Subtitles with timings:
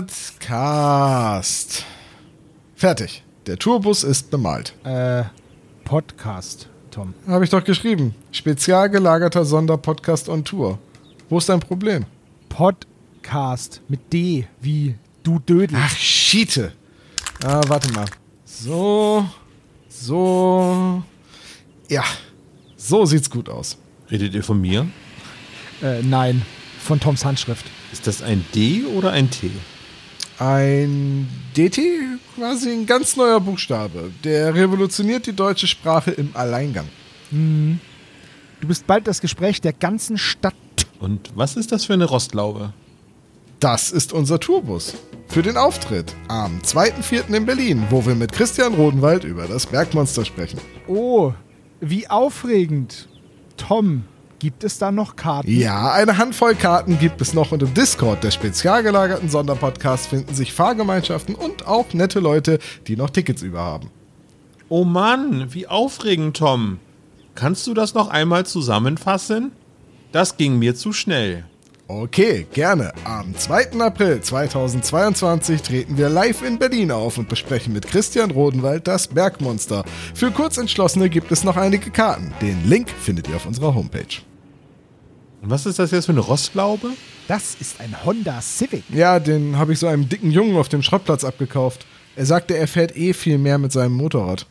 [0.00, 1.84] Podcast.
[2.74, 3.22] Fertig.
[3.44, 4.72] Der Tourbus ist bemalt.
[4.82, 5.24] Äh,
[5.84, 7.12] Podcast, Tom.
[7.26, 8.14] Habe ich doch geschrieben.
[8.32, 10.78] Spezial gelagerter Sonderpodcast on Tour.
[11.28, 12.06] Wo ist dein Problem?
[12.48, 15.76] Podcast mit D wie du Dödel.
[15.78, 16.72] Ach, Schiete.
[17.44, 18.06] Ah, warte mal.
[18.46, 19.28] So,
[19.90, 21.02] so.
[21.90, 22.04] Ja,
[22.74, 23.76] so sieht's gut aus.
[24.10, 24.86] Redet ihr von mir?
[25.82, 26.40] Äh, nein,
[26.78, 27.66] von Toms Handschrift.
[27.92, 29.50] Ist das ein D oder ein T?
[30.40, 31.82] Ein DT,
[32.34, 34.10] quasi ein ganz neuer Buchstabe.
[34.24, 36.88] Der revolutioniert die deutsche Sprache im Alleingang.
[37.30, 40.54] Du bist bald das Gespräch der ganzen Stadt.
[40.98, 42.72] Und was ist das für eine Rostlaube?
[43.58, 44.94] Das ist unser Tourbus.
[45.28, 47.34] Für den Auftritt am 2.4.
[47.34, 50.58] in Berlin, wo wir mit Christian Rodenwald über das Bergmonster sprechen.
[50.88, 51.34] Oh,
[51.80, 53.10] wie aufregend.
[53.58, 54.04] Tom,
[54.40, 55.48] gibt es da noch Karten?
[55.48, 60.34] Ja, eine Handvoll Karten gibt es noch und im Discord der spezial gelagerten Sonderpodcast finden
[60.34, 63.90] sich Fahrgemeinschaften und auch nette Leute, die noch Tickets über haben.
[64.68, 66.78] Oh Mann, wie aufregend, Tom.
[67.34, 69.52] Kannst du das noch einmal zusammenfassen?
[70.10, 71.44] Das ging mir zu schnell.
[71.86, 72.92] Okay, gerne.
[73.04, 73.80] Am 2.
[73.80, 79.84] April 2022 treten wir live in Berlin auf und besprechen mit Christian Rodenwald das Bergmonster.
[80.14, 82.32] Für Kurzentschlossene gibt es noch einige Karten.
[82.40, 84.22] Den Link findet ihr auf unserer Homepage.
[85.42, 86.90] Und was ist das jetzt für eine Rostlaube?
[87.26, 88.84] Das ist ein Honda Civic.
[88.90, 91.86] Ja, den habe ich so einem dicken Jungen auf dem Schrottplatz abgekauft.
[92.16, 94.46] Er sagte, er fährt eh viel mehr mit seinem Motorrad.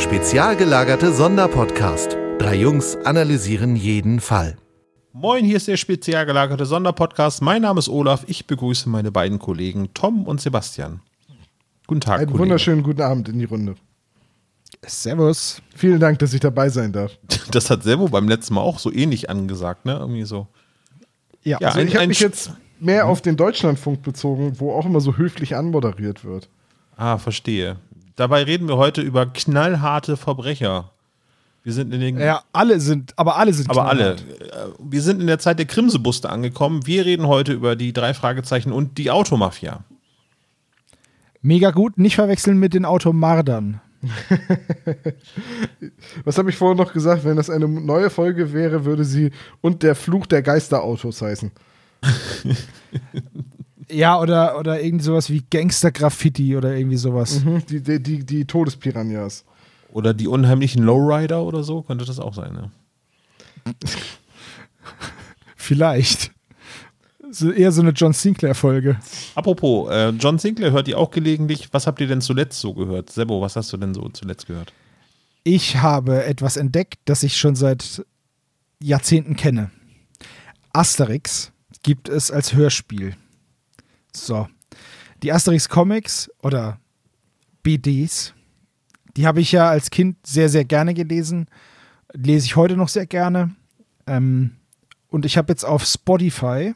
[0.00, 2.16] Der spezial gelagerte Sonderpodcast.
[2.38, 4.56] Drei Jungs analysieren jeden Fall.
[5.12, 7.42] Moin, hier ist der spezial gelagerte Sonderpodcast.
[7.42, 8.24] Mein Name ist Olaf.
[8.26, 11.00] Ich begrüße meine beiden Kollegen Tom und Sebastian.
[11.86, 12.38] Guten Tag, Einen Kollege.
[12.44, 13.74] wunderschönen guten Abend in die Runde.
[14.86, 15.60] Servus.
[15.76, 17.12] Vielen Dank, dass ich dabei sein darf.
[17.50, 19.98] Das hat Servo beim letzten Mal auch so ähnlich angesagt, ne?
[20.00, 20.48] Irgendwie so.
[21.44, 24.86] Ja, Ja, Also ein- ich habe mich jetzt mehr auf den Deutschlandfunk bezogen, wo auch
[24.86, 26.48] immer so höflich anmoderiert wird.
[26.96, 27.76] Ah, verstehe.
[28.16, 30.90] Dabei reden wir heute über knallharte Verbrecher.
[31.62, 34.16] Wir sind in den ja, alle sind, aber alle sind Aber alle.
[34.16, 34.24] knallhart.
[34.70, 36.86] Äh, Wir sind in der Zeit der Krimsebuste angekommen.
[36.86, 39.84] Wir reden heute über die drei Fragezeichen und die Automafia.
[41.42, 43.80] Mega gut, nicht verwechseln mit den Automardern.
[46.24, 47.24] Was habe ich vorhin noch gesagt?
[47.24, 51.50] Wenn das eine neue Folge wäre, würde sie und der Fluch der Geisterautos heißen.
[53.92, 57.44] Ja, oder, oder irgendwie sowas wie Gangster-Graffiti oder irgendwie sowas.
[57.44, 59.44] Mhm, Die, die, die, die Todespiranhas.
[59.92, 62.52] Oder die unheimlichen Lowrider oder so, könnte das auch sein.
[62.52, 62.70] Ne?
[65.56, 66.32] Vielleicht.
[67.32, 68.98] So eher so eine John Sinclair-Folge.
[69.34, 71.68] Apropos, äh, John Sinclair hört ihr auch gelegentlich.
[71.72, 73.10] Was habt ihr denn zuletzt so gehört?
[73.10, 74.72] Sebo, was hast du denn so zuletzt gehört?
[75.44, 78.04] Ich habe etwas entdeckt, das ich schon seit
[78.82, 79.70] Jahrzehnten kenne.
[80.72, 81.52] Asterix
[81.82, 83.14] gibt es als Hörspiel.
[84.14, 84.48] So.
[85.22, 86.78] Die Asterix-Comics oder
[87.62, 88.34] BDs,
[89.16, 91.46] die habe ich ja als Kind sehr, sehr gerne gelesen.
[92.12, 93.54] Lese ich heute noch sehr gerne.
[94.06, 94.56] Ähm,
[95.08, 96.74] und ich habe jetzt auf Spotify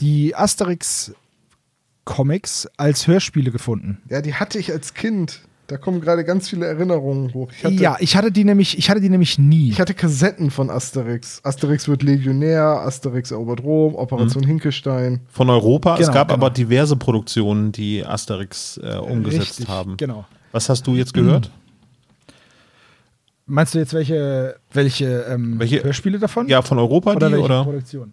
[0.00, 4.02] die Asterix-Comics als Hörspiele gefunden.
[4.08, 5.47] Ja, die hatte ich als Kind.
[5.68, 7.50] Da kommen gerade ganz viele Erinnerungen hoch.
[7.52, 9.68] Ich hatte, ja, ich hatte die nämlich, ich hatte die nämlich nie.
[9.68, 11.40] ich hatte Kassetten von Asterix.
[11.44, 15.20] Asterix wird Legionär, Asterix erobert Rom, Operation Hinkelstein.
[15.28, 15.94] Von Europa.
[15.96, 16.38] es Genau, gab genau.
[16.46, 19.98] aber diverse Produktionen, die Asterix äh, umgesetzt Richtig, haben.
[19.98, 20.24] Genau.
[20.52, 21.50] Was hast du jetzt gehört?
[23.46, 26.48] Meinst du jetzt welche, welche, ähm, Welche- Hörspiele davon?
[26.48, 27.64] Ja, von Europa oder die welche oder?
[27.64, 28.12] Produktion?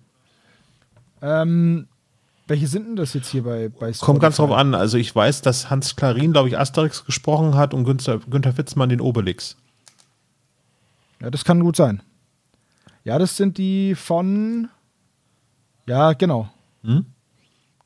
[1.22, 1.88] Ähm,
[2.48, 4.62] welche sind denn das jetzt hier bei, bei Kommt ganz drauf Spotify?
[4.62, 4.76] an.
[4.76, 8.90] Also ich weiß, dass Hans Klarin, glaube ich, Asterix gesprochen hat und Günther, Günther Witzmann
[8.90, 9.56] den Obelix.
[11.22, 12.02] Ja, das kann gut sein.
[13.04, 14.68] Ja, das sind die von.
[15.88, 16.50] Ja, genau.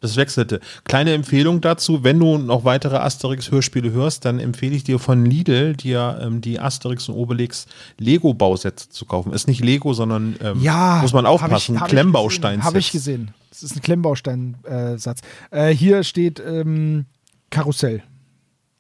[0.01, 0.61] Das wechselte.
[0.85, 5.75] Kleine Empfehlung dazu, wenn du noch weitere Asterix-Hörspiele hörst, dann empfehle ich dir von Lidl
[5.75, 7.65] dir ähm, die Asterix und Obelix
[7.97, 9.33] Lego-Bausätze zu kaufen.
[9.33, 12.63] Ist nicht Lego, sondern ähm, Ja, muss man aufpassen, Klemmbaustein.
[12.63, 13.33] Habe ich gesehen.
[13.49, 15.21] Das ist ein Klemmbaustein-Satz.
[15.51, 17.05] Äh, hier steht ähm,
[17.49, 18.03] Karussell.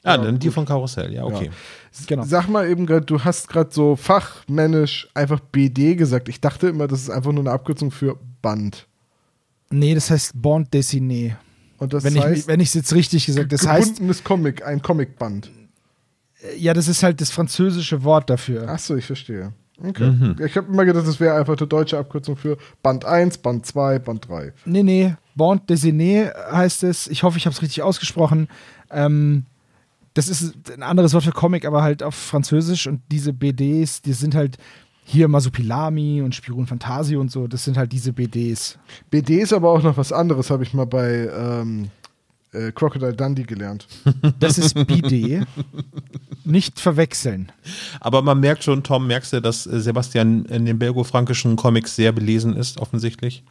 [0.03, 1.49] Ah, dann die von Karussell, ja, okay.
[2.07, 2.23] Genau.
[2.23, 6.29] Sag mal eben gerade, du hast gerade so fachmännisch einfach BD gesagt.
[6.29, 8.87] Ich dachte immer, das ist einfach nur eine Abkürzung für Band.
[9.69, 11.35] Nee, das heißt Bond Dessiné.
[11.77, 14.65] Und das Wenn ich heißt wenn ich es jetzt richtig gesagt, das heißt gebundenes Comic,
[14.65, 15.51] ein Comicband.
[16.57, 18.65] ja, das ist halt das französische Wort dafür.
[18.69, 19.53] Ach so, ich verstehe.
[19.81, 20.35] Okay.
[20.45, 23.99] Ich habe immer gedacht, das wäre einfach eine deutsche Abkürzung für Band 1, Band 2,
[23.99, 24.53] Band 3.
[24.65, 27.07] Nee, nee, Bande dessinée heißt es.
[27.07, 28.49] Ich hoffe, ich habe es richtig ausgesprochen.
[28.91, 29.45] Ähm,
[30.13, 32.87] das ist ein anderes Wort für Comic, aber halt auf Französisch.
[32.87, 34.57] Und diese BDs, die sind halt
[35.05, 37.47] hier Masupilami und Spirun Fantasio und so.
[37.47, 38.77] Das sind halt diese BDs.
[39.09, 41.89] BD ist aber auch noch was anderes, habe ich mal bei ähm,
[42.53, 43.87] äh, Crocodile Dundee gelernt.
[44.39, 45.43] Das ist BD.
[46.45, 47.51] Nicht verwechseln.
[47.99, 52.11] Aber man merkt schon, Tom, merkst du, dass äh, Sebastian in den belgofrankischen Comics sehr
[52.11, 53.43] belesen ist, offensichtlich?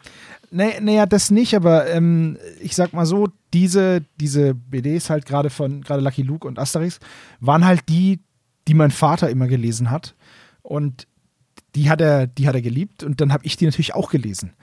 [0.51, 5.51] Nee, naja, das nicht, aber ähm, ich sag mal so, diese, diese BDs halt gerade
[5.51, 7.01] von, gerade Lucky Luke und Asterix,
[7.41, 8.21] waren halt die,
[8.67, 10.15] die mein Vater immer gelesen hat.
[10.63, 11.07] Und
[11.75, 14.55] die hat er, die hat er geliebt und dann habe ich die natürlich auch gelesen.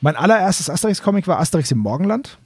[0.00, 2.38] Mein allererstes Asterix-Comic war Asterix im Morgenland.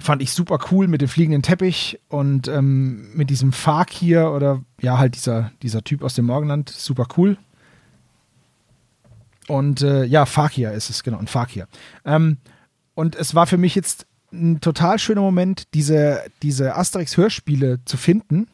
[0.00, 4.98] Fand ich super cool mit dem fliegenden Teppich und ähm, mit diesem Fakir oder ja,
[4.98, 6.70] halt dieser, dieser Typ aus dem Morgenland.
[6.70, 7.36] Super cool.
[9.46, 11.68] Und äh, ja, Fakir ist es, genau, ein Fakir.
[12.04, 12.38] Ähm,
[12.94, 18.46] und es war für mich jetzt ein total schöner Moment, diese, diese Asterix-Hörspiele zu finden.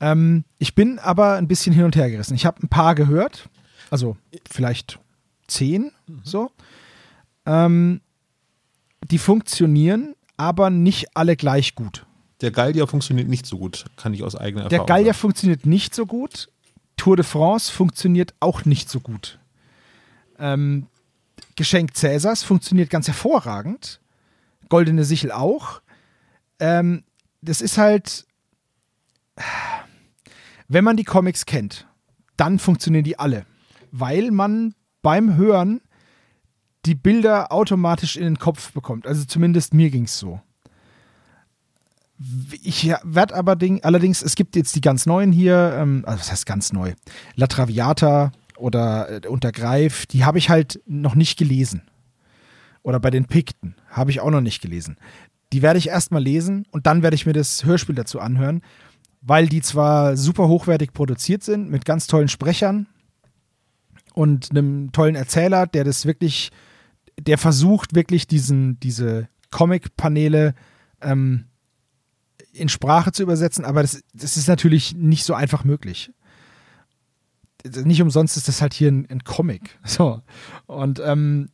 [0.00, 2.34] Ähm, ich bin aber ein bisschen hin und her gerissen.
[2.34, 3.48] Ich habe ein paar gehört,
[3.90, 4.16] also
[4.50, 4.98] vielleicht
[5.46, 6.50] zehn, so.
[7.44, 8.00] Ähm,
[9.04, 12.06] die funktionieren, aber nicht alle gleich gut.
[12.40, 15.18] Der Gallier funktioniert nicht so gut, kann ich aus eigener Der Erfahrung Gallier sagen.
[15.18, 16.48] funktioniert nicht so gut.
[16.96, 19.38] Tour de France funktioniert auch nicht so gut.
[20.38, 20.86] Ähm,
[21.56, 24.00] Geschenk Cäsars funktioniert ganz hervorragend.
[24.68, 25.82] Goldene Sichel auch.
[26.58, 27.04] Ähm,
[27.42, 28.26] das ist halt,
[30.68, 31.86] wenn man die Comics kennt,
[32.36, 33.46] dann funktionieren die alle.
[33.90, 35.80] Weil man beim Hören
[36.84, 39.06] die Bilder automatisch in den Kopf bekommt.
[39.06, 40.40] Also zumindest mir ging es so.
[42.62, 46.30] Ich werde aber ding, allerdings, es gibt jetzt die ganz neuen hier, ähm, also was
[46.30, 46.92] heißt ganz neu?
[47.34, 51.82] La Traviata oder äh, Untergreif, die habe ich halt noch nicht gelesen.
[52.82, 54.96] Oder bei den Pikten habe ich auch noch nicht gelesen.
[55.52, 58.62] Die werde ich erstmal lesen und dann werde ich mir das Hörspiel dazu anhören,
[59.20, 62.86] weil die zwar super hochwertig produziert sind, mit ganz tollen Sprechern
[64.14, 66.50] und einem tollen Erzähler, der das wirklich,
[67.20, 70.54] der versucht wirklich diesen, diese Comic-Paneele
[71.00, 71.44] ähm,
[72.52, 76.12] in Sprache zu übersetzen, aber das, das ist natürlich nicht so einfach möglich.
[77.84, 79.78] Nicht umsonst ist das halt hier ein, ein Comic.
[79.84, 80.20] So.
[80.66, 81.48] Und ähm,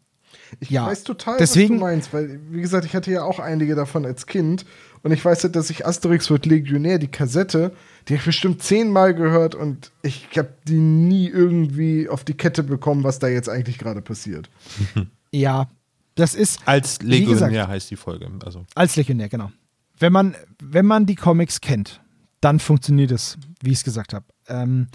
[0.60, 3.38] Ich Ja, weiß total, deswegen- was du meinst, weil, wie gesagt, ich hatte ja auch
[3.38, 4.64] einige davon als Kind
[5.02, 7.72] und ich weiß, dass ich Asterix wird Legionär, die Kassette,
[8.08, 12.62] die habe ich bestimmt zehnmal gehört und ich habe die nie irgendwie auf die Kette
[12.62, 14.48] bekommen, was da jetzt eigentlich gerade passiert.
[15.32, 15.68] ja,
[16.14, 18.30] das ist Als Wie gesagt- Legionär heißt die Folge.
[18.44, 19.52] Also als Legionär, genau.
[19.98, 22.00] Wenn man, wenn man die Comics kennt,
[22.40, 24.24] dann funktioniert es, wie ich es gesagt habe.
[24.46, 24.88] Ähm,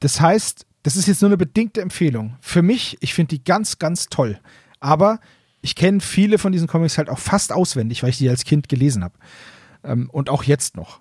[0.00, 2.36] das heißt, das ist jetzt nur eine bedingte Empfehlung.
[2.40, 4.38] Für mich, ich finde die ganz, ganz toll.
[4.80, 5.18] Aber
[5.62, 8.68] ich kenne viele von diesen Comics halt auch fast auswendig, weil ich die als Kind
[8.68, 9.14] gelesen habe.
[9.82, 11.00] Ähm, und auch jetzt noch.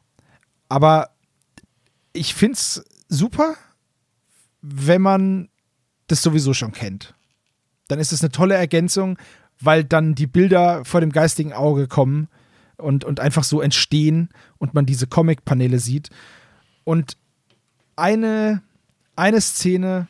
[0.70, 1.10] Aber
[2.14, 3.56] ich finde es super,
[4.62, 5.50] wenn man
[6.08, 7.14] das sowieso schon kennt.
[7.94, 9.20] Dann ist es eine tolle Ergänzung,
[9.62, 12.28] weil dann die Bilder vor dem geistigen Auge kommen
[12.78, 16.10] und, und einfach so entstehen und man diese Comic-Paneele sieht.
[16.86, 17.18] Und
[17.96, 18.64] eine,
[19.16, 20.08] eine Szene,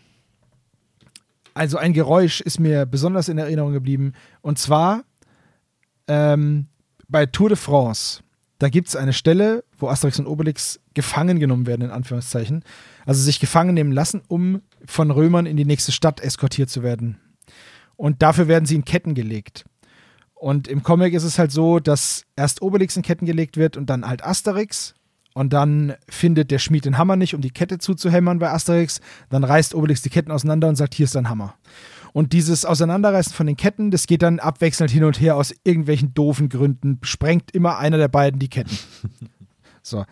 [1.54, 4.14] also ein Geräusch ist mir besonders in Erinnerung geblieben.
[4.42, 5.04] Und zwar
[6.08, 6.68] ähm,
[7.10, 8.22] bei Tour de France.
[8.60, 12.64] Da gibt es eine Stelle, wo Asterix und Obelix gefangen genommen werden, in Anführungszeichen.
[13.06, 17.20] Also sich gefangen nehmen lassen, um von Römern in die nächste Stadt eskortiert zu werden.
[17.96, 19.66] Und dafür werden sie in Ketten gelegt.
[20.34, 23.90] Und im Comic ist es halt so, dass erst Obelix in Ketten gelegt wird und
[23.90, 24.94] dann halt Asterix.
[25.34, 29.00] Und dann findet der Schmied den Hammer nicht, um die Kette zuzuhämmern bei Asterix.
[29.30, 31.56] Dann reißt Obelix die Ketten auseinander und sagt, hier ist dein Hammer.
[32.12, 36.14] Und dieses Auseinanderreißen von den Ketten, das geht dann abwechselnd hin und her aus irgendwelchen
[36.14, 38.78] doofen Gründen, sprengt immer einer der beiden die Ketten.
[39.82, 40.06] so.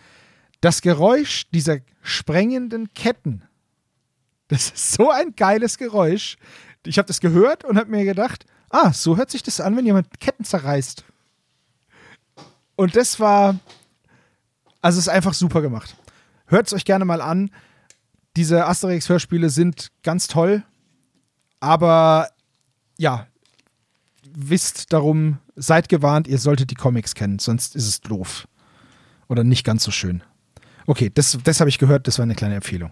[0.61, 3.43] Das Geräusch dieser sprengenden Ketten,
[4.47, 6.38] das ist so ein geiles Geräusch.
[6.85, 9.85] Ich habe das gehört und habe mir gedacht, ah, so hört sich das an, wenn
[9.85, 11.03] jemand Ketten zerreißt.
[12.75, 13.59] Und das war,
[14.81, 15.95] also es ist einfach super gemacht.
[16.47, 17.51] Hört es euch gerne mal an.
[18.35, 20.63] Diese Asterix-Hörspiele sind ganz toll,
[21.59, 22.29] aber
[22.97, 23.27] ja,
[24.33, 28.47] wisst darum, seid gewarnt, ihr solltet die Comics kennen, sonst ist es doof.
[29.27, 30.23] Oder nicht ganz so schön.
[30.88, 32.91] Okay, das, das habe ich gehört, das war eine kleine Empfehlung.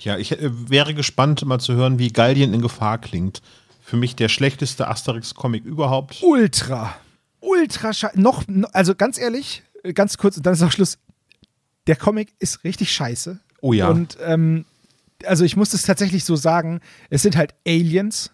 [0.00, 0.38] Ja, ich äh,
[0.70, 3.40] wäre gespannt, mal zu hören, wie Gallien in Gefahr klingt.
[3.82, 6.22] Für mich der schlechteste Asterix-Comic überhaupt.
[6.22, 6.94] Ultra,
[7.40, 9.62] ultra sche noch, no- also ganz ehrlich,
[9.94, 10.98] ganz kurz und dann ist auch Schluss.
[11.86, 13.38] der Comic ist richtig scheiße.
[13.60, 13.88] Oh ja.
[13.88, 14.64] Und ähm,
[15.26, 18.30] also ich muss es tatsächlich so sagen, es sind halt Aliens.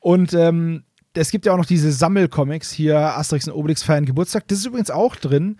[0.00, 0.82] Und ähm,
[1.14, 4.48] es gibt ja auch noch diese Sammelcomics, hier Asterix und Obelix feiern Geburtstag.
[4.48, 5.58] Das ist übrigens auch drin.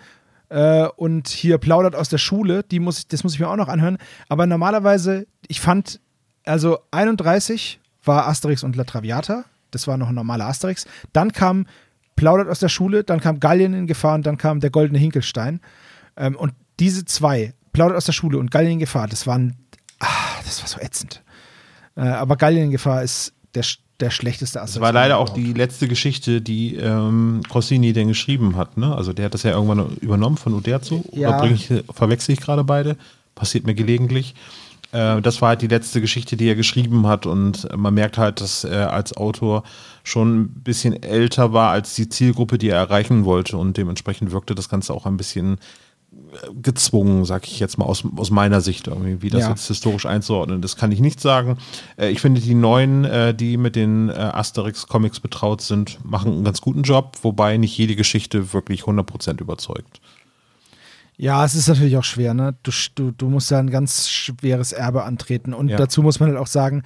[0.51, 3.57] Äh, und hier plaudert aus der Schule, die muss ich, das muss ich mir auch
[3.57, 3.99] noch anhören.
[4.29, 6.01] Aber normalerweise, ich fand,
[6.45, 9.45] also 31 war Asterix und La Traviata.
[9.71, 10.87] Das war noch ein normaler Asterix.
[11.13, 11.67] Dann kam
[12.17, 15.61] Plaudert aus der Schule, dann kam Gallien in Gefahr und dann kam der Goldene Hinkelstein.
[16.17, 19.57] Ähm, und diese zwei, Plaudert aus der Schule und Gallien in Gefahr, das waren,
[20.01, 20.07] ah,
[20.45, 21.23] das war so ätzend.
[21.97, 23.65] Äh, aber Gallien in Gefahr ist der,
[24.01, 24.75] der schlechteste Asterix.
[24.75, 25.39] Das war leider auch überhaupt.
[25.39, 28.77] die letzte Geschichte, die ähm, Rossini denn geschrieben hat.
[28.77, 28.95] Ne?
[28.95, 31.05] Also der hat das ja irgendwann übernommen von Uderzo.
[31.13, 31.39] Ja.
[31.39, 32.97] Oder ich, verwechsel ich gerade beide?
[33.35, 34.35] Passiert mir gelegentlich.
[34.93, 37.27] Äh, das war halt die letzte Geschichte, die er geschrieben hat.
[37.27, 39.63] Und man merkt halt, dass er als Autor
[40.03, 43.57] schon ein bisschen älter war als die Zielgruppe, die er erreichen wollte.
[43.57, 45.59] Und dementsprechend wirkte das Ganze auch ein bisschen
[46.63, 49.51] gezwungen, sag ich jetzt mal aus, aus meiner Sicht irgendwie, wie das Ja.
[49.51, 50.61] jetzt historisch einzuordnen.
[50.63, 51.59] Das kann ich nicht sagen.
[51.97, 56.45] Äh, ich finde, die neuen, äh, die mit den äh, Asterix-Comics betraut sind, machen einen
[56.45, 60.01] ganz guten Job, wobei nicht jede Geschichte wirklich 100% überzeugt.
[61.17, 62.57] Ja, es ist natürlich auch schwer, ne?
[62.63, 65.53] Du, du, du musst ja ein ganz schweres Erbe antreten.
[65.53, 65.77] Und Ja.
[65.77, 66.83] dazu muss man halt auch sagen,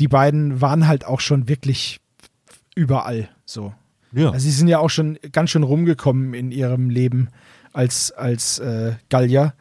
[0.00, 2.00] die beiden waren halt auch schon wirklich
[2.74, 3.72] überall so.
[4.12, 4.30] Ja.
[4.30, 7.28] Also sie sind ja auch schon ganz schön rumgekommen in ihrem Leben
[7.76, 9.52] als, als äh, Gallier.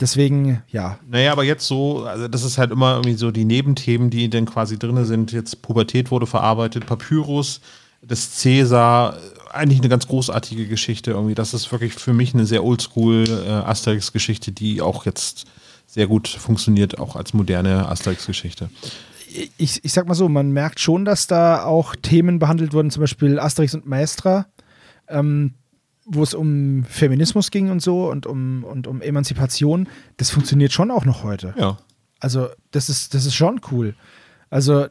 [0.00, 0.98] Deswegen, ja.
[1.06, 4.46] Naja, aber jetzt so, also das ist halt immer irgendwie so die Nebenthemen, die dann
[4.46, 5.30] quasi drin sind.
[5.30, 7.60] Jetzt Pubertät wurde verarbeitet, Papyrus,
[8.00, 9.18] das Cäsar,
[9.52, 11.34] eigentlich eine ganz großartige Geschichte irgendwie.
[11.34, 15.44] Das ist wirklich für mich eine sehr oldschool äh, Asterix-Geschichte, die auch jetzt
[15.86, 18.70] sehr gut funktioniert, auch als moderne Asterix-Geschichte.
[19.58, 23.02] Ich, ich sag mal so, man merkt schon, dass da auch Themen behandelt wurden, zum
[23.02, 24.46] Beispiel Asterix und Maestra,
[25.08, 25.54] ähm,
[26.12, 29.88] wo es um Feminismus ging und so und um, und um Emanzipation.
[30.16, 31.54] Das funktioniert schon auch noch heute.
[31.58, 31.78] Ja.
[32.18, 33.94] Also, das ist, das ist schon cool.
[34.50, 34.86] Also,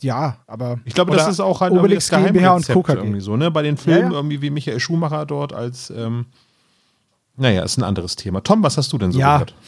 [0.00, 0.78] ja, aber.
[0.84, 2.92] Ich glaube, das ist auch halt Obelix das GmbH und KKG.
[2.98, 3.50] irgendwie so, ne?
[3.50, 4.16] Bei den Filmen Ja, ja.
[4.16, 6.26] irgendwie wie Michael Schumacher dort als ähm,
[7.36, 8.42] naja, ist ein anderes Thema.
[8.42, 9.34] Tom, was hast du denn so Ja.
[9.38, 9.54] gehört?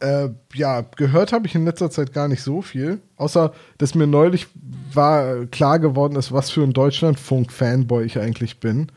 [0.00, 3.00] Äh, ja, gehört habe ich in letzter Zeit gar nicht so viel.
[3.16, 4.46] Außer, dass mir neulich
[4.94, 8.92] war äh, klar geworden ist, was für ein Deutschlandfunk-Fanboy ich eigentlich bin.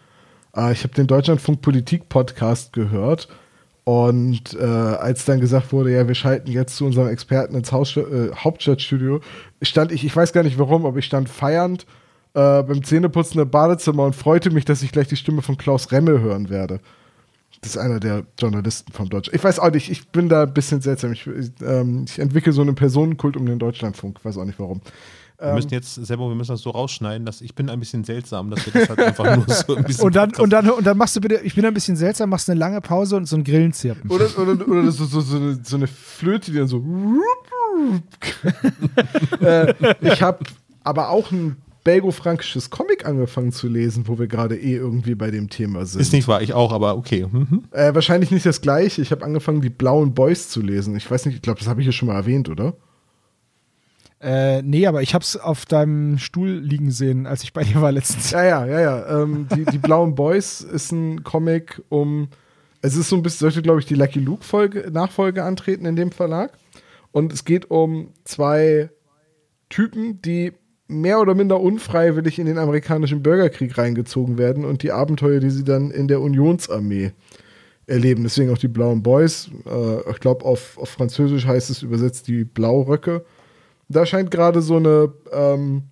[0.55, 3.27] Äh, ich habe den Deutschlandfunk-Politik-Podcast gehört.
[3.83, 7.97] Und äh, als dann gesagt wurde, ja, wir schalten jetzt zu unserem Experten ins Haus,
[7.97, 9.21] äh, Hauptstadtstudio,
[9.61, 11.87] stand ich, ich weiß gar nicht warum, aber ich stand feiernd
[12.33, 15.91] äh, beim Zähneputzen im Badezimmer und freute mich, dass ich gleich die Stimme von Klaus
[15.91, 16.79] Remmel hören werde.
[17.61, 19.29] Das ist einer der Journalisten vom Deutsch.
[19.33, 21.11] Ich weiß auch nicht, ich bin da ein bisschen seltsam.
[21.11, 21.29] Ich,
[21.61, 24.23] ähm, ich entwickle so einen Personenkult um den Deutschlandfunk.
[24.23, 24.81] Weiß auch nicht warum.
[25.47, 28.51] Wir müssen jetzt, Sebo, wir müssen das so rausschneiden, dass ich bin ein bisschen seltsam,
[28.51, 30.97] dass wir das halt einfach nur so ein bisschen Und dann, und, dann, und dann
[30.97, 33.43] machst du bitte, ich bin ein bisschen seltsam, machst eine lange Pause und so ein
[33.43, 34.09] Grillenzirpen.
[34.11, 36.83] Oder, oder, oder so, so, so, eine, so eine Flöte, die dann so.
[39.41, 40.45] äh, ich habe
[40.83, 45.49] aber auch ein belgo-frankisches Comic angefangen zu lesen, wo wir gerade eh irgendwie bei dem
[45.49, 46.01] Thema sind.
[46.01, 47.25] Ist nicht wahr, ich auch, aber okay.
[47.31, 47.63] Mhm.
[47.71, 49.01] Äh, wahrscheinlich nicht das gleiche.
[49.01, 50.95] Ich habe angefangen, die blauen Boys zu lesen.
[50.95, 52.75] Ich weiß nicht, ich glaube, das habe ich hier schon mal erwähnt, oder?
[54.21, 57.91] Äh, nee, aber ich hab's auf deinem Stuhl liegen sehen, als ich bei dir war
[57.91, 58.31] letztens.
[58.31, 59.21] Ja, ja, ja, ja.
[59.23, 62.27] Ähm, die, die Blauen Boys ist ein Comic um.
[62.83, 66.11] Es ist so ein bisschen, sollte, glaube ich, die Lucky Luke-Folge, Nachfolge antreten in dem
[66.11, 66.51] Verlag.
[67.11, 68.89] Und es geht um zwei
[69.69, 70.53] Typen, die
[70.87, 75.63] mehr oder minder unfreiwillig in den amerikanischen Bürgerkrieg reingezogen werden und die Abenteuer, die sie
[75.63, 77.11] dann in der Unionsarmee
[77.87, 78.23] erleben.
[78.23, 79.49] Deswegen auch die Blauen Boys.
[79.65, 83.25] Äh, ich glaube, auf, auf Französisch heißt es übersetzt die Blauröcke.
[83.91, 85.83] Da scheint gerade so eine ähm,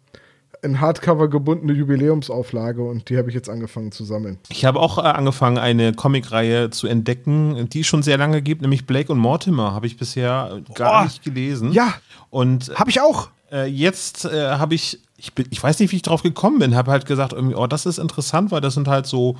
[0.61, 4.39] in Hardcover gebundene Jubiläumsauflage und die habe ich jetzt angefangen zu sammeln.
[4.49, 8.61] Ich habe auch äh, angefangen, eine Comicreihe zu entdecken, die es schon sehr lange gibt,
[8.61, 9.73] nämlich Blake und Mortimer.
[9.73, 11.71] Habe ich bisher gar Oh, nicht gelesen.
[11.71, 11.93] ja.
[12.29, 13.29] Und Hab ich auch.
[13.51, 16.75] äh, jetzt äh, habe ich, ich, bin, ich weiß nicht, wie ich drauf gekommen bin,
[16.75, 19.35] habe halt gesagt, irgendwie, oh, das ist interessant, weil das sind halt so,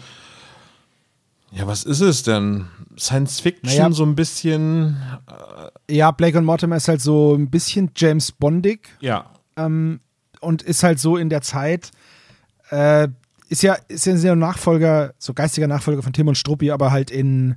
[1.51, 2.65] ja, was ist es denn?
[2.98, 3.91] Science Fiction, Naja.
[3.91, 4.98] so ein bisschen,
[5.89, 9.32] Ja, Blake und Mortimer ist halt so ein bisschen James Bondig ja.
[9.58, 10.00] ähm,
[10.41, 11.91] und ist halt so in der Zeit,
[12.72, 13.08] äh,
[13.48, 17.10] ist ja, ist ja ein Nachfolger, so geistiger Nachfolger von Tim und Struppi, aber halt
[17.10, 17.56] in,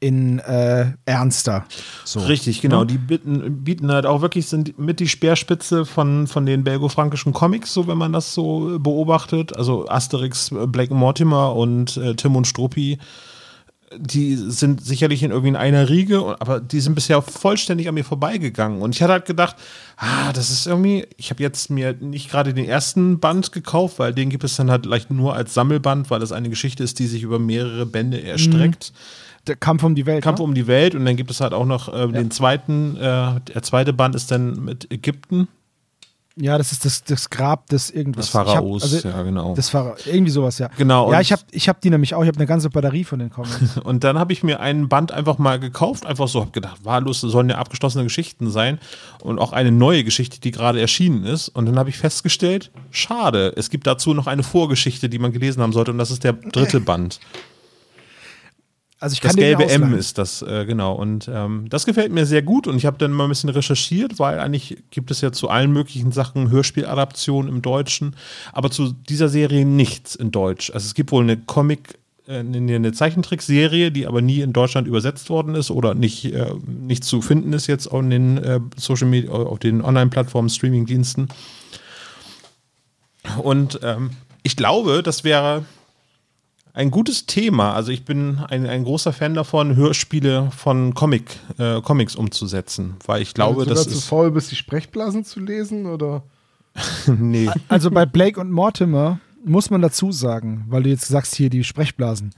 [0.00, 1.64] in äh, ernster.
[2.04, 2.20] So.
[2.20, 2.80] Richtig, genau.
[2.80, 2.86] Ne?
[2.86, 7.72] Die bieten, bieten halt auch wirklich sind mit die Speerspitze von, von den belgo-frankischen Comics,
[7.74, 9.56] so wenn man das so beobachtet.
[9.56, 12.98] Also Asterix, äh, und Mortimer und äh, Tim und Struppi.
[13.96, 18.04] Die sind sicherlich in irgendwie in einer Riege, aber die sind bisher vollständig an mir
[18.04, 18.82] vorbeigegangen.
[18.82, 19.56] Und ich hatte halt gedacht,
[19.96, 24.12] ah, das ist irgendwie, ich habe jetzt mir nicht gerade den ersten Band gekauft, weil
[24.12, 27.06] den gibt es dann halt leicht nur als Sammelband, weil das eine Geschichte ist, die
[27.06, 28.92] sich über mehrere Bände erstreckt.
[29.48, 30.22] Der Kampf um die Welt.
[30.22, 30.44] Kampf ne?
[30.44, 33.62] um die Welt und dann gibt es halt auch noch äh, den zweiten, äh, der
[33.62, 35.48] zweite Band ist dann mit Ägypten,
[36.40, 38.26] Ja, das ist das, das Grab des irgendwas.
[38.26, 39.54] des Pharaos, hab, also, ja genau.
[39.56, 40.70] Das Phara irgendwie sowas, ja.
[40.76, 42.22] Genau, Ja, ich habe ich hab die nämlich auch.
[42.22, 43.76] Ich habe eine ganze Batterie von den Comics.
[43.84, 47.22] Und dann habe ich mir einen Band einfach mal gekauft, einfach so, habe gedacht, wahllos,
[47.22, 48.78] das sollen ja abgeschlossene Geschichten sein
[49.20, 51.48] und auch eine neue Geschichte, die gerade erschienen ist.
[51.48, 55.60] Und dann habe ich festgestellt, schade, es gibt dazu noch eine Vorgeschichte, die man gelesen
[55.60, 57.18] haben sollte und das ist der dritte Band.
[59.00, 60.94] Also ich kann Das gelbe M ist das, äh, genau.
[60.94, 64.18] Und ähm, das gefällt mir sehr gut und ich habe dann mal ein bisschen recherchiert,
[64.18, 68.16] weil eigentlich gibt es ja zu allen möglichen Sachen Hörspieladaptionen im Deutschen,
[68.52, 70.70] aber zu dieser Serie nichts in Deutsch.
[70.70, 75.30] Also es gibt wohl eine Comic, äh, eine Zeichentrickserie, die aber nie in Deutschland übersetzt
[75.30, 79.30] worden ist oder nicht, äh, nicht zu finden ist jetzt auf den äh, Social Media,
[79.30, 81.28] auf den Online-Plattformen, Streaming-Diensten.
[83.44, 84.10] Und ähm,
[84.42, 85.64] ich glaube, das wäre
[86.78, 87.74] ein gutes Thema.
[87.74, 91.24] Also ich bin ein, ein großer Fan davon, Hörspiele von Comic,
[91.58, 94.04] äh, Comics umzusetzen, weil ich glaube, sogar das zu ist.
[94.04, 95.86] faul, bis die Sprechblasen zu lesen?
[95.86, 96.22] Oder?
[97.08, 97.50] Nee.
[97.66, 101.64] Also bei Blake und Mortimer muss man dazu sagen, weil du jetzt sagst hier die
[101.64, 102.30] Sprechblasen.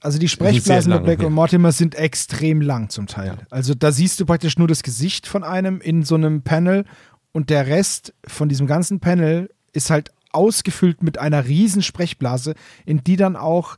[0.00, 1.28] Also die Sprechblasen bei Blake ja.
[1.28, 3.38] und Mortimer sind extrem lang zum Teil.
[3.50, 6.84] Also da siehst du praktisch nur das Gesicht von einem in so einem Panel
[7.30, 12.54] und der Rest von diesem ganzen Panel ist halt ausgefüllt mit einer riesen Sprechblase,
[12.86, 13.76] in die dann auch,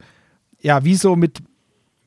[0.60, 1.38] ja, wie so mit,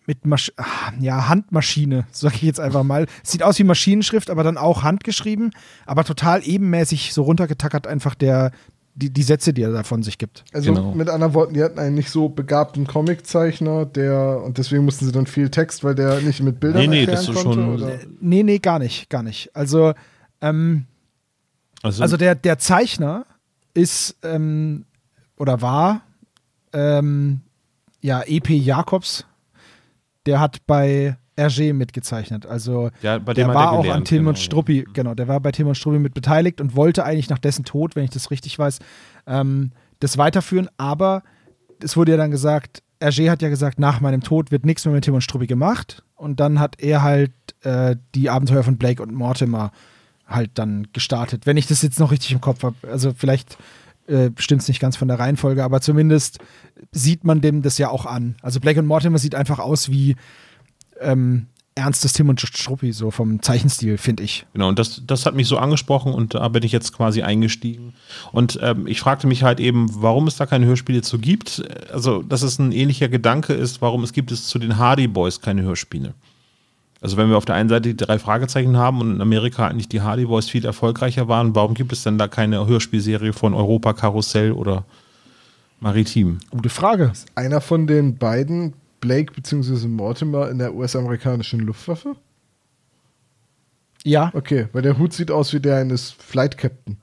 [0.05, 0.65] mit Masch ah,
[0.99, 3.07] ja, Handmaschine, sag ich jetzt einfach mal.
[3.23, 5.51] Sieht aus wie Maschinenschrift, aber dann auch handgeschrieben,
[5.85, 8.51] aber total ebenmäßig so runtergetackert einfach der,
[8.95, 10.43] die, die Sätze, die er da von sich gibt.
[10.53, 10.91] Also Genau.
[10.95, 15.11] mit anderen Worten, die hatten einen nicht so begabten Comiczeichner, der und deswegen mussten sie
[15.11, 17.53] dann viel Text, weil der nicht mit Bildern Nee, nee, erklären das ist konnte.
[17.61, 17.99] schon- oder?
[18.21, 19.55] Nee, nee, gar nicht, gar nicht.
[19.55, 19.93] Also,
[20.41, 20.85] ähm,
[21.83, 23.25] Also, also der, der Zeichner
[23.77, 24.85] ist ähm,
[25.37, 26.01] oder war
[26.73, 27.41] ähm,
[28.01, 29.25] ja EP Jakobs,
[30.25, 32.47] der hat bei RG mitgezeichnet.
[32.47, 35.27] Also Ja, bei dem der war auch gelernt, an Tim genau, und Struppi, genau, der
[35.27, 38.09] war bei Tim und Struppi mit beteiligt und wollte eigentlich nach dessen Tod, wenn ich
[38.09, 38.79] das richtig weiß,
[39.27, 41.21] ähm, das weiterführen, aber
[41.81, 44.93] es wurde ja dann gesagt, RG hat ja gesagt, nach meinem Tod wird nichts mehr
[44.95, 46.03] mit Tim und Struppi gemacht.
[46.15, 49.71] Und dann hat er halt äh, die Abenteuer von Blake und Mortimer
[50.27, 51.45] halt dann gestartet.
[51.45, 53.57] Wenn ich das jetzt noch richtig im Kopf habe, also vielleicht
[54.07, 56.39] äh, stimmt es nicht ganz von der Reihenfolge, aber zumindest
[56.91, 58.35] sieht man dem das ja auch an.
[58.41, 60.15] Also Blake und Mortimer sieht einfach aus wie
[60.99, 64.45] ähm, ernstes Tim und Struppi, so vom Zeichenstil, finde ich.
[64.53, 67.93] Genau, und das, das hat mich so angesprochen und da bin ich jetzt quasi eingestiegen.
[68.31, 71.63] Und ähm, ich fragte mich halt eben, warum es da keine Hörspiele zu gibt.
[71.91, 75.39] Also, dass es ein ähnlicher Gedanke ist, warum es gibt es zu den Hardy Boys
[75.39, 76.13] keine Hörspiele.
[77.01, 79.89] Also, wenn wir auf der einen Seite die drei Fragezeichen haben und in Amerika eigentlich
[79.89, 83.93] die Hardy Boys viel erfolgreicher waren, warum gibt es denn da keine Hörspielserie von Europa
[83.93, 84.83] Karussell oder
[85.79, 86.39] Maritim?
[86.49, 87.11] Gute Frage.
[87.35, 89.87] Einer von den beiden, Blake bzw.
[89.87, 92.15] Mortimer, in der US-amerikanischen Luftwaffe?
[94.03, 96.97] Ja, Okay, weil der Hut sieht aus wie der eines Flight Captain.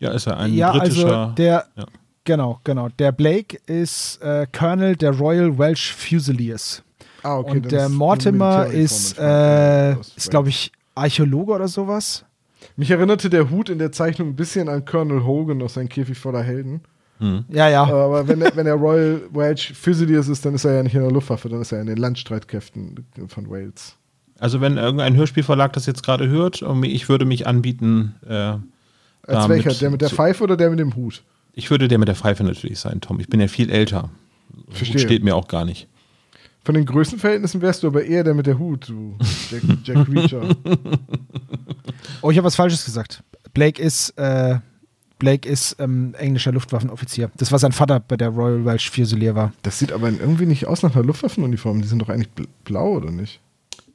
[0.00, 1.18] Ja, ist ja ein ja britischer.
[1.18, 1.86] also der, ja.
[2.24, 2.88] genau, genau.
[2.98, 6.82] Der Blake ist äh, Colonel der Royal Welsh Fusiliers.
[7.22, 7.50] Ah, okay.
[7.52, 12.24] und der Mortimer ist, äh, ist glaube ich, Archäologe oder sowas.
[12.76, 16.18] Mich erinnerte der Hut in der Zeichnung ein bisschen an Colonel Hogan aus Ein Käfig
[16.18, 16.82] voller Helden.
[17.48, 17.82] Ja, ja.
[17.82, 21.00] Aber wenn er, wenn er Royal Welsh Fusiliers ist, dann ist er ja nicht in
[21.00, 23.96] der Luftwaffe, dann ist er in den Landstreitkräften von Wales.
[24.38, 28.14] Also, wenn irgendein Hörspielverlag das jetzt gerade hört, und ich würde mich anbieten.
[28.24, 28.54] Äh,
[29.26, 29.74] Als welcher?
[29.74, 31.24] Der mit der Pfeife oder der mit dem Hut?
[31.54, 33.18] Ich würde der mit der Pfeife natürlich sein, Tom.
[33.18, 34.10] Ich bin ja viel älter.
[34.70, 35.00] Verstehe.
[35.00, 35.88] Steht mir auch gar nicht.
[36.68, 39.16] Von den Größenverhältnissen wärst du aber eher der mit der Hut, du
[39.50, 40.42] Jack, Jack Reacher.
[42.20, 43.22] Oh, ich habe was Falsches gesagt.
[43.54, 44.58] Blake ist, äh,
[45.18, 47.30] Blake ist ähm, englischer Luftwaffenoffizier.
[47.38, 49.54] Das war sein Vater bei der Royal Welsh Fusilier war.
[49.62, 51.80] Das sieht aber irgendwie nicht aus nach einer Luftwaffenuniform.
[51.80, 53.40] Die sind doch eigentlich bl- blau, oder nicht?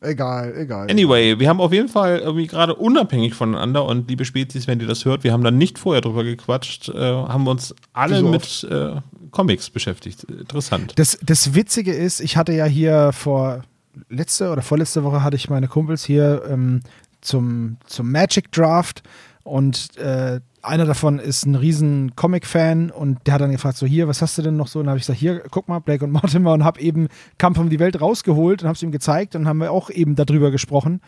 [0.04, 0.92] Egal, egal.
[0.92, 4.88] Anyway, wir haben auf jeden Fall irgendwie gerade unabhängig voneinander und liebe Spezies, wenn ihr
[4.88, 8.28] das hört, wir haben da nicht vorher drüber gequatscht, äh, haben wir uns alle so
[8.28, 8.96] mit äh,
[9.32, 10.24] Comics beschäftigt.
[10.26, 10.94] Interessant.
[10.98, 13.64] Das, das Witzige ist, ich hatte ja hier vor
[14.10, 16.82] letzte oder vorletzte Woche hatte ich meine Kumpels hier ähm,
[17.22, 19.04] zum, zum Magic Draft
[19.44, 24.08] und äh, einer davon ist ein riesen Comic-Fan und der hat dann gefragt, so hier,
[24.08, 24.80] was hast du denn noch so?
[24.80, 27.58] Und dann habe ich gesagt, hier, guck mal, Blake und Mortimer und habe eben Kampf
[27.60, 30.52] um die Welt rausgeholt und habe es ihm gezeigt und haben wir auch eben darüber
[30.52, 31.02] gesprochen.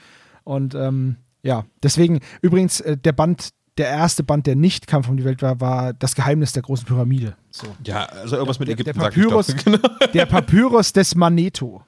[0.44, 5.18] Und ähm, ja, deswegen, übrigens, äh, der Band, der erste Band, der nicht Kampf um
[5.18, 7.36] die Welt war, war Das Geheimnis der großen Pyramide.
[7.52, 7.68] So.
[7.86, 9.32] Ja, also irgendwas mit Der- der Ägypten sag ich doch.
[9.32, 10.12] Papyrus- Genau.
[10.14, 11.82] Der Papyrus des Maneto.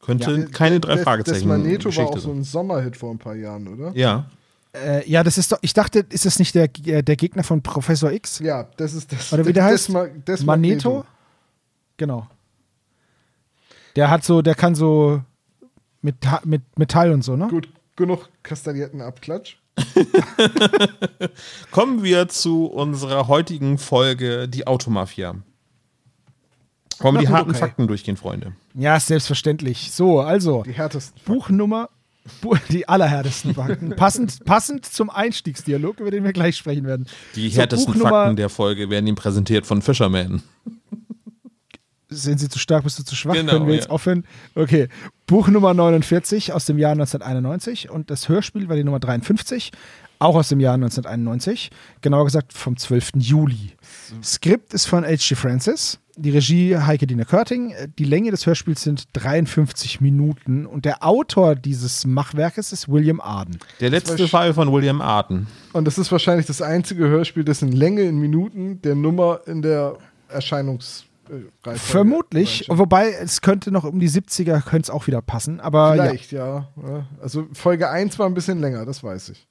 [0.00, 0.46] Könnte Ja.
[0.46, 1.48] keine drei Fragezeichen.
[1.48, 3.92] Das Magneto war Geschichte auch so ein Sommerhit vor ein paar Jahren, oder?
[3.96, 4.26] Ja.
[4.74, 7.62] Äh, ja, das ist doch, ich dachte, ist das nicht der, äh, der Gegner von
[7.62, 8.40] Professor X?
[8.40, 9.32] Ja, das ist das.
[9.32, 9.90] Oder wie der das, heißt?
[9.90, 11.04] Ma- das Magneto?
[11.96, 12.26] Genau.
[13.94, 15.22] Der hat so, der kann so
[16.02, 17.46] mit, mit Metall und so, ne?
[17.48, 19.56] Gut, genug kastanierten Abklatsch.
[21.70, 25.36] Kommen wir zu unserer heutigen Folge, die Automafia.
[27.00, 27.58] Wollen wir die harten okay.
[27.58, 28.52] Fakten durchgehen, Freunde?
[28.74, 29.90] Ja, selbstverständlich.
[29.92, 31.20] So, also Die härtesten.
[31.24, 31.92] Buchnummer, Bu
[32.70, 33.90] die allerhärtesten Fakten.
[33.96, 37.06] passend, passend zum Einstiegsdialog, über den wir gleich sprechen werden.
[37.34, 40.42] Die So, härtesten Buchnummer- Fakten der Folge werden Ihnen präsentiert von Fisherman.
[42.10, 43.34] Sind Sie zu stark, bist du zu schwach?
[43.34, 43.80] Genau, Können wir ja.
[43.80, 44.24] jetzt aufhören?
[44.54, 44.88] Okay.
[45.26, 49.72] Buch Nummer 49 aus dem Jahr 1991 und das Hörspiel war die Nummer 53,
[50.18, 51.70] auch aus dem Jahr 1991,
[52.02, 53.12] genauer gesagt vom 12.
[53.16, 53.72] Juli.
[54.22, 55.34] Skript ist von H.G.
[55.34, 61.04] Francis, die Regie Heike Dine Körting, die Länge des Hörspiels sind 53 Minuten und der
[61.04, 63.58] Autor dieses Machwerkes ist William Arden.
[63.80, 65.46] Der letzte Fall von William Arden.
[65.72, 69.96] Und das ist wahrscheinlich das einzige Hörspiel, dessen Länge in Minuten der Nummer in der
[70.28, 71.78] Erscheinungsreihenfolge.
[71.78, 76.04] Vermutlich, wobei es könnte noch um die 70er, könnte es auch wieder passen, aber ja.
[76.04, 76.68] Vielleicht, ja.
[76.76, 77.06] ja.
[77.20, 79.46] Also Folge 1 war ein bisschen länger, das weiß ich.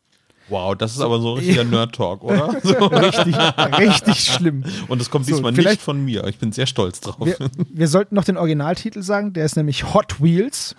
[0.50, 2.56] Wow, das ist aber so ein richtiger Nerd-Talk, oder?
[2.64, 2.74] So.
[2.88, 3.36] Richtig,
[3.78, 4.64] richtig schlimm.
[4.88, 6.26] Und es kommt So, diesmal nicht von mir.
[6.28, 7.26] Ich bin sehr stolz drauf.
[7.26, 7.38] Wir,
[7.70, 10.76] wir sollten noch den Originaltitel sagen, der ist nämlich Hot Wheels.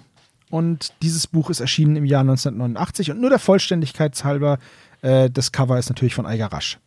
[0.50, 3.11] Und dieses Buch ist erschienen im Jahr 1989.
[3.11, 4.59] Und nur der Vollständigkeit halber,
[5.03, 6.79] äh, das Cover ist natürlich von Eiger Rasch.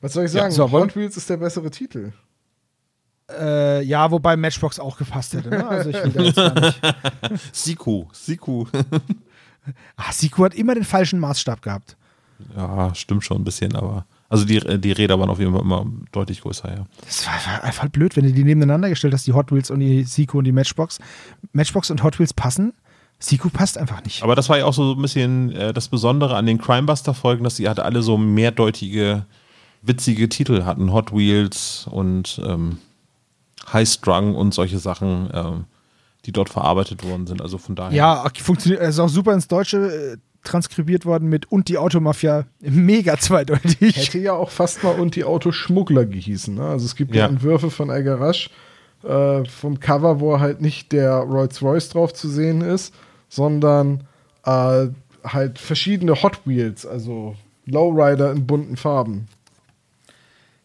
[0.00, 0.52] Was soll ich sagen?
[0.52, 2.12] so, wollen- Hot Wheels ist der bessere Titel.
[3.30, 5.50] Äh, ja, wobei Matchbox auch gepasst hätte.
[5.50, 5.66] Ne?
[5.68, 6.80] Also ich will da jetzt gar nicht.
[7.52, 8.64] Siku, Siku.
[9.96, 11.96] Ach, Siku hat immer den falschen Maßstab gehabt.
[12.56, 14.06] Ja, stimmt schon ein bisschen, aber.
[14.30, 16.84] Also die, die Räder waren auf jeden Fall immer deutlich größer, ja.
[17.06, 20.04] Das war einfach, blöd, wenn du die nebeneinander gestellt hast, die Hot Wheels und die
[20.04, 20.98] Siku und die Matchbox.
[21.52, 22.74] Matchbox und Hot Wheels passen.
[23.18, 24.22] Siku passt einfach nicht.
[24.22, 27.56] Aber das war ja auch so ein bisschen äh, das Besondere an den Crimebuster-Folgen, dass
[27.56, 29.24] sie halt alle so mehrdeutige,
[29.82, 30.92] witzige Titel hatten.
[30.92, 32.78] Hot Wheels und ähm,
[33.72, 35.64] High Strung und solche Sachen, ähm,
[36.24, 37.40] die dort verarbeitet worden sind.
[37.40, 37.96] Also von daher.
[37.96, 43.18] Ja, funktioniert, ist auch super ins Deutsche äh, transkribiert worden mit und die Automafia mega
[43.18, 43.96] zweideutig.
[43.96, 46.54] Hätte ja auch fast mal und die Autoschmuggler gehießen.
[46.54, 46.66] Ne?
[46.66, 47.26] Also es gibt ja.
[47.26, 48.50] Entwürfe von Rasch
[49.04, 52.94] äh, vom Cover, wo halt nicht der Rolls-Royce drauf zu sehen ist,
[53.28, 54.04] sondern
[54.44, 54.88] äh,
[55.24, 59.28] halt verschiedene Hot Wheels, also Lowrider in bunten Farben.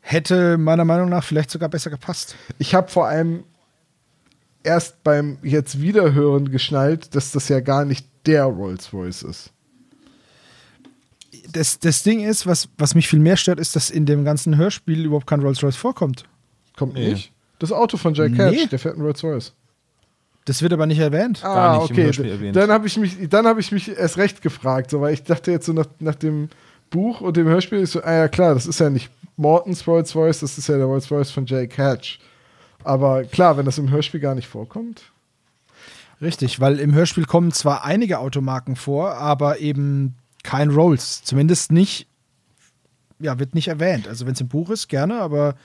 [0.02, 2.36] Hätte meiner Meinung nach vielleicht sogar besser gepasst.
[2.60, 3.44] Ich habe vor allem
[4.64, 9.52] erst beim jetzt Wiederhören geschnallt, dass das ja gar nicht der Rolls-Royce ist.
[11.52, 14.58] Das, das Ding ist, was, was mich viel mehr stört, ist, dass in dem ganzen
[14.58, 16.24] Hörspiel überhaupt kein Rolls-Royce vorkommt.
[16.78, 17.10] Kommt Nee.
[17.10, 17.32] nicht.
[17.60, 18.38] Das Auto von Jack Nee.
[18.38, 19.54] Catch, der fährt einen Rolls-Royce.
[20.46, 21.42] Das wird aber nicht erwähnt.
[21.42, 22.30] Gar nicht okay.
[22.30, 22.56] Erwähnt.
[22.56, 25.52] Dann habe ich mich, dann habe ich mich erst recht gefragt, so, weil ich dachte
[25.52, 26.50] jetzt so nach, nach dem
[26.90, 30.14] Buch und dem Hörspiel ist so, ah ja klar, das ist ja nicht Mortons Rolls
[30.16, 32.20] Royce, das ist ja der Rolls Royce von Jay Hatch.
[32.84, 35.04] Aber klar, wenn das im Hörspiel gar nicht vorkommt.
[36.22, 41.24] Richtig, weil im Hörspiel kommen zwar einige Automarken vor, aber eben kein Rolls.
[41.24, 42.08] Zumindest nicht,
[43.20, 44.08] ja, wird nicht erwähnt.
[44.08, 45.56] Also wenn es im Buch ist, gerne, aber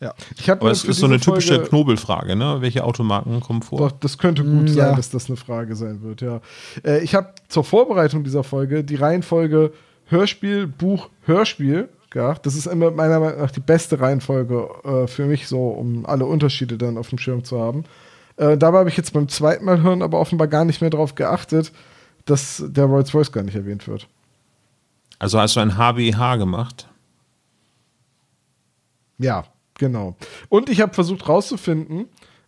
[0.00, 0.12] ja.
[0.36, 2.56] Ich habe Aber es ist so eine typische Folge- Knobelfrage, ne?
[2.60, 3.78] Welche Automarken kommen vor?
[3.78, 4.94] Doch, das könnte gut Mm, sein, ja.
[4.96, 6.40] dass das eine Frage sein wird, ja.
[6.84, 9.72] Äh, ich habe zur Vorbereitung dieser Folge die Reihenfolge
[10.06, 12.46] Hörspiel, Buch, Hörspiel gedacht.
[12.46, 16.24] Das ist immer meiner Meinung nach die beste Reihenfolge äh, für mich, so um alle
[16.24, 17.84] Unterschiede dann auf dem Schirm zu haben.
[18.36, 21.14] Äh, dabei habe ich jetzt beim zweiten Mal hören aber offenbar gar nicht mehr darauf
[21.14, 21.72] geachtet,
[22.24, 24.08] dass der Rolls Royce gar nicht erwähnt wird.
[25.18, 26.88] Also hast du ein HBH gemacht?
[29.18, 30.16] Ja, genau.
[30.48, 32.06] Und ich habe versucht rauszufinden,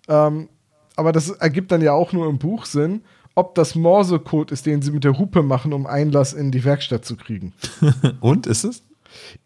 [0.09, 0.48] ähm,
[0.96, 3.02] aber das ergibt dann ja auch nur im Buch Sinn,
[3.35, 7.05] ob das Morsecode ist, den sie mit der Hupe machen, um Einlass in die Werkstatt
[7.05, 7.52] zu kriegen.
[8.20, 8.83] Und ist es?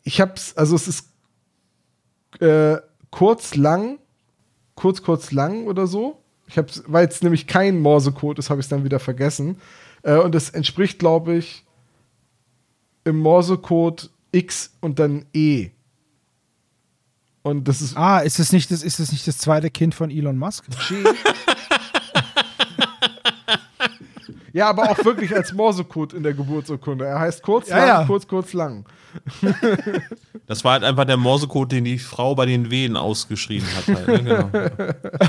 [0.02, 1.08] Ich hab's, also es ist
[2.40, 2.76] äh,
[3.10, 3.98] kurz lang,
[4.74, 6.22] kurz, kurz lang oder so.
[6.46, 9.60] Ich hab's, weil es nämlich kein Morsecode ist, habe ich es dann wieder vergessen.
[10.02, 11.64] Äh, und es entspricht, glaube ich,
[13.04, 15.70] im Morsecode X und dann E.
[17.42, 20.10] Und das ist Ah, ist es nicht das, ist es nicht das zweite Kind von
[20.10, 20.66] Elon Musk?
[24.52, 27.06] Ja, aber auch wirklich als Morsecode in der Geburtsurkunde.
[27.06, 28.04] Er heißt kurz, Ja, lang, ja.
[28.04, 28.84] kurz, kurz, lang.
[30.46, 33.96] Das war halt einfach der Morsecode, den die Frau bei den Wehen ausgeschrien hat.
[33.96, 34.50] Halt, ne?
[34.50, 35.28] genau.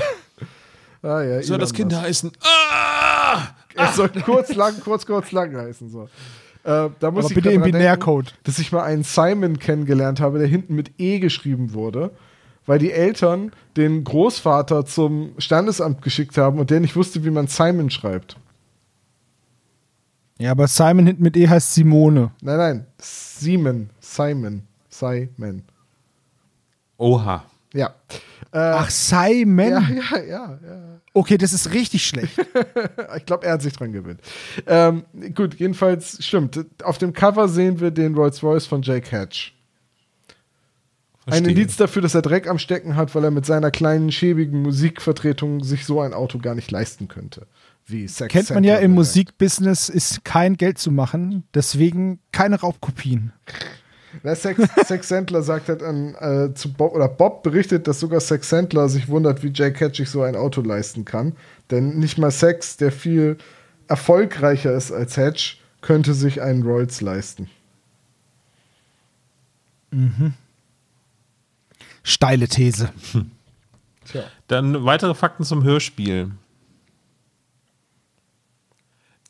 [1.04, 2.30] Ah, ja, Soll das Kind heißen?
[2.44, 3.48] Ah!
[3.74, 5.90] Es soll kurz, lang, kurz, kurz, lang heißen.
[5.90, 6.04] So.
[6.64, 8.26] Äh, da muss Aber ich bitte im Binärcode.
[8.26, 12.12] Denken, dass ich mal einen Simon kennengelernt habe, der hinten mit E geschrieben wurde,
[12.66, 17.48] weil die Eltern den Großvater zum Standesamt geschickt haben und der nicht wusste, wie man
[17.48, 18.36] Simon schreibt.
[20.42, 22.32] Ja, aber Simon hinten mit E heißt Simone.
[22.42, 25.62] Nein, nein, Simon, Simon, Simon.
[26.98, 27.44] Oha.
[27.72, 27.94] Ja.
[28.50, 29.70] Ach, Simon.
[29.70, 31.00] Ja, ja, ja, ja.
[31.14, 32.36] Okay, das ist richtig schlecht.
[33.16, 34.20] Ich glaube, er hat sich dran gewöhnt.
[34.66, 36.58] Ähm, gut, jedenfalls stimmt.
[36.82, 39.54] Auf dem Cover sehen wir den Rolls-Royce von Jake Hatch.
[41.26, 41.44] Ein.
[41.44, 45.62] Indiz dafür, dass er Dreck am Stecken hat, weil er mit seiner kleinen, schäbigen Musikvertretung
[45.62, 47.46] sich so ein Auto gar nicht leisten könnte.
[47.86, 52.60] Wie Sex Kennt man ja im oder- Musikbusiness ist kein Geld zu machen, deswegen keine
[52.60, 53.32] Raubkopien.
[54.22, 58.20] Der Sex, Sex Sandler sagt halt an, äh, zu Bob, oder Bob berichtet, dass sogar
[58.20, 61.34] Sex Sandler sich wundert, wie Jake Hatch sich so ein Auto leisten kann.
[61.70, 63.38] Denn nicht mal Sex, der viel
[63.88, 67.48] erfolgreicher ist als Hatch, könnte sich einen Rolls leisten.
[72.02, 72.90] Steile These.
[74.04, 74.24] Tja.
[74.48, 76.30] Dann weitere Fakten zum Hörspiel.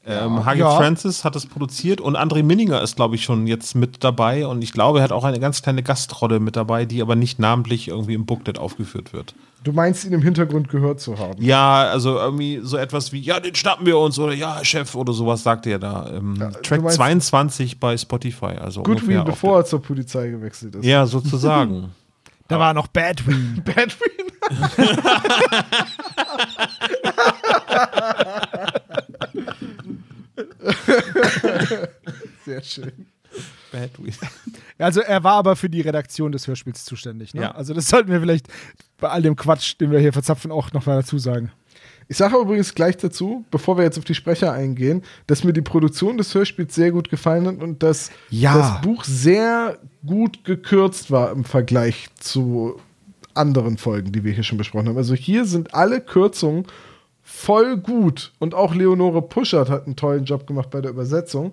[0.04, 0.70] Ähm, Hagi Ja.
[0.76, 4.62] Francis hat es produziert und André Minninger ist, glaube ich, schon jetzt mit dabei und
[4.62, 7.86] ich glaube, er hat auch eine ganz kleine Gastrolle mit dabei, die aber nicht namentlich
[7.86, 9.34] irgendwie im Booklet aufgeführt wird.
[9.62, 11.40] Du meinst, ihn im Hintergrund gehört zu haben.
[11.40, 15.12] Ja, also irgendwie so etwas wie, ja, den schnappen wir uns oder ja, Chef oder
[15.12, 16.10] sowas sagte er da.
[16.12, 20.74] Ähm, Ja, Track meinst- 22 bei Spotify, also Gut wie bevor er zur Polizei gewechselt
[20.74, 20.84] ist.
[20.84, 21.90] Ja, sozusagen.
[22.48, 23.62] Da war noch Badwin.
[23.64, 24.10] Badwin.
[32.44, 32.92] Sehr schön.
[33.72, 34.18] Bad Weed.
[34.78, 37.32] Also er war aber für die Redaktion des Hörspiels zuständig.
[37.34, 37.42] Ne?
[37.42, 37.50] Ja.
[37.52, 38.46] Also das sollten wir vielleicht
[38.98, 41.50] bei all dem Quatsch, den wir hier verzapfen, auch noch mal dazu sagen.
[42.08, 45.62] Ich sage übrigens gleich dazu, bevor wir jetzt auf die Sprecher eingehen, dass mir die
[45.62, 48.58] Produktion des Hörspiels sehr gut gefallen hat und dass Ja.
[48.58, 52.78] das Buch sehr gut gekürzt war im Vergleich zu
[53.32, 54.98] anderen Folgen, die wir hier schon besprochen haben.
[54.98, 56.66] Also hier sind alle Kürzungen
[57.32, 61.52] voll gut und auch Leonore Puschert hat einen tollen Job gemacht bei der Übersetzung.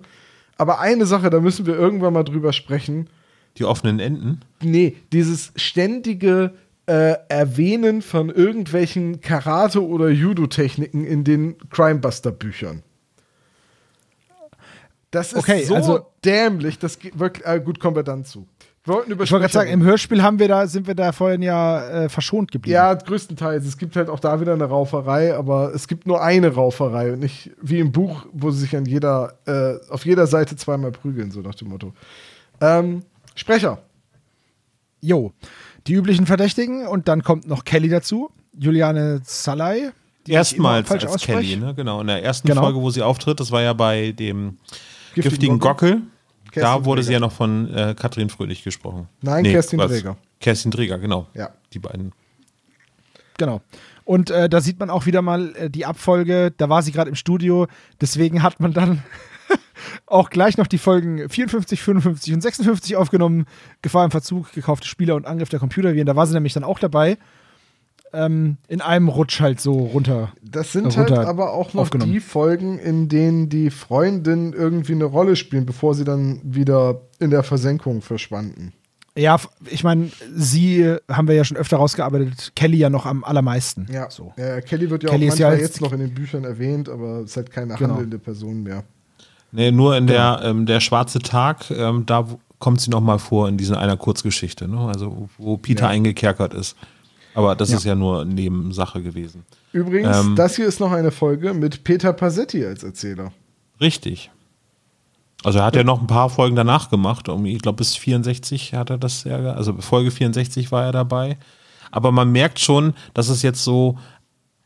[0.58, 3.08] Aber eine Sache, da müssen wir irgendwann mal drüber sprechen.
[3.56, 4.40] Die offenen Enden.
[4.62, 6.52] Nee, dieses ständige
[6.86, 12.82] äh, Erwähnen von irgendwelchen Karate- oder Judo-Techniken in den Crimebuster-Büchern.
[15.10, 17.44] Das ist Okay, so also- dämlich, das geht wirklich.
[17.46, 18.46] Äh, gut, kommen wir dann zu.
[18.90, 21.42] Wollten über Ich wollte gerade sagen, im Hörspiel haben wir da, sind wir da vorhin
[21.42, 22.74] ja äh, verschont geblieben.
[22.74, 23.64] Ja, größtenteils.
[23.64, 27.20] Es gibt halt auch da wieder eine Rauferei, aber es gibt nur eine Rauferei und
[27.20, 31.30] nicht wie im Buch, wo sie sich an jeder, äh, auf jeder Seite zweimal prügeln,
[31.30, 31.92] so nach dem Motto.
[32.60, 33.02] Ähm,
[33.34, 33.78] Sprecher.
[35.00, 35.32] Jo,
[35.86, 39.92] die üblichen Verdächtigen und dann kommt noch Kelly dazu, Juliane Salai.
[40.28, 41.38] Erstmals als ausspreche.
[41.38, 41.74] Kelly, ne?
[41.74, 42.00] Genau.
[42.02, 42.60] In der ersten Genau.
[42.62, 44.58] Folge, wo sie auftritt, das war ja bei dem
[45.14, 45.90] Giftigen giftigen Gockel.
[45.90, 46.02] Da
[46.52, 47.14] Kerstin wurde sie Dräger.
[47.14, 49.08] ja noch von äh, Katrin Fröhlich gesprochen.
[49.22, 49.90] Nein, Kerstin was?
[49.90, 50.16] Dräger.
[50.40, 51.26] Kerstin Träger, genau.
[51.34, 51.50] Ja.
[51.72, 52.12] Die beiden.
[53.38, 53.60] Genau.
[54.04, 56.52] Und äh, da sieht man auch wieder mal äh, die Abfolge.
[56.56, 57.68] Da war sie gerade im Studio.
[58.00, 59.02] Deswegen hat man dann
[60.06, 63.46] auch gleich noch die Folgen 54, 55 und 56 aufgenommen.
[63.82, 66.06] Gefahr im Verzug, gekaufte Spieler und Angriff der Computerviren.
[66.06, 67.18] Da war sie nämlich dann auch dabei.
[68.12, 70.32] Ähm, in einem Rutsch halt so runter.
[70.42, 75.04] Das sind halt runter aber auch noch die Folgen, in denen die Freundinnen irgendwie eine
[75.04, 78.72] Rolle spielen, bevor sie dann wieder in der Versenkung verschwanden.
[79.16, 82.52] Ja, ich meine, sie haben wir ja schon öfter rausgearbeitet.
[82.56, 83.86] Kelly ja noch am allermeisten.
[83.92, 84.32] Ja, So.
[84.36, 86.44] ja Kelly wird ja Kelly auch ist ja manchmal jetzt- jetzt noch in den Büchern
[86.44, 87.90] erwähnt, aber ist halt keine Genau.
[87.94, 88.84] handelnde Person mehr.
[89.52, 90.36] Nee, nur in Genau.
[90.38, 92.26] der, ähm, der schwarze Tag, ähm, da
[92.60, 94.78] kommt sie noch mal vor in dieser einer Kurzgeschichte, ne?
[94.78, 95.88] Also wo- wo Peter Ja.
[95.90, 96.76] eingekerkert ist.
[97.40, 97.76] Aber das Ja.
[97.78, 99.44] ist ja nur Nebensache gewesen.
[99.72, 100.36] Übrigens, Ähm.
[100.36, 103.32] das hier ist noch eine Folge mit Peter Passetti als Erzähler.
[103.80, 104.30] Richtig.
[105.42, 107.28] Also er hat ja noch ein paar Folgen danach gemacht.
[107.28, 111.38] Irgendwie, Ich glaube, bis 64 hat er das ja, also Folge 64 war er dabei.
[111.90, 113.96] Aber man merkt schon, dass es jetzt so,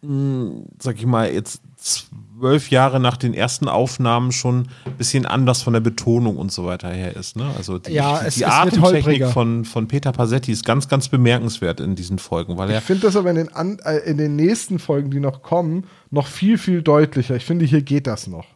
[0.03, 5.63] mh, sag ich mal, jetzt zwölf Jahre nach den ersten Aufnahmen schon ein bisschen anders
[5.63, 7.37] von der Betonung und so weiter her ist.
[7.37, 7.49] Ne?
[7.57, 11.81] Also die, Ja, die, es- die Atemtechnik von, von Peter Passetti ist ganz, ganz bemerkenswert
[11.81, 14.35] in diesen Folgen, weil er Ich finde das aber in den, an, äh, in den
[14.37, 17.37] nächsten Folgen, die noch kommen, noch viel, viel deutlicher.
[17.37, 18.47] Ich finde, hier geht das noch.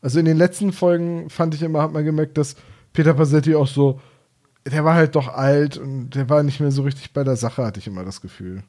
[0.00, 2.56] Also in den letzten Folgen fand ich immer, hat man gemerkt, dass
[2.92, 4.00] Peter Passetti auch so,
[4.66, 7.64] der war halt doch alt und der war nicht mehr so richtig bei der Sache,
[7.64, 8.62] hatte ich immer das Gefühl.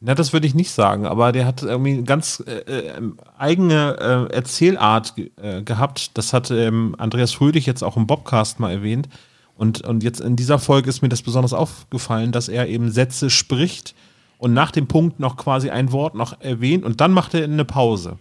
[0.00, 3.00] Na, das würde ich nicht sagen, aber der hat irgendwie eine ganz äh, äh,
[3.36, 6.16] eigene äh, Erzählart äh, gehabt.
[6.16, 9.08] Das hat ähm, Andreas Fröhlich jetzt auch im Bobcast mal erwähnt.
[9.56, 13.28] Und, und jetzt in dieser Folge ist mir das besonders aufgefallen, dass er eben Sätze
[13.28, 13.96] spricht
[14.38, 17.64] und nach dem Punkt noch quasi ein Wort noch erwähnt und dann macht er eine
[17.64, 18.18] Pause.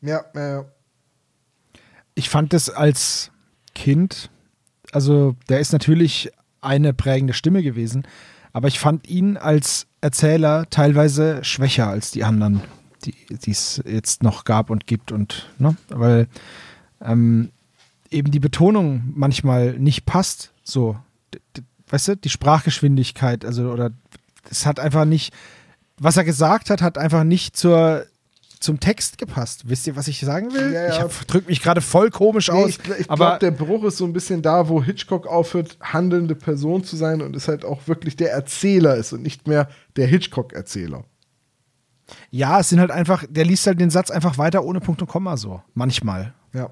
[0.00, 0.64] Ja, ja, ja.
[2.14, 3.32] Ich fand das als
[3.74, 4.30] Kind,
[4.92, 8.06] also der ist natürlich eine prägende Stimme gewesen,
[8.56, 12.62] aber ich fand ihn als Erzähler teilweise schwächer als die anderen,
[13.04, 16.26] die es jetzt noch gab und gibt und ne, weil
[17.02, 17.50] ähm,
[18.10, 20.96] eben die Betonung manchmal nicht passt, so,
[21.90, 23.90] weißt du, die Sprachgeschwindigkeit, also oder
[24.48, 25.34] es hat einfach nicht,
[25.98, 28.06] was er gesagt hat, hat einfach nicht zur,
[28.60, 29.68] zum Text gepasst.
[29.68, 30.72] Wisst ihr, was ich sagen will?
[30.72, 31.06] Ja, ja.
[31.06, 32.70] Ich drücke mich gerade voll komisch Nee, aus.
[32.70, 36.34] ich ich aber glaube, der Bruch ist so ein bisschen da, wo Hitchcock aufhört, handelnde
[36.34, 40.06] Person zu sein und ist halt auch wirklich der Erzähler ist und nicht mehr der
[40.06, 41.04] Hitchcock-Erzähler.
[42.30, 45.08] ja, es sind halt einfach, der liest halt den Satz einfach weiter ohne Punkt und
[45.08, 45.62] Komma so.
[45.74, 46.34] Manchmal.
[46.52, 46.70] Ja.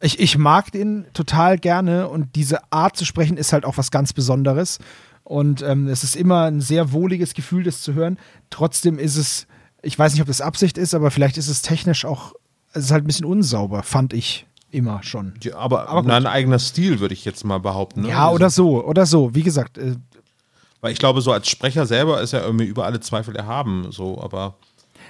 [0.00, 3.90] Ich, ich mag den total gerne und diese Art zu sprechen ist halt auch was
[3.90, 4.78] ganz Besonderes.
[5.24, 8.18] Und ähm, es ist immer ein sehr wohliges Gefühl, das zu hören.
[8.50, 9.46] Trotzdem ist es,
[9.82, 12.32] ich weiß nicht, ob das Absicht ist, aber vielleicht ist es technisch auch,
[12.72, 15.34] es ist halt ein bisschen unsauber, fand ich immer schon.
[15.42, 18.02] Ja, aber, Aber ein eigener Stil, würde ich jetzt mal behaupten.
[18.02, 18.08] Ne?
[18.08, 19.34] Ja, oder so, oder so.
[19.34, 19.96] Wie gesagt, äh,
[20.80, 24.20] Weil ich glaube, so als Sprecher selber ist er irgendwie über alle Zweifel erhaben, so,
[24.20, 24.54] aber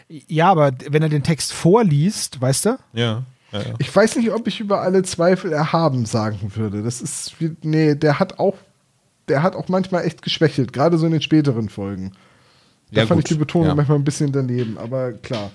[0.08, 2.78] ja, aber wenn er den Text vorliest, weißt du?
[2.92, 3.22] ja.
[3.52, 3.74] ja, ja.
[3.78, 6.82] Ich weiß nicht, ob ich über alle Zweifel erhaben sagen würde.
[6.82, 8.56] Das ist wie, nee, der hat auch,
[9.28, 12.12] der hat auch manchmal echt geschwächelt, gerade so in den späteren Folgen.
[12.92, 13.74] Da Ja, fand gut, ich die Betonung ja.
[13.74, 15.50] manchmal ein bisschen daneben, aber klar.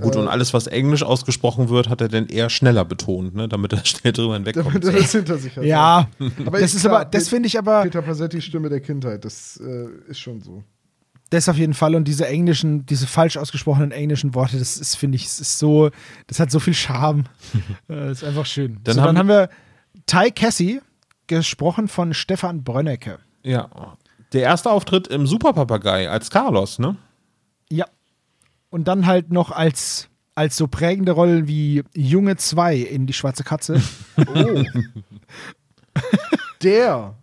[0.00, 3.48] Gut, und alles, was Englisch ausgesprochen wird, hat er dann eher schneller betont, ne?
[3.48, 4.66] damit er schnell drüber hinwegkommt.
[4.66, 5.64] Damit er das hinter sich hat.
[5.64, 6.08] Ja,
[6.46, 9.58] Aber das ist klar, aber, das finde ich aber, Peter Passetti Stimme der Kindheit, das
[9.64, 10.62] äh, ist schon so.
[11.30, 15.16] das auf jeden Fall und diese englischen, diese falsch ausgesprochenen englischen Worte, das ist, finde
[15.16, 15.90] ich, es ist so,
[16.26, 17.24] das hat so viel Charme.
[17.88, 18.78] äh, ist einfach schön.
[18.84, 19.48] Dann so, haben dann haben wir
[20.04, 20.80] Ty Cassie,
[21.26, 23.18] gesprochen von Stefan Brönnecke.
[23.42, 23.96] Ja.
[24.32, 26.96] Der erste Auftritt im Superpapagei als Carlos, ne?
[27.70, 27.86] Ja.
[28.70, 33.44] Und dann halt noch als, als so prägende Rollen wie Junge 2 in Die Schwarze
[33.44, 33.80] Katze.
[34.18, 34.62] Oh.
[36.62, 37.14] der,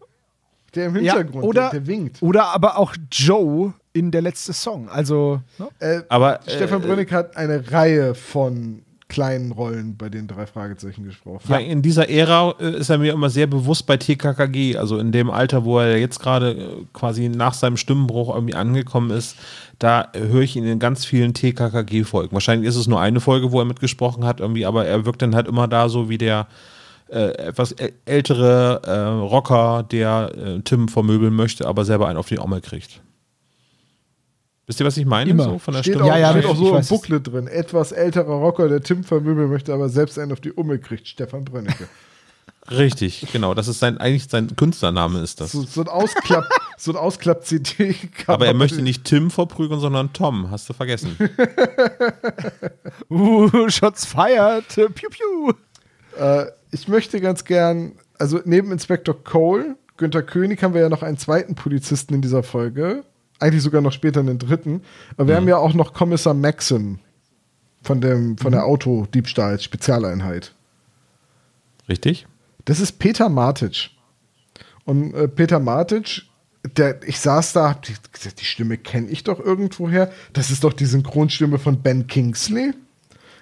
[0.75, 2.21] der im Ja, Hintergrund, oder- der, der winkt.
[2.21, 4.89] Oder aber auch Joe in der letzte Song.
[4.89, 5.67] Also, ne?
[5.79, 8.81] Äh, Aber Stefan äh, Brünnig hat eine Reihe von
[9.13, 11.43] kleinen Rollen bei den drei Fragezeichen gesprochen.
[11.47, 15.12] Ja, in dieser Ära äh, ist er mir immer sehr bewusst bei TKKG, also in
[15.12, 19.38] dem Alter, wo er jetzt gerade äh, quasi nach seinem Stimmenbruch irgendwie angekommen ist,
[19.80, 22.34] da äh, höre ich ihn in ganz vielen TKKG-Folgen.
[22.34, 25.36] Wahrscheinlich ist es nur eine Folge, wo er mitgesprochen hat, irgendwie, aber er wirkt dann
[25.36, 26.47] halt immer da so wie der
[27.10, 28.99] äh, etwas äl- ältere äh,
[29.30, 33.02] Rocker, der äh, Tim vermöbeln möchte, aber selber einen auf die Omme kriegt.
[34.65, 35.30] Wisst ihr, was ich meine?
[35.30, 35.43] Immer.
[35.43, 36.06] So von der Steht Stimme?
[36.06, 36.88] auch, Ja, ja, steht auch so es.
[36.88, 37.47] Booklet drin.
[37.47, 41.08] Etwas älterer Rocker, der Tim vermöbeln möchte, aber selbst einen auf die Umme kriegt.
[41.08, 41.88] Stefan Brönnecke.
[42.71, 43.54] Richtig, genau.
[43.54, 45.52] Das ist sein, eigentlich sein Künstlername ist das.
[45.52, 46.45] So, so ein Ausklapp,
[46.78, 47.95] so ein Ausklapp-CD.
[48.28, 50.49] Aber er möchte nicht Tim verprügeln, sondern Tom.
[50.49, 51.17] Hast du vergessen.
[53.10, 54.65] uh, Shots fired.
[54.67, 55.54] Piu, piu.
[56.17, 61.04] Äh, ich möchte ganz gern, also neben Inspektor Cole, Günther König, haben wir ja noch
[61.04, 63.04] einen zweiten Polizisten in dieser Folge.
[63.43, 64.84] Eigentlich sogar noch später einen dritten.
[65.17, 66.99] Aber wir haben ja auch noch Kommissar Maxim
[67.82, 70.56] von, dem, von der Autodiebstahl-Spezialeinheit.
[71.89, 72.25] Richtig?
[72.63, 73.89] Das ist Peter Martic.
[74.86, 76.21] Und äh, Peter Martic,
[76.77, 77.82] der, ich saß da, hab
[78.13, 80.10] gesagt, die Stimme kenne ich doch irgendwoher.
[80.32, 82.73] Das ist doch die Synchronstimme von Ben Kingsley.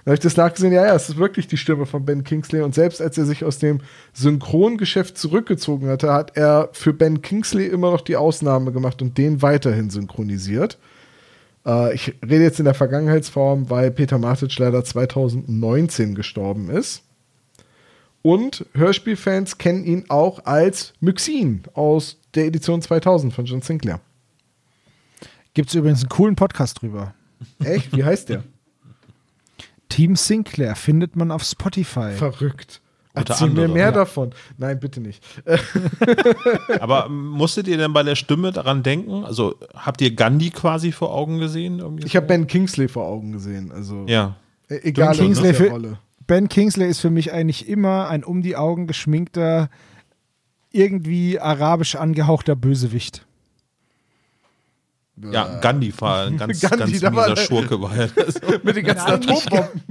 [0.03, 2.61] Da habe ich das nachgesehen, ja, ja, es ist wirklich die Stimme von Ben Kingsley.
[2.61, 3.81] Und selbst als er sich aus dem
[4.13, 9.41] Synchrongeschäft zurückgezogen hatte, hat er für Ben Kingsley immer noch die Ausnahme gemacht und den
[9.41, 10.79] weiterhin synchronisiert.
[11.65, 17.03] Äh, ich rede jetzt in der Vergangenheitsform, weil Peter Martic leider 2019 gestorben ist.
[18.23, 23.99] Und Hörspielfans kennen ihn auch als Myxin aus der Edition 2000 von John Sinclair.
[25.53, 27.13] Gibt es übrigens einen coolen Podcast drüber.
[27.63, 27.95] Echt?
[27.95, 28.43] Wie heißt der?
[29.91, 32.13] Team Sinclair findet man auf Spotify.
[32.13, 32.81] Verrückt.
[33.13, 33.91] Unter Erzähl mir anderem, mehr ja.
[33.91, 34.31] davon.
[34.57, 35.21] Nein, bitte nicht.
[36.79, 39.25] Aber musstet ihr denn bei der Stimme daran denken?
[39.25, 41.79] Also habt ihr Gandhi quasi vor Augen gesehen?
[41.79, 43.71] Irgendwie ich habe Ben Kingsley vor Augen gesehen.
[43.71, 44.35] Also Ja.
[44.69, 45.97] e- egal Ben in Kingsley für- Rolle.
[46.27, 49.69] Ben Kingsley ist für mich eigentlich immer ein um die Augen geschminkter,
[50.71, 53.25] irgendwie arabisch angehauchter Bösewicht.
[55.31, 57.81] Ja, Gandhi war ein ganz, Gandhi, ganz mieser der- Schurke.
[57.81, 58.09] War er.
[58.63, 59.81] Mit den ganzen Atombomben.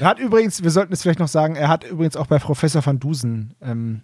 [0.00, 2.84] Er hat übrigens, wir sollten es vielleicht noch sagen, er hat übrigens auch bei Professor
[2.84, 4.00] van Dusen ähm,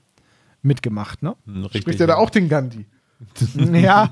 [0.62, 1.36] mitgemacht, ne?
[1.46, 1.82] Richtig.
[1.82, 2.86] Spricht er da auch den Gandhi?
[3.72, 4.10] ja.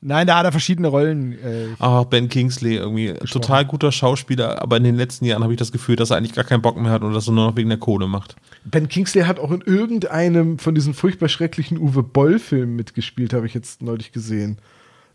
[0.00, 1.32] Nein, da hat er verschiedene Rollen.
[1.32, 5.58] Äh, Ach, Ben Kingsley, irgendwie total guter Schauspieler, aber in den letzten Jahren habe ich
[5.58, 7.70] das Gefühl, dass er eigentlich gar keinen Bock mehr hat und das nur noch wegen
[7.70, 8.36] der Kohle macht.
[8.64, 13.54] Ben Kingsley hat auch in irgendeinem von diesen furchtbar schrecklichen Uwe Boll-Filmen mitgespielt, habe ich
[13.54, 14.58] jetzt neulich gesehen.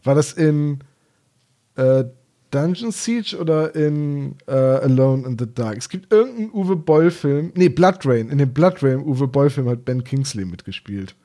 [0.03, 0.79] War das in
[1.75, 2.03] äh,
[2.49, 5.77] Dungeon Siege oder in äh, Alone in the Dark?
[5.77, 7.51] Es gibt irgendeinen Uwe Boll-Film.
[7.55, 8.29] Nee, Blood Rain.
[8.29, 11.15] In dem Blood Rain Uwe Boll-Film hat Ben Kingsley mitgespielt.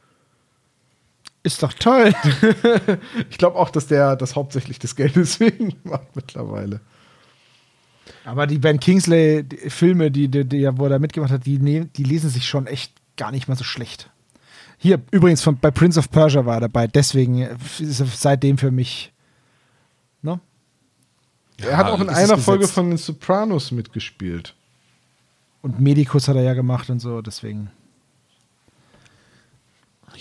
[1.47, 2.13] Ist doch toll.
[3.31, 6.81] Ich glaube auch, dass der das hauptsächlich des Geldes wegen macht mittlerweile.
[8.25, 12.03] Aber die Ben Kingsley-Filme, die, die, die, wo er da mitgemacht hat, die, ne- die
[12.05, 14.11] lesen sich schon echt gar nicht mal so schlecht.
[14.79, 17.43] Hier, übrigens, von, bei Prince of Persia war er dabei, deswegen
[17.79, 19.13] ist er seitdem für mich.
[20.23, 20.41] Ne?
[21.59, 22.45] er hat auch in einer gesetzt.
[22.45, 24.55] Folge von den Sopranos mitgespielt.
[25.63, 27.71] Und Medikus hat er ja gemacht und so, deswegen.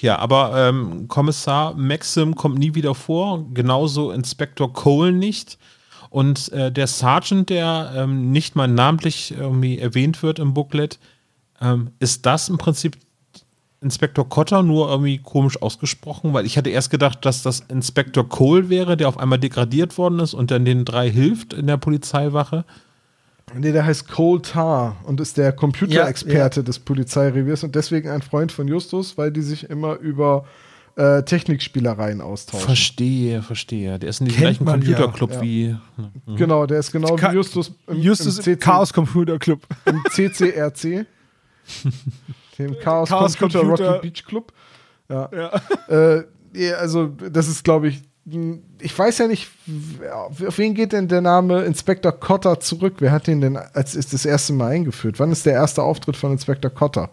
[0.01, 5.57] Ja, aber ähm, Kommissar Maxim kommt nie wieder vor, genauso Inspektor Cole nicht.
[6.09, 10.99] Und äh, der Sergeant, der ähm, nicht mal namentlich irgendwie erwähnt wird im Booklet,
[11.61, 12.97] ähm, ist das im Prinzip
[13.81, 16.33] Inspektor Cotter nur irgendwie komisch ausgesprochen?
[16.33, 20.19] Weil ich hatte erst gedacht, dass das Inspektor Cole wäre, der auf einmal degradiert worden
[20.19, 22.65] ist und dann den drei hilft in der Polizeiwache.
[23.57, 28.51] Nee, der heißt Cole Tarr und ist der Computerexperte des Polizeireviers und deswegen ein Freund
[28.51, 30.45] von Justus, weil die sich immer über
[30.97, 32.65] äh, Technikspielereien austauschen.
[32.65, 33.99] Verstehe, verstehe.
[33.99, 35.41] Der ist in Kennt gleichen ja, Computerclub ja.
[35.41, 35.75] wie.
[36.37, 39.61] Genau, der ist genau Ka- wie Justus im, Justus im, im CC, Chaos Computer Club.
[39.85, 41.05] im CCRC,
[42.59, 44.53] dem Chaos, Chaos Computer, Computer- Rocky Beach Club.
[45.09, 45.29] Ja.
[45.89, 48.01] Äh, ja, also das ist, glaube ich,
[48.79, 49.49] ich weiß ja nicht,
[50.11, 52.95] auf wen geht denn der Name Inspektor Cotter zurück?
[52.97, 55.19] Wer hat den denn als ist das erste Mal eingeführt?
[55.19, 57.09] Wann ist der erste Auftritt von Inspektor Cotter?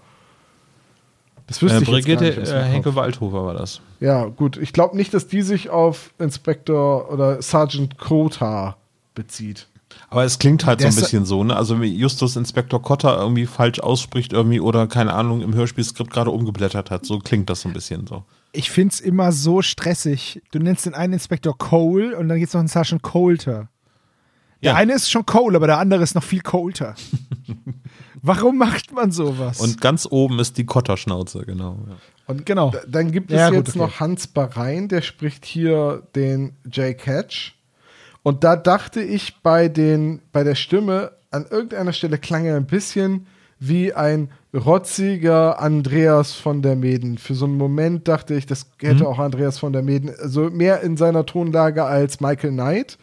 [1.46, 2.94] Das wüsste Äh, ich jetzt gar Brigitte nicht äh, Henke.
[2.94, 3.80] Waldhofer war das.
[4.00, 4.56] Ja, gut.
[4.56, 8.76] Ich glaube nicht, dass die sich auf Inspektor oder Sergeant Cotter
[9.14, 9.66] bezieht.
[10.08, 11.54] Aber es klingt halt so Der ein ist- bisschen so, ne?
[11.54, 16.90] Also Justus Inspektor Cotter irgendwie falsch ausspricht irgendwie oder keine Ahnung im Hörspielskript gerade umgeblättert
[16.90, 17.04] hat.
[17.04, 18.24] So klingt das so ein bisschen so.
[18.52, 20.42] Ich finde es immer so stressig.
[20.52, 23.68] Du nennst den einen Inspektor Cole und dann gibt es noch einen Sergeant Coulter.
[24.62, 24.76] Der Ja.
[24.76, 26.94] eine ist schon Cole, aber der andere ist noch viel Coulter.
[28.22, 29.60] Warum macht man sowas?
[29.60, 31.78] Und ganz oben ist die Kotterschnauze, genau.
[31.88, 31.96] Ja.
[32.28, 32.70] Und Genau.
[32.70, 33.78] d- dann gibt es Ja, gut, jetzt okay.
[33.80, 37.56] noch Hans Barein, der spricht hier den Jake Hatch.
[38.22, 42.66] Und da dachte ich bei, den, bei der Stimme, an irgendeiner Stelle klang er ein
[42.66, 43.26] bisschen
[43.58, 47.16] wie ein rotziger Andreas von der Meden.
[47.18, 48.86] Für so einen Moment dachte ich, das Mhm.
[48.86, 52.98] hätte auch Andreas von der Meden, also mehr in seiner Tonlage als Michael Knight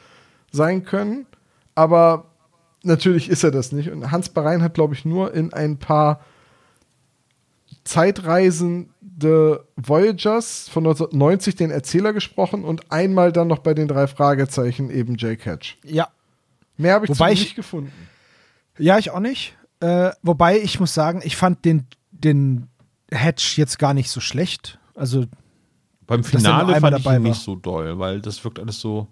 [0.52, 1.26] sein können.
[1.76, 2.26] Aber
[2.84, 3.90] natürlich ist er das nicht.
[3.90, 6.20] Und Hans Barein hat, glaube ich, nur in ein paar
[7.84, 14.90] zeitreisende Voyagers von 1990 den Erzähler gesprochen und einmal dann noch bei den drei Fragezeichen
[14.90, 15.78] eben Jake Hatch.
[15.84, 16.08] ja.
[16.78, 17.92] Mehr habe ich Wobei ich- nicht gefunden.
[18.78, 19.58] Ja, ich auch nicht.
[19.80, 22.68] Äh, wobei ich muss sagen, ich fand den, den
[23.12, 24.80] Hatch jetzt gar nicht so schlecht.
[24.96, 25.26] Also,
[26.06, 29.08] Beim Finale fand ich ihn nicht so doll, weil das wirkt alles so.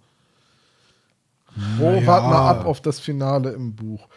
[1.80, 2.05] Oh, ja.
[2.05, 4.07] wart mal ab auf das Finale im Buch.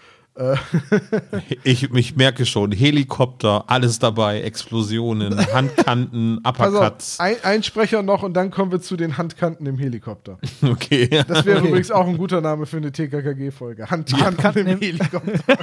[1.65, 7.21] Ich, ich merke schon, Helikopter, alles dabei, Explosionen, Handkanten, Pass auf, Uppercuts.
[7.21, 10.39] ein, ein Sprecher noch und dann kommen wir zu den Handkanten im Helikopter.
[10.63, 11.09] Okay.
[11.27, 11.69] Das wäre Okay.
[11.69, 13.91] übrigens auch ein guter Name für eine TKKG-Folge.
[13.91, 15.57] Handkanten, Handkanten im Helikopter.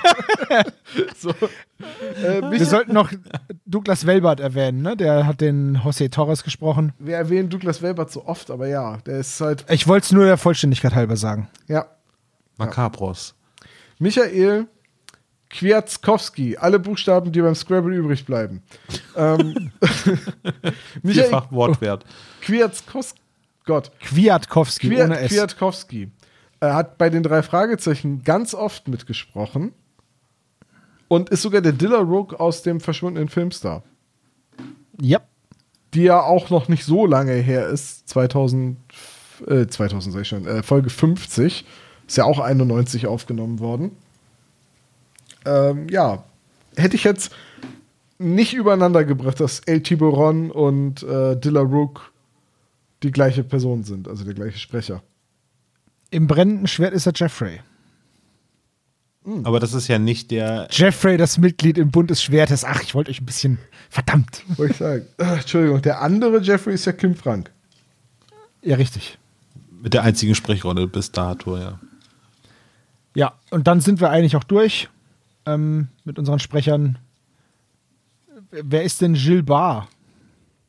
[1.17, 1.29] so.
[1.29, 3.11] äh, wir sollten noch
[3.65, 4.95] Douglas Welbert erwähnen, ne?
[4.97, 6.93] Der hat den José Torres gesprochen.
[6.99, 10.25] wir erwähnen Douglas Welbert so oft, aber ja, der ist halt, Ich wollte es nur
[10.25, 11.47] der Vollständigkeit halber sagen.
[11.67, 11.85] ja,
[12.57, 13.35] Macabros.
[13.99, 14.67] Michael
[15.49, 18.61] Kwiatkowski, alle Buchstaben, die beim Scrabble übrig bleiben.
[19.15, 19.71] ähm,
[21.01, 22.05] Michael Vierfach Wortwert.
[22.41, 23.19] Kwiatkowski,
[23.65, 25.31] Gott, Kwiatkowski Kwiat, ohne S.
[25.31, 26.11] Kwiatkowski
[26.59, 29.73] er hat bei den drei Fragezeichen ganz oft mitgesprochen
[31.07, 33.83] und ist sogar der Diller Rook aus dem verschwundenen Filmstar,
[34.99, 35.21] Ja.
[35.93, 38.77] die ja auch noch nicht so lange her ist, 2000,
[39.47, 41.63] äh, 2000 sag ich schon, äh, Folge 50,
[42.07, 43.91] ist ja auch 91 aufgenommen worden.
[45.45, 46.23] Ähm, ja,
[46.75, 47.31] hätte ich jetzt
[48.17, 52.11] nicht übereinander gebracht, dass El Tiburon und äh, Dilla Rook
[53.03, 55.03] die gleiche Person sind, also der gleiche Sprecher.
[56.09, 57.59] Im brennenden Schwert ist er Jeffrey.
[59.43, 60.69] Aber das ist ja nicht der.
[60.71, 62.63] Jeffrey, das Mitglied im Bund des Schwertes.
[62.63, 63.57] Ach, ich wollte euch ein bisschen.
[63.89, 64.41] Verdammt.
[64.55, 65.05] Wollte ich sagen.
[65.17, 67.51] Äh, Entschuldigung, der andere Jeffrey ist ja Kim Frank.
[68.61, 69.17] Ja, richtig.
[69.81, 71.77] Mit der einzigen Sprechrolle bis dato, ja.
[73.17, 74.89] Ja, und dann sind wir eigentlich auch durch
[75.47, 76.99] ähm, mit unseren Sprechern.
[78.51, 79.87] Wer ist denn Gilles Barr?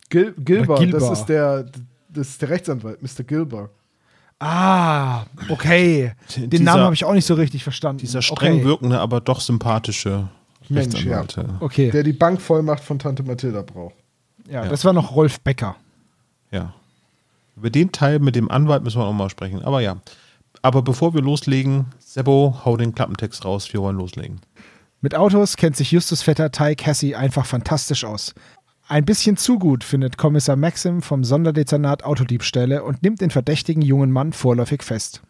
[0.09, 0.99] Gil Gilber, Oder Gilber.
[0.99, 1.67] das ist der,
[2.09, 3.23] das ist der Rechtsanwalt, Mr.
[3.25, 3.69] Gilber.
[4.39, 6.13] Ah, okay.
[6.37, 7.99] Den Dieser- Namen habe ich auch nicht so richtig verstanden.
[7.99, 8.65] Dieser streng okay.
[8.65, 10.29] wirkende, aber doch sympathische
[10.71, 11.21] Mensch, ja.
[11.21, 13.95] Rechtsanwalt, Okay, Der die Bankvollmacht von Tante Mathilda braucht.
[14.47, 14.69] ja, ja.
[14.71, 15.77] das war noch Rolf Becker.
[16.51, 16.73] Ja.
[17.57, 19.63] Über den Teil mit dem Anwalt müssen wir auch mal sprechen.
[19.65, 19.97] Aber ja.
[20.63, 21.87] Aber bevor wir loslegen,
[22.19, 24.41] Sebo, hau den Klappentext raus, wir wollen loslegen.
[25.01, 28.35] Mit Autos kennt sich Justus Vetter Ty Cassie einfach fantastisch aus.
[28.89, 34.11] Ein bisschen zu gut findet Kommissar Maxim vom Sonderdezernat Autodiebstähle und nimmt den verdächtigen jungen
[34.11, 35.23] Mann vorläufig fest.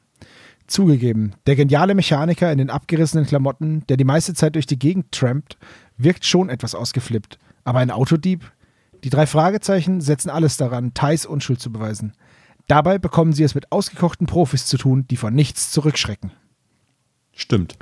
[0.67, 5.13] Zugegeben, der geniale Mechaniker in den abgerissenen Klamotten, der die meiste Zeit durch die Gegend
[5.13, 5.59] trampt,
[5.99, 7.39] wirkt schon etwas ausgeflippt.
[7.65, 8.51] Aber ein Autodieb?
[9.05, 12.15] Die drei Fragezeichen setzen alles daran, Thais Unschuld zu beweisen.
[12.67, 16.33] Dabei bekommen sie es mit ausgekochten Profis zu tun, die vor nichts zurückschrecken.
[17.39, 17.77] Stimmt.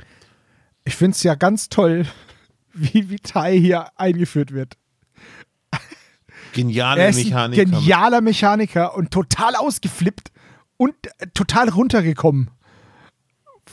[0.85, 2.05] Ich finde es ja ganz toll,
[2.73, 4.77] wie, wie Tai hier eingeführt wird.
[6.53, 7.61] Geniale Er ist Mechaniker.
[7.63, 10.31] ein genialer Mechaniker und total ausgeflippt
[10.77, 12.51] und äh, total runtergekommen.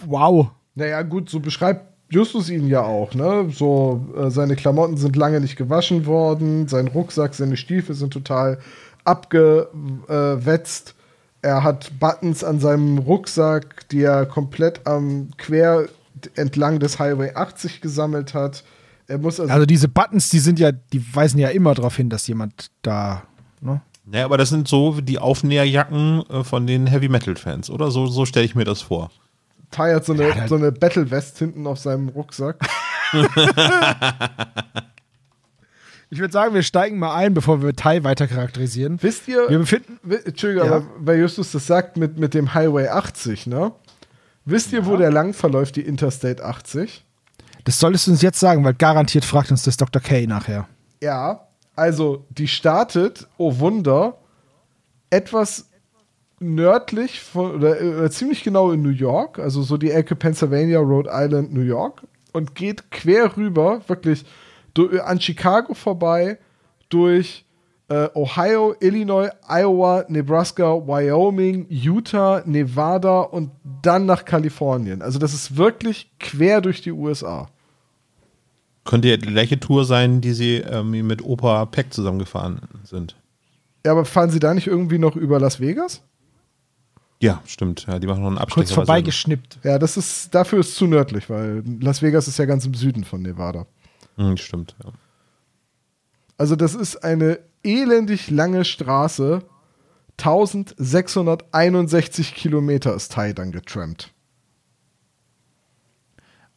[0.06, 0.50] Wow.
[0.74, 3.48] Naja, gut, so beschreibt Justus ihn ja auch, ne?
[3.50, 8.58] So, äh, seine Klamotten sind lange nicht gewaschen worden, sein Rucksack, seine Stiefel sind total
[9.04, 10.94] abgewetzt.
[11.44, 15.88] Er hat Buttons an seinem Rucksack, die er komplett am quer
[16.36, 18.64] entlang des Highway 80 gesammelt hat.
[19.08, 22.08] Er muss also, Also diese Buttons, die sind ja, die weisen ja immer darauf hin,
[22.08, 23.24] dass jemand da.
[23.60, 23.82] Ne?
[24.06, 27.90] Naja, aber das sind so die Aufnäherjacken äh, von den Heavy Metal Fans, oder?
[27.90, 29.10] So, so stelle ich mir das vor.
[29.70, 32.56] Ty hat so eine, Ja, da- so eine Battle West hinten auf seinem Rucksack.
[36.14, 39.02] Ich würde sagen, wir steigen mal ein, bevor wir Tai weiter charakterisieren.
[39.02, 39.98] Wisst ihr, Wir befinden.
[40.24, 40.76] Entschuldigung, Ja.
[40.76, 43.72] aber weil Justus das sagt mit, mit dem Highway 80, ne?
[44.44, 47.04] Wisst ihr, wo der lang verläuft, die Interstate 80?
[47.64, 50.00] Das solltest du uns jetzt sagen, weil garantiert fragt uns das Dr.
[50.00, 50.68] K nachher.
[51.02, 54.18] Ja, also die startet, oh Wunder,
[55.10, 55.68] etwas
[56.38, 61.10] nördlich von, oder, äh, ziemlich genau in New York, also so die Ecke Pennsylvania, Rhode
[61.12, 62.02] Island, New York
[62.32, 64.24] und geht quer rüber, wirklich
[65.04, 66.38] an Chicago vorbei,
[66.88, 67.44] durch
[67.88, 73.50] äh, Ohio, Illinois, Iowa, Nebraska, Wyoming, Utah, Nevada und
[73.82, 75.02] dann nach Kalifornien.
[75.02, 77.48] Also das ist wirklich quer durch die USA.
[78.84, 83.16] Könnte ja die gleiche Tour sein, die sie ähm, mit Opa Peck zusammengefahren sind.
[83.84, 86.02] Ja, aber fahren Sie da nicht irgendwie noch über Las Vegas?
[87.20, 87.86] Ja, stimmt.
[87.86, 88.66] Ja, die machen noch einen Abstecher.
[88.66, 89.58] Kurz vorbeigeschnippt.
[89.62, 93.04] Ja, das ist, dafür ist zu nördlich, weil Las Vegas ist ja ganz im Süden
[93.04, 93.66] von Nevada.
[94.16, 94.76] Ja- Hm, stimmt.
[94.84, 94.90] Ja.
[96.36, 99.42] Also das ist eine elendig lange Straße.
[100.18, 104.12] 1661 Kilometer ist Tai dann getrampt.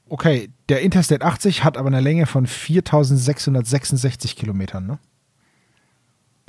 [0.10, 5.00] Okay, der Interstate 80 hat aber eine Länge von 4666 Kilometern, ne?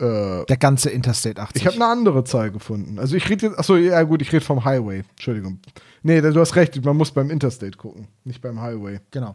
[0.01, 1.61] Äh, Der ganze Interstate 80.
[1.63, 3.01] ich habe eine andere Zahl gefunden.
[3.01, 5.03] Also ich rede jetzt, achso, ja gut, ich rede vom Highway.
[5.11, 5.59] Entschuldigung.
[6.05, 9.01] Nee, du hast recht, man muss beim Interstate gucken, nicht beim Highway.
[9.11, 9.35] Genau.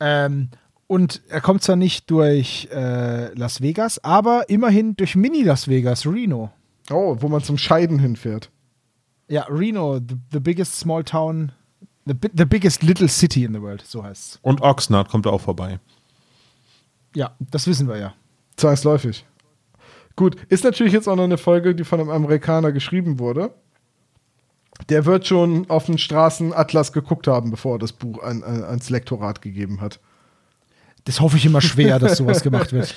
[0.00, 0.50] Ähm,
[0.88, 6.50] und er kommt zwar nicht durch äh, Las Vegas, aber immerhin durch Mini-Las Vegas, Reno.
[6.90, 8.50] Oh, wo man zum Scheiden hinfährt.
[9.28, 11.52] Ja, Reno, the, the biggest small town,
[12.06, 14.38] the, the biggest little city in the world, so heißt's.
[14.40, 15.78] Und Oxnard kommt auch vorbei.
[17.14, 18.14] Ja, das wissen wir ja.
[18.56, 19.26] Zwangsläufig.
[20.16, 23.52] Gut, ist natürlich jetzt auch noch eine Folge, die von einem Amerikaner geschrieben wurde.
[24.88, 28.88] Der wird schon auf den Straßenatlas geguckt haben, bevor er das Buch an, an, ans
[28.88, 30.00] Lektorat gegeben hat.
[31.08, 32.94] Das hoffe ich immer schwer, dass sowas gemacht wird.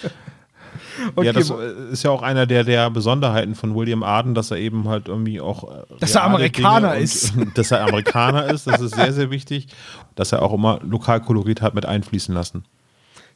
[1.15, 4.57] Okay, ja, das ist ja auch einer der, der Besonderheiten von William Arden, dass er
[4.57, 5.63] eben halt irgendwie auch.
[5.71, 7.37] äh, Dass er Amerikaner Dinge ist.
[7.37, 9.67] Und, dass er Amerikaner ist, das ist sehr, sehr wichtig.
[10.15, 12.65] Dass er auch immer Lokalkolorit hat mit einfließen lassen.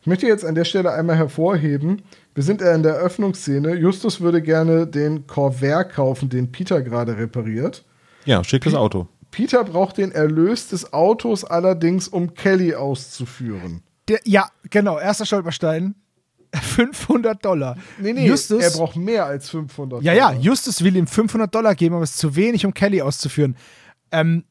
[0.01, 2.01] Ich möchte jetzt an der Stelle einmal hervorheben,
[2.33, 3.75] wir sind ja in der Eröffnungsszene.
[3.75, 7.85] Justus würde gerne den Corvair kaufen, den Peter gerade repariert.
[8.25, 9.07] Ja, schickes Auto.
[9.31, 13.83] Peter braucht den Erlös des Autos allerdings, um Kelly auszuführen.
[14.07, 15.95] Der, ja, genau, erster Stolperstein.
[16.55, 17.77] 500 Dollar.
[17.99, 20.01] Nee, nee, Justus, er braucht mehr als 500.
[20.03, 20.33] ja, ja.
[20.33, 23.57] Justus will ihm 500 Dollar geben, aber es ist zu wenig, um Kelly auszuführen.
[24.11, 24.45] Ähm,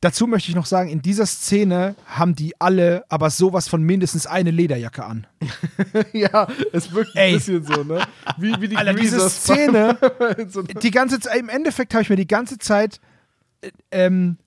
[0.00, 4.26] dazu möchte ich noch sagen, in dieser Szene haben die alle aber sowas von mindestens
[4.26, 5.26] eine Lederjacke an.
[6.12, 7.32] Ja, es wirkt Ey.
[7.32, 8.06] ein bisschen so, ne?
[8.38, 9.98] Wie, wie die Alter, diese Szene,
[10.82, 13.00] die ganze Zeit, im Endeffekt habe ich mir die ganze Zeit
[13.60, 14.38] äh, ähm,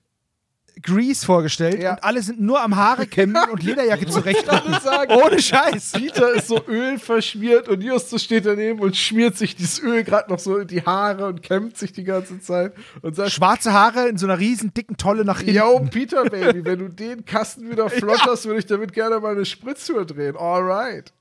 [0.82, 1.92] Grease vorgestellt Ja.
[1.92, 5.12] und alle sind nur am Haare kämmen und Lederjacke sagen.
[5.12, 5.92] Ohne Scheiß.
[5.92, 10.30] Peter ist so Öl verschmiert und Justus steht daneben und schmiert sich dieses Öl gerade
[10.30, 14.08] noch so in die Haare und kämmt sich die ganze Zeit und sagt, Schwarze Haare
[14.08, 15.54] in so einer riesen dicken Tolle nach hinten.
[15.56, 19.44] Yo, Peter, Baby, wenn du den Kasten wieder flotterst, würde ich damit gerne mal eine
[19.46, 20.36] Spritztour drehen.
[20.36, 21.12] Alright.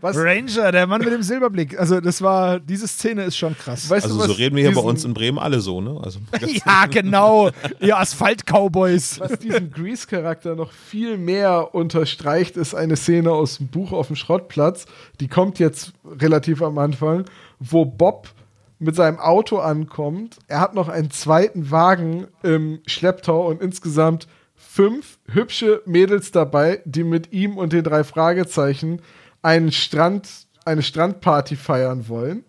[0.00, 1.78] Was, Ranger, der Mann mit dem Silberblick.
[1.78, 3.88] Also, das war, diese Szene ist schon krass.
[3.88, 6.00] weißt Also du, so reden wir hier bei uns in Bremen alle so, ne?
[6.02, 6.20] Also
[6.66, 7.50] ja, genau.
[7.80, 9.20] Ihr Asphalt-Cowboys.
[9.20, 14.16] Was diesen Grease-Charakter noch viel mehr unterstreicht, ist eine Szene aus dem Buch auf dem
[14.16, 14.86] Schrottplatz.
[15.20, 17.24] Die kommt jetzt relativ am Anfang,
[17.60, 18.28] wo Bob
[18.78, 20.38] mit seinem Auto ankommt.
[20.48, 24.26] Er hat noch einen zweiten Wagen im Schlepptau und insgesamt
[24.74, 29.00] fünf hübsche Mädels dabei, die mit ihm und den drei Fragezeichen
[29.40, 30.28] einen Strand,
[30.64, 32.44] eine Strandparty feiern wollen.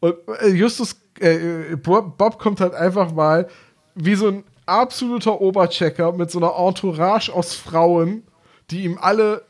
[0.00, 3.48] Und äh, Justus, äh, äh, Bob, Bob kommt halt einfach mal
[3.94, 8.24] wie so ein absoluter Oberchecker mit so einer Entourage aus Frauen,
[8.70, 9.42] die ihm alle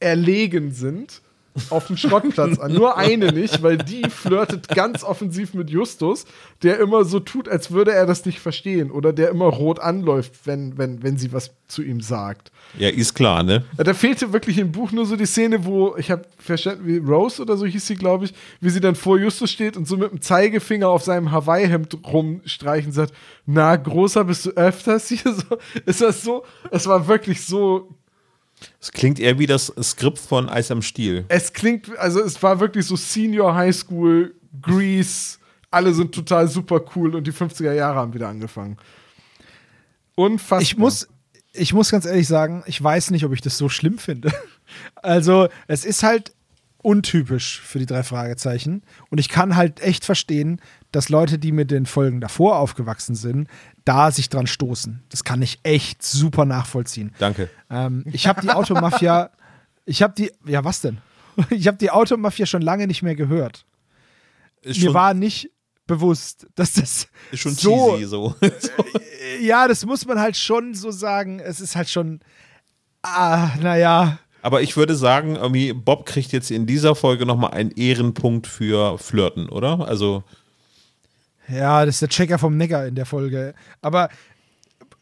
[0.00, 1.21] erlegen sind.
[1.70, 2.72] Auf dem Schrottplatz an.
[2.72, 6.24] Nur eine nicht, weil die flirtet ganz offensiv mit Justus,
[6.62, 10.46] der immer so tut, als würde er das nicht verstehen oder der immer rot anläuft,
[10.46, 12.52] wenn, wenn, wenn sie was zu ihm sagt.
[12.78, 13.64] Ja, ist klar, ne?
[13.76, 17.42] Da fehlte wirklich im Buch nur so die Szene, wo ich habe verstanden, wie Rose
[17.42, 20.10] oder so hieß sie, glaube ich, wie sie dann vor Justus steht und so mit
[20.10, 23.12] dem Zeigefinger auf seinem Hawaii-Hemd rumstreichen und sagt,
[23.44, 25.58] na, großer bist du öfters hier so.
[25.84, 26.44] Ist das so?
[26.70, 27.90] Es war wirklich so
[28.80, 31.24] es klingt eher wie das Skript von Eis am Stiel.
[31.28, 35.38] Es klingt, also es war wirklich so Senior High School, Grease,
[35.70, 38.76] alle sind total super cool und die 50er Jahre haben wieder angefangen.
[40.14, 40.60] Unfassbar.
[40.60, 41.08] Ich muss,
[41.52, 44.32] ich muss ganz ehrlich sagen, ich weiß nicht, ob ich das so schlimm finde.
[45.02, 46.32] Also, es ist halt
[46.78, 48.82] untypisch für die drei Fragezeichen.
[49.10, 53.48] Und ich kann halt echt verstehen, dass Leute, die mit den Folgen davor aufgewachsen sind,
[53.84, 55.02] da sich dran stoßen.
[55.08, 57.12] Das kann ich echt super nachvollziehen.
[57.18, 57.50] Danke.
[57.70, 59.30] Ähm, ich habe die Automafia,
[59.84, 60.98] ich habe die, ja was denn?
[61.50, 63.64] Ich habe die Automafia schon lange nicht mehr gehört.
[64.60, 65.50] Ist Mir war nicht
[65.86, 68.34] bewusst, dass das ist schon so, cheesy so.
[69.40, 71.40] ja, das muss man halt schon so sagen.
[71.40, 72.20] Es ist halt schon,
[73.02, 77.70] ah, naja, Aber ich würde sagen, irgendwie Bob kriegt jetzt in dieser Folge nochmal einen
[77.70, 79.86] Ehrenpunkt für Flirten, oder?
[79.86, 80.24] Also,
[81.48, 83.54] Ja, das ist der Checker vom Neckar in der Folge.
[83.80, 84.08] Aber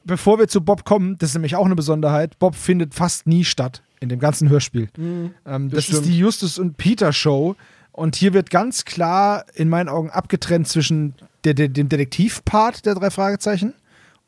[0.05, 3.45] bevor wir zu Bob kommen, das ist nämlich auch eine Besonderheit, Bob findet fast nie
[3.45, 4.89] statt in dem ganzen Hörspiel.
[4.97, 6.07] ähm, das ist stimmt.
[6.07, 7.57] die Justus und Peter Show.
[7.93, 11.15] Und hier wird ganz klar in meinen Augen abgetrennt zwischen
[11.45, 13.75] der, der, dem Detektivpart der drei Fragezeichen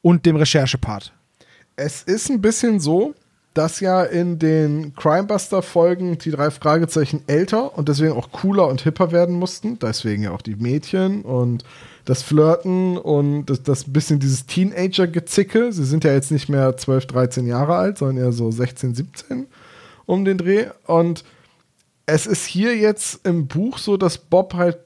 [0.03, 1.13] und dem Recherchepart.
[1.77, 3.15] Es ist ein bisschen so,
[3.55, 9.13] dass ja in den Crimebuster-Folgen die drei Fragezeichen älter und deswegen auch cooler und hipper
[9.13, 9.79] werden mussten.
[9.79, 11.65] Deswegen ja auch die Mädchen und
[12.05, 15.73] das Flirten und das, das bisschen dieses Teenager-Gezicke.
[15.73, 19.47] Sie sind ja jetzt nicht mehr 12, 13 Jahre alt, sondern eher so 16, 17
[20.07, 20.67] um den Dreh.
[20.87, 21.25] Und
[22.07, 24.79] es ist hier jetzt im Buch so, dass Bob halt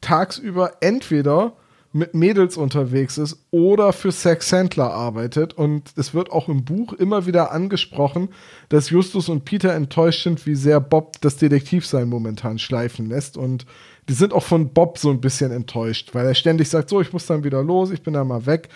[0.00, 1.52] tagsüber entweder
[1.92, 5.54] mit Mädels unterwegs ist oder für Sex Sandler arbeitet.
[5.54, 8.28] Und es wird auch im Buch immer wieder angesprochen,
[8.68, 13.36] dass Justus und Peter enttäuscht sind, wie sehr Bob das Detektivsein momentan schleifen lässt.
[13.36, 13.66] Und
[14.08, 17.12] die sind auch von Bob so ein bisschen enttäuscht, weil er ständig sagt, so, ich
[17.12, 18.68] muss dann wieder los, ich bin dann mal weg.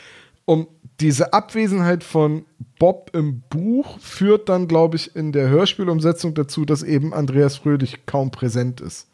[0.45, 0.69] Und
[1.01, 2.45] diese Abwesenheit von
[2.79, 8.07] Bob im Buch führt dann, glaube ich, in der Hörspielumsetzung dazu, dass eben Andreas Fröhlich
[8.07, 9.09] kaum präsent ist.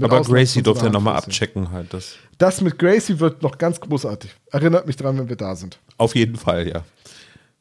[0.00, 1.92] Aber Gracie durfte ja nochmal abchecken halt.
[1.92, 2.16] Das.
[2.38, 4.30] Das mit Gracie wird noch ganz großartig.
[4.50, 5.78] Erinnert mich dran, wenn wir da sind.
[5.96, 6.84] Auf jeden Fall, ja.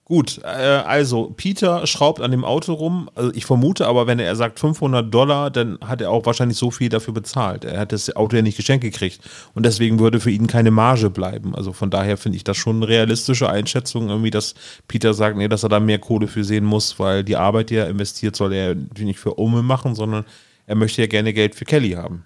[0.07, 3.09] Gut, äh, also Peter schraubt an dem Auto rum.
[3.15, 6.69] Also ich vermute aber, wenn er sagt 500 Dollar, dann hat er auch wahrscheinlich so
[6.69, 7.65] viel dafür bezahlt.
[7.65, 9.19] Er hat das Auto ja nicht geschenkt gekriegt
[9.55, 11.55] und deswegen würde für ihn keine Marge bleiben.
[11.55, 14.53] Also von daher finde ich das schon eine realistische Einschätzung, irgendwie, dass
[14.87, 17.77] Peter sagt, nee, dass er da mehr Kohle für sehen muss, weil die Arbeit, die
[17.77, 20.23] er investiert, soll er nicht für Ome machen, sondern
[20.67, 22.25] er möchte ja gerne Geld für Kelly haben.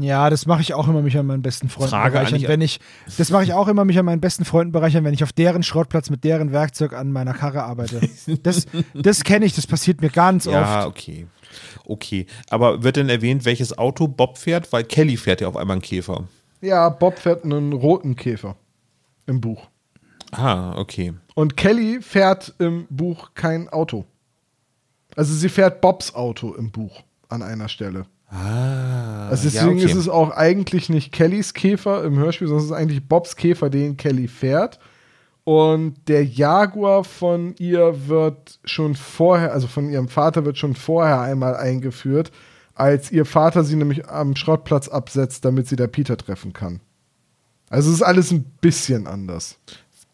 [0.00, 2.42] Ja, das mache ich auch immer mich an meinen besten Freunden Frage bereichern.
[2.46, 2.78] Wenn ich,
[3.16, 5.62] das mache ich auch immer mich an meinen besten Freunden bereichern, wenn ich auf deren
[5.62, 8.00] Schrottplatz mit deren Werkzeug an meiner Karre arbeite.
[8.42, 10.88] Das, das kenne ich, das passiert mir ganz Ja, oft.
[10.88, 11.26] okay.
[11.86, 12.26] Okay.
[12.50, 14.70] Aber wird denn erwähnt, welches Auto Bob fährt?
[14.74, 16.24] Weil Kelly fährt ja auf einmal einen Käfer.
[16.60, 18.56] Ja, Bob fährt einen roten Käfer
[19.26, 19.68] im Buch.
[20.32, 21.14] Ah, okay.
[21.34, 24.04] Und Kelly fährt im Buch kein Auto.
[25.16, 28.06] Also sie fährt Bobs Auto im Buch an einer Stelle.
[28.30, 29.28] Ah.
[29.28, 29.84] Also ja, deswegen okay.
[29.84, 33.70] ist es auch eigentlich nicht Kellys Käfer im Hörspiel, sondern es ist eigentlich Bobs Käfer,
[33.70, 34.78] den Kelly fährt.
[35.44, 41.22] Und der Jaguar von ihr wird schon vorher, also von ihrem Vater wird schon vorher
[41.22, 42.32] einmal eingeführt,
[42.74, 46.80] als ihr Vater sie nämlich am Schrottplatz absetzt, damit sie da Peter treffen kann.
[47.70, 49.58] Also es ist alles ein bisschen anders.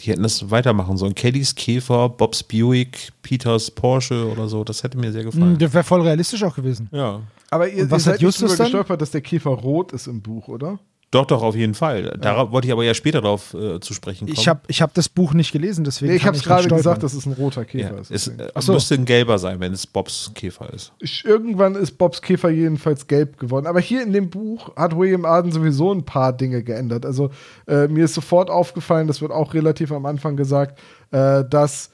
[0.04, 1.14] Die hätten das weitermachen sollen.
[1.14, 4.62] Kellys Käfer, Bobs Buick, Peters Porsche oder so.
[4.62, 5.52] Das hätte mir sehr gefallen.
[5.52, 6.88] Hm, Das wäre voll realistisch auch gewesen.
[6.92, 7.20] Ja.
[7.50, 10.06] Aber ihr, Und was ihr hat seid Justus nicht gestolpert, dass der Käfer rot ist
[10.06, 10.78] im Buch, oder?
[11.14, 12.18] Doch, doch, auf jeden Fall.
[12.20, 14.36] Darauf wollte ich aber ja später darauf äh, zu sprechen kommen.
[14.36, 16.10] Ich habe ich hab das Buch nicht gelesen, deswegen.
[16.10, 18.10] Nee, ich habe es gerade gesagt, dass es ein roter ja, Käfer ist.
[18.10, 18.72] es äh, so.
[18.72, 20.92] müsste ein gelber sein, wenn es Bobs Käfer ist.
[20.98, 23.68] Ich- Irgendwann ist Bobs Käfer jedenfalls gelb geworden.
[23.68, 27.06] Aber hier in dem Buch hat William Arden sowieso ein paar Dinge geändert.
[27.06, 27.30] Also
[27.68, 30.80] äh, mir ist sofort aufgefallen, das wird auch relativ am Anfang gesagt,
[31.12, 31.90] äh, dass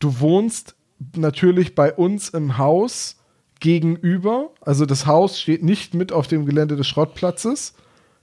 [0.00, 0.76] du wohnst
[1.14, 3.16] natürlich bei uns im Haus
[3.60, 4.48] gegenüber.
[4.62, 7.74] Also das Haus steht nicht mit auf dem Gelände des Schrottplatzes.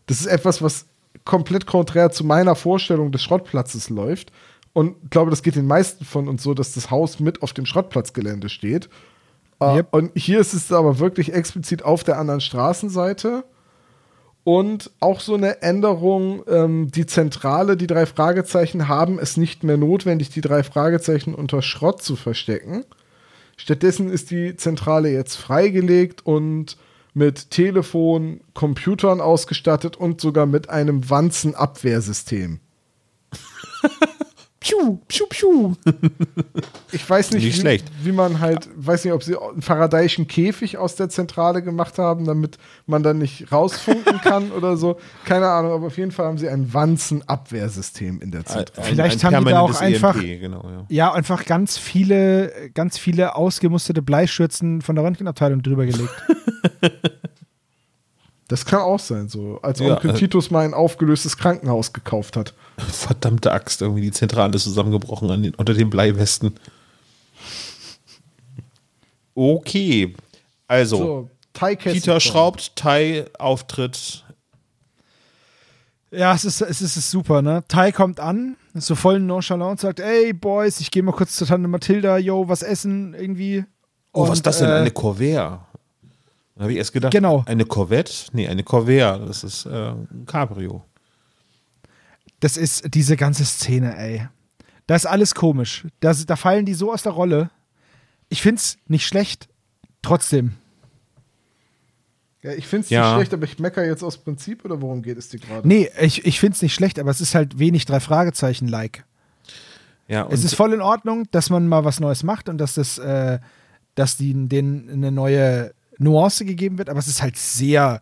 [0.10, 0.88] Das ist etwas, was
[1.24, 4.32] komplett konträr zu meiner Vorstellung des Schrottplatzes läuft.
[4.74, 7.54] Und ich glaube, das geht den meisten von uns so, dass das Haus mit auf
[7.54, 8.90] dem Schrottplatzgelände steht.
[9.60, 9.88] Äh, Yep.
[9.92, 13.44] Und hier ist es aber wirklich explizit auf der anderen Straßenseite.
[14.44, 19.78] Und auch so eine Änderung, ähm, die Zentrale, die drei Fragezeichen haben es nicht mehr
[19.78, 22.84] notwendig, die drei Fragezeichen unter Schrott zu verstecken.
[23.58, 26.78] Stattdessen ist die Zentrale jetzt freigelegt und
[27.20, 32.62] mit Telefon, Computern ausgestattet und sogar mit einem Wanzenabwehrsystem.
[34.62, 35.74] Piu, piu, piu.
[36.92, 37.86] Ich weiß nicht, Nicht wie, schlecht.
[38.04, 42.26] wie man halt, weiß nicht, ob sie einen faradayischen Käfig aus der Zentrale gemacht haben,
[42.26, 42.58] damit
[42.88, 44.98] man dann nicht rausfunken kann oder so.
[45.24, 48.88] Keine Ahnung, aber auf jeden Fall haben sie ein Wanzenabwehrsystem in der Zentrale.
[48.88, 50.86] Vielleicht haben die da auch einfach- EMP, genau, ja.
[50.90, 56.10] Ja, einfach ganz viele, ganz viele ausgemusterte Bleischürzen von der Röntgenabteilung drüber gelegt.
[58.50, 59.60] Das kann auch sein, so.
[59.62, 62.54] Als Ja, Onkel äh, Titus mal ein aufgelöstes Krankenhaus gekauft hat.
[62.78, 66.54] Verdammte Axt, irgendwie die Zentrale ist zusammengebrochen an den, unter den Bleiwesten.
[69.36, 70.16] Okay.
[70.68, 74.26] Also, So, Thai Peter schraubt, Tai Auftritt.
[76.12, 77.64] Ja, es ist, es ist, es ist super, ne?
[77.68, 81.36] Ty kommt an, ist so voll nonchalant und sagt, ey, Boys, ich gehe mal kurz
[81.36, 83.64] zur Tante Mathilda, yo, was essen, irgendwie.
[84.12, 84.70] Oh, was Und, ist das denn?
[84.70, 85.68] äh, Eine Corvair?
[86.60, 87.46] Da habe ich erst gedacht, Genau.
[87.48, 88.12] eine Corvette?
[88.34, 89.18] Nee, eine Corvair.
[89.20, 90.84] Das ist äh, ein Cabrio.
[92.42, 94.28] Das ist diese ganze Szene, ey.
[94.86, 95.88] Da ist alles komisch.
[96.02, 97.50] Da, da fallen die so aus der Rolle.
[98.28, 99.48] Ich find's nicht schlecht.
[100.02, 100.56] Trotzdem.
[102.42, 103.04] Ja, ich finde es Ja.
[103.08, 105.66] nicht schlecht, aber ich mecker jetzt aus Prinzip oder worum geht es dir gerade?
[105.66, 109.06] Nee, ich, ich find's nicht schlecht, aber es ist halt wenig drei Fragezeichen-like.
[110.10, 112.74] Ja, und Es ist voll in Ordnung, dass man mal was Neues macht und dass
[112.74, 113.40] das, äh,
[113.96, 118.02] dass die, denen eine neue Nuance gegeben wird, aber es ist halt sehr,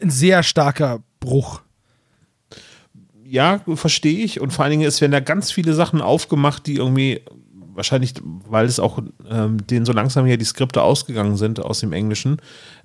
[0.00, 1.62] ein sehr starker Bruch.
[3.24, 4.40] ja, verstehe ich.
[4.40, 7.20] Und vor allen Dingen, es werden da ganz viele Sachen aufgemacht, die irgendwie,
[7.74, 11.92] wahrscheinlich, weil es auch ähm, denen so langsam hier die Skripte ausgegangen sind aus dem
[11.92, 12.38] Englischen,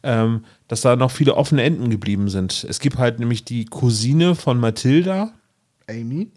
[0.03, 2.65] ähm, dass da noch viele offene Enden geblieben sind.
[2.67, 5.33] Es gibt halt nämlich die Cousine von Mathilda,
[5.89, 6.31] Amy?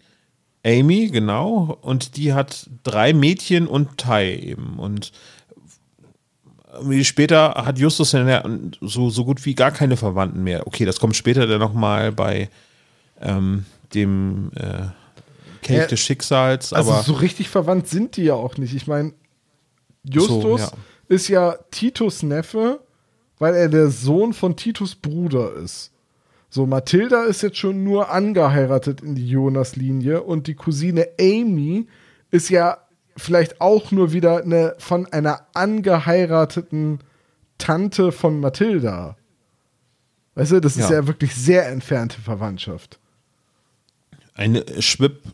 [0.65, 4.79] Amy, genau, und die hat drei Mädchen und Tai eben.
[4.79, 5.11] Und
[6.77, 8.43] irgendwie später hat Justus ja
[8.81, 10.67] so, so gut wie gar keine Verwandten mehr.
[10.67, 12.49] Okay, das kommt später dann nochmal bei
[13.21, 14.87] ähm, dem äh,
[15.61, 18.75] Kelch Ja, des Schicksals, Also aber so richtig verwandt sind die ja auch nicht.
[18.75, 19.13] Ich meine,
[20.03, 20.71] Justus So, ja.
[21.07, 22.79] ist ja Titus Neffe,
[23.39, 25.91] weil er der Sohn von Titus Bruder ist.
[26.49, 31.87] So, Mathilda ist jetzt schon nur angeheiratet in die Jonas-Linie und die Cousine Amy
[32.31, 32.77] ist ja
[33.17, 36.99] vielleicht auch nur wieder eine von einer angeheirateten
[37.57, 39.17] Tante von Mathilda.
[40.35, 41.07] Weißt du, das ist Ja.
[41.07, 42.99] wirklich sehr entfernte Verwandtschaft.
[44.35, 45.33] eine Schwib-Cousine.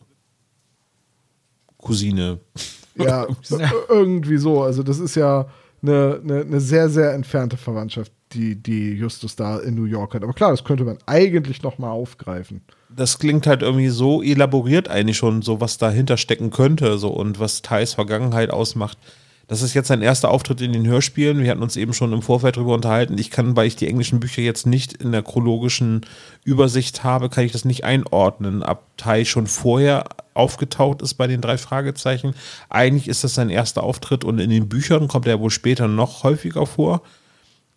[2.96, 3.26] Ja,
[3.88, 4.62] irgendwie so.
[4.62, 5.46] Also das ist ja
[5.82, 10.22] eine, eine, eine sehr, sehr entfernte Verwandtschaft, die, die Justus da in New York hat.
[10.22, 12.60] Aber klar, das könnte man eigentlich noch mal aufgreifen.
[12.94, 17.38] das klingt halt irgendwie so elaboriert eigentlich schon, so was dahinter stecken könnte, so und
[17.40, 18.98] was Thais Vergangenheit ausmacht.
[19.46, 21.42] Das ist jetzt sein erster Auftritt in den Hörspielen.
[21.42, 23.18] Wir hatten uns eben schon im Vorfeld darüber unterhalten.
[23.18, 26.06] Ich kann, weil ich die englischen Bücher jetzt nicht in der chronologischen
[26.44, 31.42] Übersicht habe, kann ich das nicht einordnen, ob Tai schon vorher aufgetaucht ist bei den
[31.42, 32.34] drei Fragezeichen.
[32.70, 36.22] Eigentlich ist das sein erster Auftritt und in den Büchern kommt er wohl später noch
[36.22, 37.02] häufiger vor.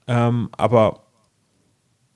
[0.08, 1.04] Ähm, aber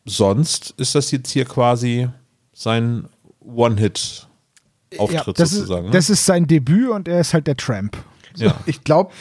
[0.05, 2.07] sonst ist das jetzt hier quasi
[2.53, 3.07] sein
[3.39, 5.85] One-Hit-Auftritt Ja, sozusagen.
[5.85, 5.97] ist, ne?
[5.97, 7.97] das ist sein Debüt und er ist halt der Tramp.
[8.35, 8.55] ja.
[8.65, 9.11] Ich glaube,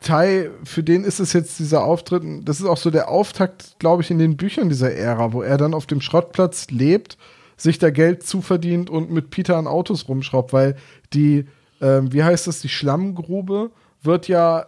[0.00, 4.02] Tai, für den ist es jetzt dieser Auftritt, das ist auch so der Auftakt, glaube
[4.02, 7.16] ich, in den Büchern dieser Ära, wo er dann auf dem Schrottplatz lebt,
[7.56, 10.76] sich da Geld zuverdient und mit Peter an Autos rumschraubt, weil
[11.14, 11.46] die,
[11.80, 13.70] ähm, wie heißt das, die Schlammgrube
[14.02, 14.66] wird ja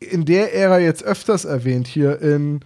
[0.00, 2.60] in der Ära jetzt öfters erwähnt, hier in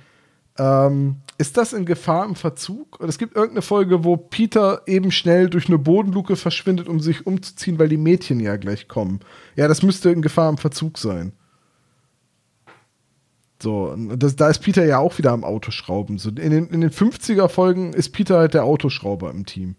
[0.59, 2.99] ähm, ist das in Gefahr im Verzug?
[2.99, 7.27] Oder es gibt irgendeine Folge, wo Peter eben schnell durch eine Bodenluke verschwindet, um sich
[7.27, 9.21] umzuziehen, weil die Mädchen ja gleich kommen.
[9.55, 11.33] Ja, das müsste in Gefahr im Verzug sein.
[13.63, 16.19] So, und das, da ist Peter ja auch wieder am Autoschrauben.
[16.19, 19.77] So, in, den, in den 50er-Folgen ist Peter halt der Autoschrauber im Team.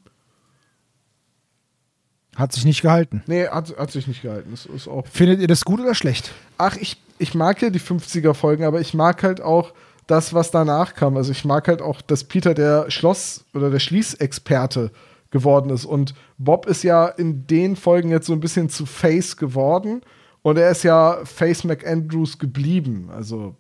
[2.36, 3.24] Hat sich nicht gehalten.
[3.28, 4.52] Nee, hat, hat sich nicht gehalten.
[4.52, 6.32] Das ist auch Findet ihr das gut oder schlecht?
[6.58, 9.74] Ach, ich, ich mag ja die 50er-Folgen, aber ich mag halt auch
[10.10, 11.18] das, was danach kam.
[11.18, 14.92] Also ich mag halt auch, dass Peter der Schloss- oder der Schließexperte
[15.32, 15.86] geworden ist.
[15.86, 20.02] Und Bob ist ja in den Folgen jetzt so ein bisschen zu Face geworden.
[20.42, 23.10] Und er ist ja Face McAndrews geblieben.
[23.14, 23.56] Also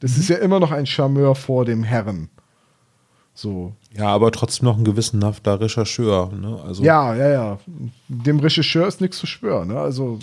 [0.00, 2.30] das ist ja immer noch ein Charmeur vor dem Herren.
[3.34, 3.72] So.
[3.92, 6.32] ja, aber trotzdem noch ein gewissenhafter Rechercheur.
[6.32, 6.60] Ne?
[6.64, 7.58] Also Ja, ja, ja.
[8.08, 9.68] Dem Regisseur ist nichts zu schwören.
[9.68, 9.78] Ne?
[9.78, 10.18] Also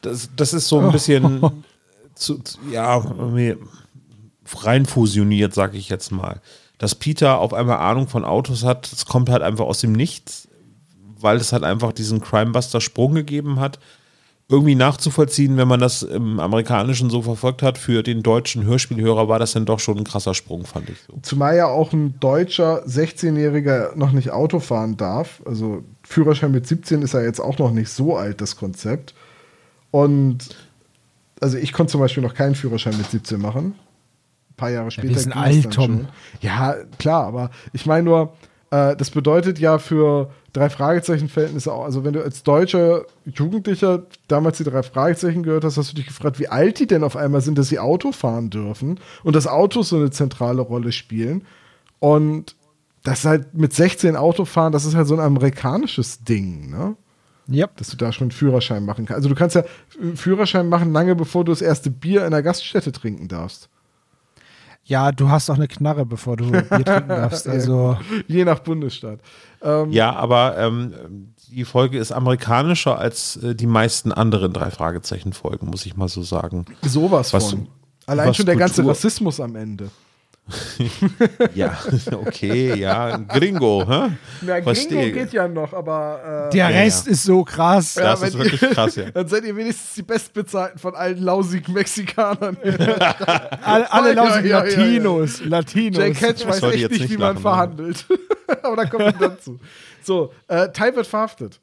[0.00, 1.42] das, das ist so ein bisschen
[2.14, 3.02] zu, zu, ja,
[4.62, 6.40] rein fusioniert, sag ich jetzt mal.
[6.78, 10.48] Dass Peter auf einmal Ahnung von Autos hat, das kommt halt einfach aus dem Nichts,
[11.18, 13.78] weil es halt einfach diesen Crimebuster-Sprung gegeben hat.
[14.48, 17.78] irgendwie nachzuvollziehen, wenn man das im Amerikanischen so verfolgt hat.
[17.78, 21.18] Für den deutschen Hörspielhörer war das dann doch schon ein krasser Sprung, fand ich so.
[21.22, 25.40] Zumal ja auch ein deutscher 16-Jähriger noch nicht Auto fahren darf.
[25.46, 29.14] Also Führerschein mit 17 ist ja jetzt auch noch nicht so alt, das Konzept.
[29.90, 30.50] Und
[31.40, 33.74] also ich konnte zum Beispiel noch keinen Führerschein mit 17 machen.
[34.54, 35.08] Ein paar Jahre später.
[35.08, 36.06] wir sind alt, Tom.
[36.40, 38.34] Ja, klar, aber ich meine nur,
[38.70, 44.58] äh, das bedeutet ja für drei Fragezeichen-Verhältnisse auch, also wenn du als deutscher Jugendlicher damals
[44.58, 47.40] die drei Fragezeichen gehört hast, hast du dich gefragt, wie alt die denn auf einmal
[47.40, 51.44] sind, dass sie Auto fahren dürfen und dass Autos so eine zentrale Rolle spielen.
[51.98, 52.56] Und
[53.02, 56.96] das halt mit 16 Auto fahren, das ist halt so ein amerikanisches Ding, ne?
[57.46, 57.68] Ja.
[57.76, 59.16] dass du da schon einen Führerschein machen kannst.
[59.16, 59.64] Also du kannst ja
[60.14, 63.68] Führerschein machen, lange bevor du das erste Bier in der Gaststätte trinken darfst.
[64.84, 67.48] Ja, du hast auch eine Knarre, bevor du Bier trinken darfst.
[67.48, 69.20] Also, Je nach Bundesstaat.
[69.62, 75.68] Ähm, Ja, aber ähm, die Folge ist amerikanischer als äh, die meisten anderen drei Fragezeichen-Folgen,
[75.68, 76.66] muss ich mal so sagen.
[76.82, 77.68] Sowas Was- von.
[78.06, 79.88] Allein was schon der ganze Kultur- Rassismus am Ende.
[81.54, 81.78] Ja,
[82.12, 84.10] okay, ja, Gringo, hä?
[84.42, 85.10] Na, Verstehe.
[85.10, 87.12] Gringo geht ja noch, aber äh, der Rest ja.
[87.12, 87.94] ist so krass.
[87.94, 89.10] Das ist wirklich ihr- krass, ja.
[89.14, 92.56] Dann seid ihr wenigstens die bestbezahlten von allen lausigen Mexikanern.
[93.62, 94.78] Alle, alle Ja, lausigen ja, ja, ja.
[94.78, 95.44] Latinos.
[95.44, 95.98] Latinos.
[95.98, 98.04] Jake Hatch weiß echt nicht, nicht wie man verhandelt.
[98.62, 99.58] aber da kommen wir dazu.
[100.02, 101.60] So, äh, Ty wird verhaftet.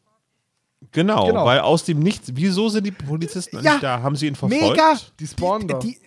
[0.92, 1.46] Genau, Genau.
[1.46, 4.02] weil aus dem Nichts, wieso sind die Polizisten Ja, nicht da?
[4.02, 4.64] Haben sie ihn verfolgt?
[4.72, 4.96] Mega.
[5.20, 5.78] Die spawnen da.
[5.78, 5.98] Die, die,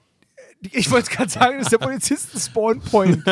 [0.73, 3.23] ich wollte gerade sagen, das ist der Polizisten-Spawn-Point.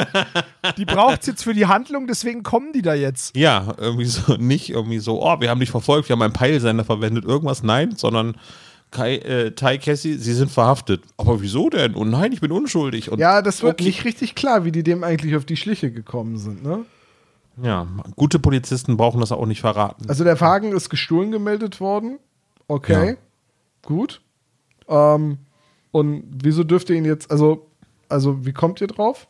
[0.77, 3.37] Die braucht es jetzt für die Handlung, deswegen kommen die da jetzt.
[3.37, 6.85] Ja, irgendwie so, nicht irgendwie so, oh, wir haben dich verfolgt, wir haben einen Peilsender
[6.85, 8.37] verwendet, irgendwas, nein, sondern
[8.91, 11.03] Kai, äh, Tai Cassie, sie sind verhaftet.
[11.17, 11.95] Aber wieso denn?
[11.95, 13.11] Und nein, ich bin unschuldig.
[13.11, 13.85] Und Ja, das wird okay.
[13.85, 16.63] nicht richtig klar, wie die dem eigentlich auf die Schliche gekommen sind.
[16.63, 16.85] Ne?
[17.63, 20.09] Ja, gute Polizisten brauchen das auch nicht verraten.
[20.09, 22.19] Also der Wagen ist gestohlen gemeldet worden.
[22.69, 23.17] Okay, Ja.
[23.83, 24.21] gut.
[24.89, 25.39] Ähm,
[25.93, 27.67] und wieso dürft ihr ihn jetzt, also,
[28.09, 29.29] also wie kommt ihr drauf?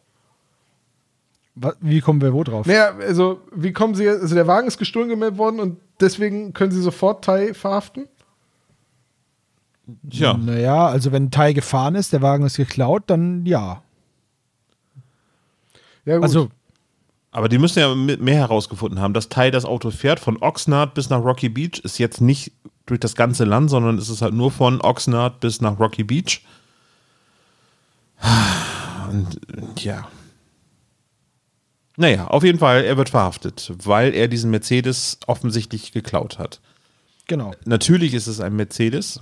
[1.81, 2.67] Wie kommen wir wo drauf?
[2.67, 6.73] Naja, also wie kommen sie, also der Wagen ist gestohlen gemeldet worden und deswegen können
[6.73, 8.09] sie sofort Tai verhaften?
[10.09, 13.83] Tja, Naja, also wenn ein Teil gefahren ist, der Wagen ist geklaut, dann ja.
[16.05, 16.25] Ja, gut.
[16.25, 16.49] Also,
[17.33, 19.15] aber die müssen ja mehr herausgefunden haben.
[19.15, 22.53] Das Teil das Auto fährt von Oxnard bis nach Rocky Beach ist jetzt nicht
[22.87, 26.43] durch das ganze Land, sondern es ist halt nur von Oxnard bis nach Rocky Beach.
[29.11, 29.39] Und
[29.83, 30.09] ja.
[31.97, 36.61] Naja, auf jeden Fall, er wird verhaftet, weil er diesen Mercedes offensichtlich geklaut hat.
[37.27, 37.53] genau.
[37.65, 39.21] Natürlich ist es ein Mercedes,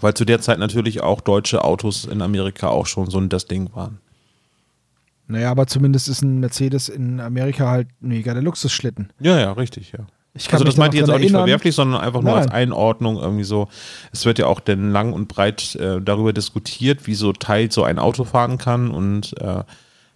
[0.00, 3.46] weil zu der Zeit natürlich auch deutsche Autos in Amerika auch schon so ein das
[3.46, 4.00] Ding waren.
[5.28, 9.12] Naja, aber zumindest ist ein Mercedes in Amerika halt ein mega der Luxusschlitten.
[9.20, 10.06] Ja, ja, richtig, ja.
[10.50, 11.42] Also das meinte ich jetzt auch nicht erinnern.
[11.42, 12.52] verwerflich, sondern einfach nur Nein, als.
[12.52, 13.68] Einordnung irgendwie so.
[14.12, 17.84] Es wird ja auch denn lang und breit äh, darüber diskutiert, wie so Teil so
[17.84, 19.62] ein Auto fahren kann und äh,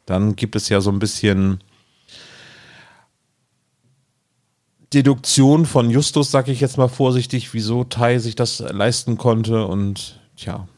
[0.06, 1.58] dann gibt es ja so ein bisschen
[4.94, 10.20] Deduktion von Justus, sag ich jetzt mal vorsichtig, wieso Tai sich das leisten konnte und
[10.36, 10.68] tja,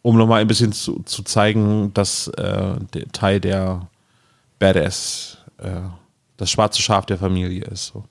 [0.00, 2.76] um nochmal ein bisschen zu, zu zeigen, dass äh,
[3.12, 3.88] Tai der
[4.58, 5.82] Badass, äh,
[6.36, 7.86] das schwarze Schaf der Familie ist.
[7.86, 8.04] So.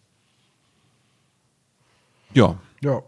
[2.34, 3.02] Ja, ja.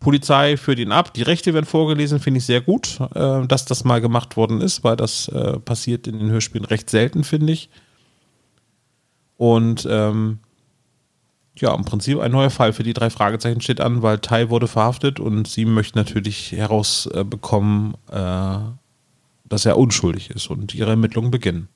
[0.00, 1.14] Polizei führt ihn ab.
[1.14, 4.84] Die Rechte werden vorgelesen, finde ich sehr gut, äh, dass das mal gemacht worden ist,
[4.84, 7.70] weil das äh, passiert in den Hörspielen recht selten, finde ich.
[9.36, 10.38] Und ähm,
[11.58, 14.68] ja, im Prinzip ein neuer Fall für die drei Fragezeichen steht an, weil Tai wurde
[14.68, 18.58] verhaftet und sie möchten natürlich herausbekommen, äh,
[19.44, 21.68] dass er unschuldig ist und ihre Ermittlungen beginnen.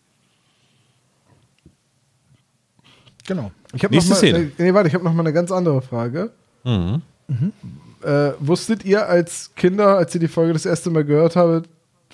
[3.30, 3.52] Genau.
[3.72, 4.38] Ich habe noch Nächste mal, Szene.
[4.58, 6.32] äh, nee, warte, ich habe noch mal eine ganz andere Frage.
[6.64, 7.00] Mhm.
[8.02, 11.68] Äh, wusstet ihr als Kinder, als ihr die Folge das erste Mal gehört habt,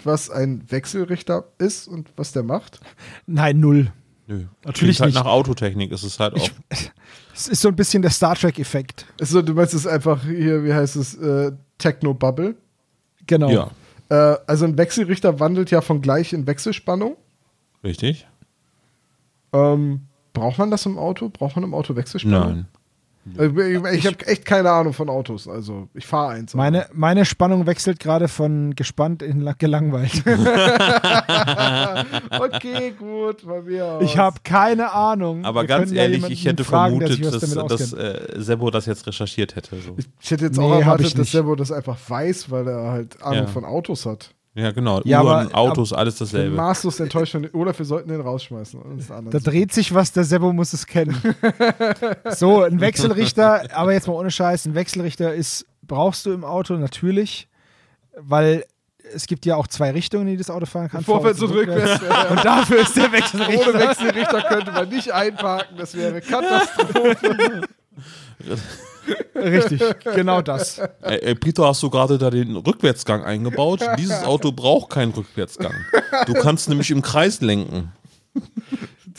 [0.05, 2.81] was ein Wechselrichter ist und was der macht?
[3.27, 3.91] Nein, null.
[4.27, 4.45] Nö.
[4.67, 5.14] Natürlich halt nicht.
[5.14, 6.49] nach Autotechnik ist es halt auch.
[7.35, 9.05] Es ist so ein bisschen der Star Trek-Effekt.
[9.21, 12.57] Also, du meinst es einfach hier, wie heißt es, äh, Techno-Bubble?
[13.27, 13.51] Genau.
[13.51, 13.71] ja,
[14.09, 17.17] Äh, also ein Wechselrichter wandelt ja von gleich in Wechselspannung.
[17.85, 18.27] richtig?
[19.53, 20.01] Ähm,
[20.37, 21.28] braucht man das im Auto?
[21.28, 22.55] Braucht man im Auto Wechselspannung?
[22.55, 22.66] Nein.
[23.37, 25.49] Also, ich ich habe echt keine Ahnung von Autos.
[25.49, 26.55] Also ich fahre eins.
[26.55, 30.22] Meine, meine Spannung wechselt gerade von gespannt in la- gelangweilt.
[32.39, 34.03] okay, gut, bei mir aus.
[34.05, 35.45] ich habe keine Ahnung.
[35.45, 37.57] Aber Wir ganz ehrlich, ich hätte fragen, vermutet, dass, dass
[37.95, 38.37] auskennt.
[38.37, 39.76] äh, Sebo das jetzt recherchiert hätte.
[39.80, 39.97] So.
[40.20, 41.32] Ich hätte jetzt Nee, auch ich erwartet, dass.
[41.32, 43.47] Servo das einfach weiß, weil er halt Ahnung Ja.
[43.49, 44.30] von Autos hat.
[44.57, 45.02] Ja, genau.
[45.04, 46.57] Ja, Uhren, aber- Autos, alles dasselbe.
[46.57, 48.80] maßlos enttäuscht von Olaf, wir sollten den rausschmeißen.
[49.30, 51.14] Da dreht sich was, der Sebo muss es kennen.
[52.30, 56.74] so, ein Wechselrichter, aber jetzt mal ohne Scheiß, ein Wechselrichter ist, brauchst du im Auto
[56.74, 57.48] natürlich,
[58.18, 58.64] weil
[59.12, 61.04] es gibt ja auch zwei Richtungen, die das Auto fahren kann.
[61.04, 62.00] Vorwärts und rückwärts.
[62.30, 63.74] Und dafür ist der Ohne Wechselrichter.
[63.78, 67.61] Wechselrichter könnte man nicht einparken, das wäre Katastrophe.
[69.34, 69.82] Richtig,
[70.14, 70.78] genau das.
[71.02, 73.80] Ey, ey, Peter, hast du gerade da den Rückwärtsgang eingebaut?
[73.98, 75.74] Dieses Auto braucht keinen Rückwärtsgang.
[76.26, 77.92] Du kannst nämlich im Kreis lenken.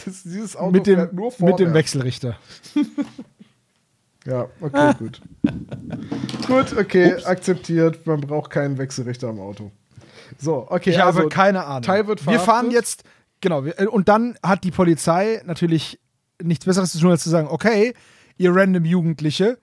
[0.05, 1.73] Das, dieses Auto Mit dem, nur mit dem.
[1.73, 2.37] Wechselrichter.
[4.25, 5.21] Ja, okay, gut.
[6.47, 8.05] gut, okay, akzeptiert.
[8.05, 9.71] Man braucht keinen Wechselrichter am Auto.
[10.37, 11.83] So, okay, Ich also habe keine Ahnung.
[11.83, 12.73] Teil wird wir fahren verhaftet.
[12.73, 13.03] jetzt,
[13.39, 16.01] genau, wir, äh, und dann hat die Polizei natürlich
[16.43, 17.93] nichts Besseres zu tun, als zu sagen, okay,
[18.37, 19.57] ihr random Jugendliche,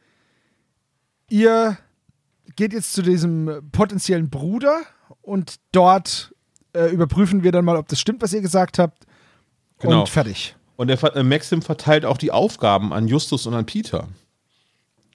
[1.35, 1.77] ihr
[2.55, 4.83] geht jetzt zu diesem potenziellen Bruder
[5.23, 6.33] und dort
[6.75, 9.05] äh, überprüfen wir dann mal, ob das stimmt, was ihr gesagt habt.
[9.81, 10.01] Genau.
[10.01, 10.55] Und fertig.
[10.77, 14.09] Und der äh, Maxim verteilt auch die Aufgaben an Justus und an Peter.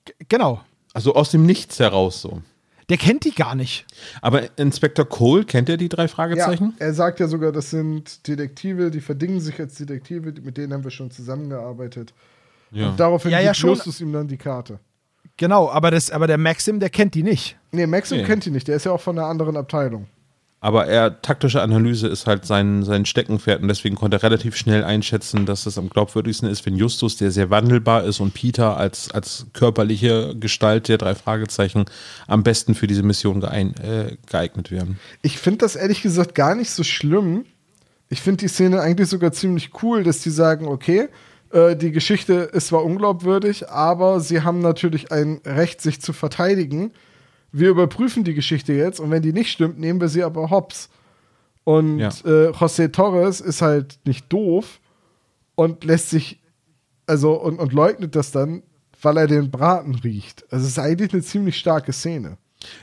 [0.06, 0.62] G genau.
[0.94, 2.42] Also aus dem Nichts heraus so.
[2.90, 3.86] Der kennt die gar nicht.
[4.22, 6.74] Aber Inspektor Cole, kennt er die drei Ja, Fragezeichen?
[6.80, 10.84] er sagt ja sogar, das sind Detektive, die verdingen sich als Detektive, mit denen haben
[10.84, 12.14] wir schon zusammengearbeitet.
[12.72, 12.90] Ja.
[12.90, 13.64] Und daraufhin Ja, ja, gibt.
[13.64, 14.80] Justus ihm dann die Karte.
[15.40, 17.58] Genau, aber, das, aber der Maxim, der kennt die nicht.
[17.72, 18.24] Nee, Maxim Nee.
[18.26, 20.08] kennt ihn nicht, der ist ja auch von einer anderen Abteilung.
[20.60, 24.84] Aber er, taktische Analyse ist halt sein, sein Steckenpferd und deswegen konnte er relativ schnell
[24.84, 29.10] einschätzen, dass es am glaubwürdigsten ist, wenn Justus, der sehr wandelbar ist, und Peter als,
[29.12, 31.86] als körperliche Gestalt der drei Fragezeichen
[32.28, 35.00] am besten für diese Mission geein, äh, geeignet werden.
[35.22, 37.46] Ich finde das ehrlich gesagt gar nicht so schlimm.
[38.10, 41.08] Ich finde die Szene eigentlich sogar ziemlich cool, dass die sagen, okay,
[41.52, 46.92] äh, die Geschichte ist zwar unglaubwürdig, aber sie haben natürlich ein Recht, sich zu verteidigen.
[47.52, 50.90] Wir überprüfen die Geschichte jetzt und wenn die nicht stimmt, nehmen wir sie aber hops.
[51.64, 52.10] Und Ja.
[52.26, 54.80] äh, José Torres ist halt nicht doof
[55.56, 56.40] und lässt sich,
[57.08, 58.64] also und, und leugnet das dann,
[59.02, 60.46] weil er den Braten riecht.
[60.52, 62.38] Also es ist eigentlich eine ziemlich starke Szene.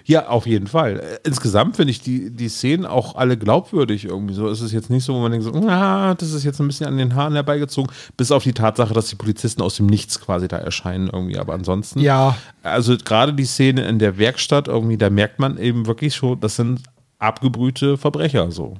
[0.06, 1.00] Ja, auf jeden Fall.
[1.00, 4.32] Äh, Insgesamt finde ich die, die Szenen auch alle glaubwürdig irgendwie.
[4.34, 6.66] So ist es jetzt nicht so, wo man denkt, so, ah, das ist jetzt ein
[6.66, 10.18] bisschen an den Haaren herbeigezogen, bis auf die Tatsache, dass die Polizisten aus dem Nichts
[10.20, 11.38] quasi da erscheinen irgendwie.
[11.38, 12.36] Aber ansonsten, Ja.
[12.62, 16.56] also gerade die Szene in der Werkstatt irgendwie, da merkt man eben wirklich schon, das
[16.56, 16.80] sind
[17.18, 18.78] abgebrühte Verbrecher so.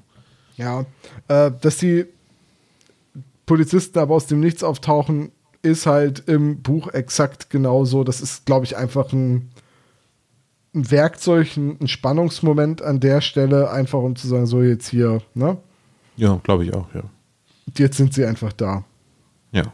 [0.56, 0.86] Ja,
[1.28, 2.06] äh, dass die
[3.44, 5.30] Polizisten aber aus dem Nichts auftauchen,
[5.62, 8.04] ist halt im Buch exakt genauso.
[8.04, 9.50] Das ist, glaube ich, einfach ein,
[10.76, 15.22] ein Werkzeug, ein, ein Spannungsmoment an der Stelle, einfach um zu sagen, so jetzt hier,
[15.34, 15.56] ne?
[16.16, 17.02] Ja, glaube ich auch, ja.
[17.76, 18.84] Jetzt sind sie einfach da.
[19.52, 19.64] Ja.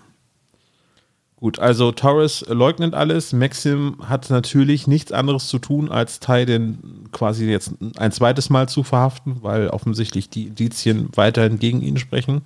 [1.36, 3.32] Gut, also Torres leugnet alles.
[3.32, 8.68] Maxim hat natürlich nichts anderes zu tun, als Ty den quasi jetzt ein zweites Mal
[8.68, 12.42] zu verhaften, weil offensichtlich die Indizien weiterhin gegen ihn sprechen.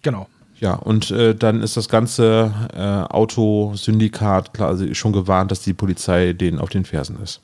[0.00, 0.26] Genau.
[0.58, 6.32] Ja, und äh, dann ist das ganze äh, Autosyndikat quasi schon gewarnt, dass die Polizei
[6.32, 7.40] denen auf den Fersen ist.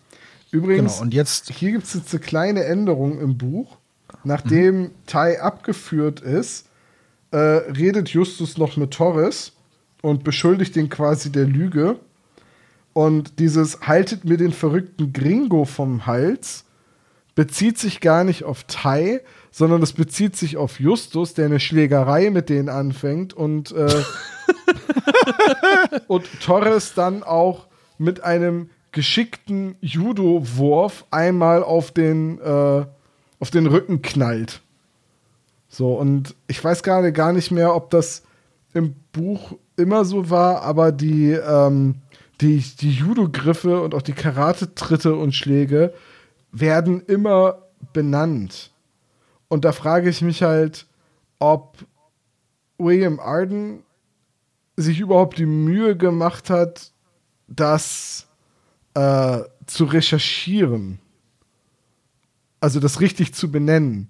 [0.50, 1.02] Übrigens, Genau.
[1.02, 3.76] Und jetzt, hier gibt es jetzt eine kleine Änderung im Buch.
[4.24, 6.66] Nachdem Tai abgeführt ist,
[7.32, 9.52] äh, redet Justus noch mit Torres
[10.00, 11.96] und beschuldigt ihn quasi der Lüge.
[12.92, 16.64] Und dieses haltet mir den verrückten Gringo vom Hals
[17.34, 19.20] bezieht sich gar nicht auf Tai,
[19.52, 24.02] sondern es bezieht sich auf Justus, der eine Schlägerei mit denen anfängt und, äh,
[26.08, 27.66] und Torres dann auch
[27.98, 32.86] mit einem geschickten Judo-Wurf einmal auf den, äh,
[33.38, 34.62] auf den Rücken knallt.
[35.68, 38.22] So, und ich weiß gerade gar nicht mehr, ob das
[38.74, 41.96] im Buch immer so war, aber die, ähm,
[42.40, 45.92] die, die Judo-Griffe und auch die Karate-Tritte und Schläge
[46.52, 48.71] werden immer benannt.
[49.52, 50.86] Und da frage ich mich halt,
[51.38, 51.76] ob
[52.78, 53.82] William Arden
[54.78, 56.90] sich überhaupt die Mühe gemacht hat,
[57.48, 58.28] das
[58.94, 61.00] äh, zu recherchieren.
[62.60, 64.08] Also das richtig zu benennen.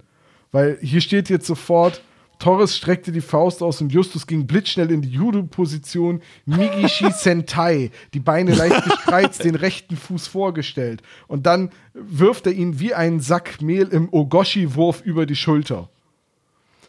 [0.53, 2.05] Weil hier steht jetzt sofort,
[2.43, 6.21] Torres streckte die Faust aus und Justus ging blitzschnell in die Judo-Position.
[6.45, 11.03] Migishi Sentai, die Beine leicht gespreizt, den rechten Fuß vorgestellt.
[11.29, 15.89] Und dann wirft er ihn wie einen Sack Mehl im Ogoshi-Wurf über die Schulter.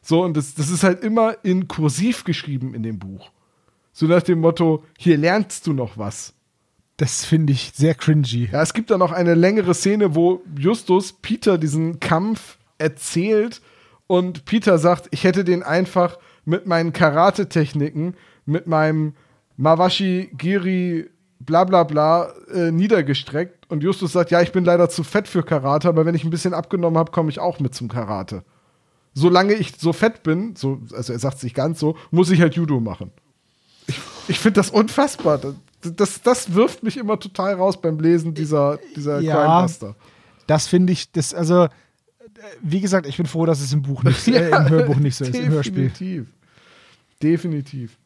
[0.01, 3.29] So, und das, das ist halt immer in kursiv geschrieben in dem Buch.
[3.91, 6.33] So nach dem Motto, hier lernst du noch was.
[6.97, 8.49] das finde ich sehr cringy.
[8.51, 13.61] Ja, es gibt dann noch eine längere Szene, wo Justus Peter diesen Kampf erzählt
[14.07, 19.13] und Peter sagt, ich hätte den einfach mit meinen Karate-Techniken, mit meinem
[19.57, 25.03] Mawashi Giri bla bla bla äh, niedergestreckt und Justus sagt, ja, ich bin leider zu
[25.03, 27.87] fett für Karate, aber wenn ich ein bisschen abgenommen habe, komme ich auch mit zum
[27.89, 28.43] Karate.
[29.13, 32.41] Solange ich so fett bin, so, also er sagt es nicht ganz so, muss ich
[32.41, 33.11] halt Judo machen.
[33.87, 35.37] Ich, ich finde das unfassbar.
[35.37, 39.35] Das, das, das wirft mich immer total raus beim Lesen dieser, dieser Ja.
[39.45, 39.95] Crimebuster.
[40.47, 41.67] Das finde ich, das, also,
[42.61, 45.25] wie gesagt, ich bin froh, dass es im Buch nicht, äh, im Hörbuch nicht so
[45.25, 45.89] ist, im Hörspiel.
[45.89, 46.27] Definitiv.
[47.21, 47.97] Definitiv.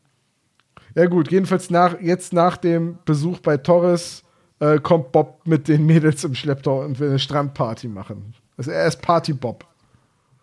[0.96, 4.24] Ja, gut, jedenfalls nach, jetzt nach dem Besuch bei Torres
[4.60, 8.34] äh, kommt Bob mit den Mädels im Schlepptau und will eine Strandparty machen.
[8.58, 9.66] Also er ist Party-Bob.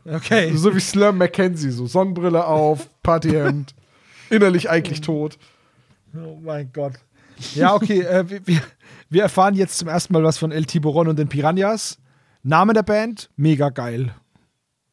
[0.04, 0.52] Okay.
[0.54, 3.74] So wie Slum Mackenzie, so Sonnenbrille auf, Partyhemd,
[4.30, 5.38] innerlich eigentlich tot.
[6.14, 6.92] Oh mein Gott.
[7.54, 8.60] Ja, okay, äh, wir- wir,
[9.10, 11.98] wir erfahren jetzt zum ersten Mal was von El Tiburon und den Piranhas.
[12.44, 14.14] Name der Band, mega geil.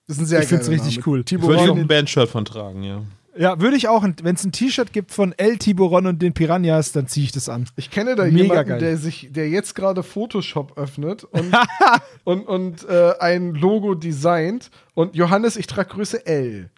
[0.07, 1.07] Das ist ein sehr Ich find's geiler richtig Name.
[1.07, 1.17] cool.
[1.19, 1.79] Würde ich auch Tiburon.
[1.79, 3.01] ein Bandshirt von tragen, ja.
[3.37, 6.91] Ja, würde ich auch, wenn es ein T-Shirt gibt von El Tiburon und den Piranhas,
[6.91, 7.65] dann ziehe ich das an.
[7.77, 8.79] Ich kenne da Mega jemanden, geil.
[8.79, 11.53] der sich, der jetzt gerade Photoshop öffnet und,
[12.25, 14.69] und, und äh, ein Logo designt.
[14.95, 16.69] Und Johannes, ich trage Größe L.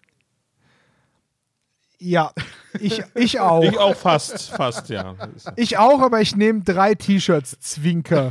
[2.06, 2.32] Ja,
[2.80, 3.62] ich, ich auch.
[3.64, 5.14] Ich auch fast, fast, ja.
[5.56, 8.30] Ich auch, aber ich nehme drei T-Shirts, Zwinker.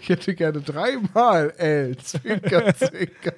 [0.00, 1.96] Ich hätte gerne dreimal L.
[1.98, 3.34] Zwinker, zwinker.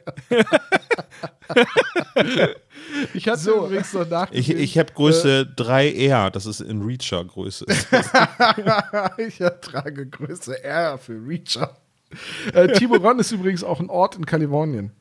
[3.13, 3.67] ich hatte So.
[3.67, 4.59] übrigens noch Ich, nachgesehen.
[4.59, 7.67] ich habe Größe 3R, das ist in Reacher-Größe.
[9.19, 11.77] ich trage Größe R für Reacher.
[12.55, 14.93] Äh, Tiburon ist übrigens auch ein Ort in Kalifornien.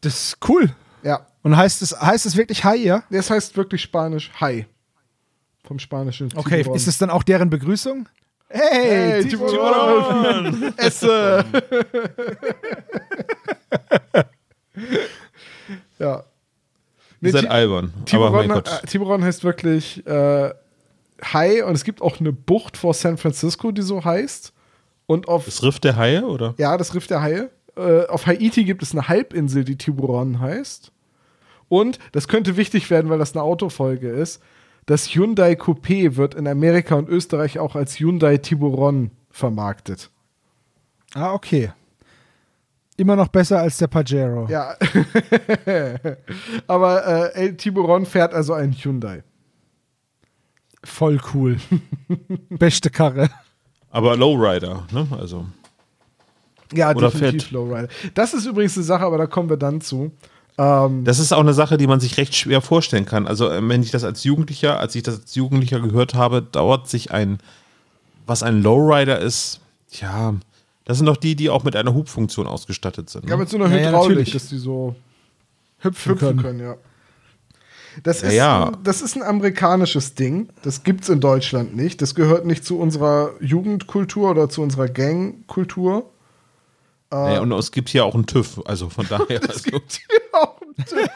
[0.00, 0.70] Das ist cool.
[1.08, 3.02] Ja, Und heißt es, heißt es wirklich Hai, ja?
[3.10, 4.66] das heißt wirklich spanisch Hi.
[5.64, 6.76] Vom spanischen Okay, Tiburon.
[6.76, 8.08] ist es dann auch deren Begrüßung?
[8.50, 10.54] Hey, Hey, Tiburon!
[10.60, 10.74] Tiburon!
[10.78, 11.44] Esse!
[15.98, 16.24] ja.
[17.20, 17.92] Nee, Ihr seid albern.
[17.96, 18.68] Aber Tiburon, mein Gott.
[18.82, 20.50] äh, Tiburon heißt wirklich äh,
[21.24, 24.52] Hai und es gibt auch eine Bucht vor San Francisco, die so heißt.
[25.06, 26.54] Und auf, Das Riff der Haie, oder?
[26.58, 27.50] ja, das Riff der Haie.
[27.76, 30.92] Äh, auf Haiti gibt es eine Halbinsel, die Tiburon heißt.
[31.68, 34.42] Und, das könnte wichtig werden, weil das eine Autofolge ist,
[34.86, 40.10] das Hyundai Coupé wird in Amerika und Österreich auch als Hyundai Tiburon vermarktet.
[41.14, 41.72] Ah, okay.
[42.96, 44.48] Immer noch besser als der Pajero.
[44.48, 44.74] Ja.
[46.66, 49.22] Aber äh, El Tiburon fährt also ein Hyundai.
[50.82, 51.58] Voll cool.
[52.48, 53.30] Beste Karre.
[53.90, 55.06] Aber Lowrider, ne?
[55.10, 55.46] Also.
[56.72, 57.50] Ja, Oder definitiv fett.
[57.52, 57.88] Lowrider.
[58.14, 60.12] Das ist übrigens eine Sache, aber da kommen wir dann zu.
[60.58, 63.26] Ähm, Das ist auch eine Sache, die man sich recht schwer vorstellen kann.
[63.26, 66.88] Also, äh, wenn ich das als Jugendlicher, als ich das als Jugendlicher gehört habe, dauert
[66.88, 67.38] sich ein,
[68.26, 69.60] was ein Lowrider ist,
[69.92, 70.34] ja,
[70.84, 73.24] das sind doch die, die auch mit einer Hubfunktion ausgestattet sind.
[73.24, 73.30] Ne?
[73.30, 74.32] ja, mit so einer Ja, ja, Hydraulik, natürlich.
[74.32, 74.96] dass die so
[75.80, 76.42] Hüpfen, hüpfen können.
[76.42, 76.76] können, ja.
[78.02, 78.66] Das Ja, ist, ja.
[78.68, 80.48] Ein, das ist ein amerikanisches Ding.
[80.62, 82.00] Das gibt's in Deutschland nicht.
[82.00, 86.08] Das gehört nicht zu unserer Jugendkultur oder zu unserer Gangkultur.
[87.10, 89.42] Naja, und es gibt hier auch einen TÜV, also von daher.
[89.42, 91.10] Es Also, gibt hier auch einen Tipp.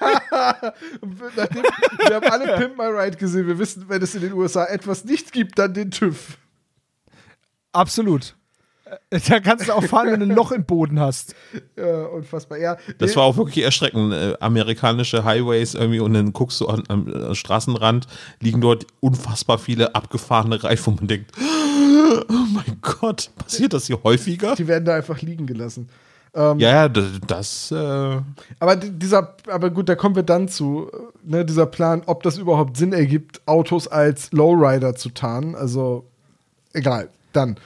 [1.36, 1.62] Nachdem,
[2.08, 3.46] wir haben alle Pimp My Ride gesehen.
[3.46, 6.38] Wir wissen, wenn es in den USA etwas nicht gibt, dann den TÜV.
[7.72, 8.34] Absolut.
[9.10, 11.34] Äh, Da kannst du auch fahren, wenn du ein Loch im Boden hast.
[11.76, 12.58] Ja, unfassbar.
[12.58, 14.12] Ja, das war auch wirklich erschreckend.
[14.12, 18.06] Äh, amerikanische Highways irgendwie und dann guckst du an, am äh, Straßenrand,
[18.40, 21.32] liegen dort unfassbar viele abgefahrene Reifen, wo man denkt,
[22.28, 24.54] oh mein Gott, passiert das hier häufiger?
[24.54, 25.88] die werden da einfach liegen gelassen.
[26.34, 28.20] Ja, ja, das, das äh,
[28.58, 30.90] Aber di- dieser, aber gut, da kommen wir dann zu,
[31.22, 35.54] ne, dieser Plan, ob das überhaupt Sinn ergibt, Autos als Lowrider zu tarnen.
[35.54, 36.06] Also,
[36.72, 37.56] egal, dann.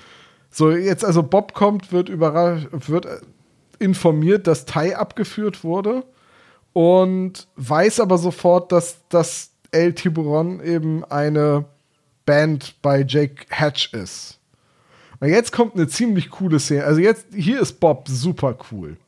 [0.50, 3.18] So, jetzt also Bob kommt, wird überrascht, wird äh,
[3.78, 6.02] informiert, dass Tai abgeführt wurde
[6.72, 11.66] und weiß aber sofort, dass das El Tiburon eben eine
[12.26, 14.38] Band bei Jake Hatch ist.
[15.20, 16.84] Und jetzt kommt eine ziemlich coole Szene.
[16.84, 18.98] Also jetzt, hier ist Bob super cool.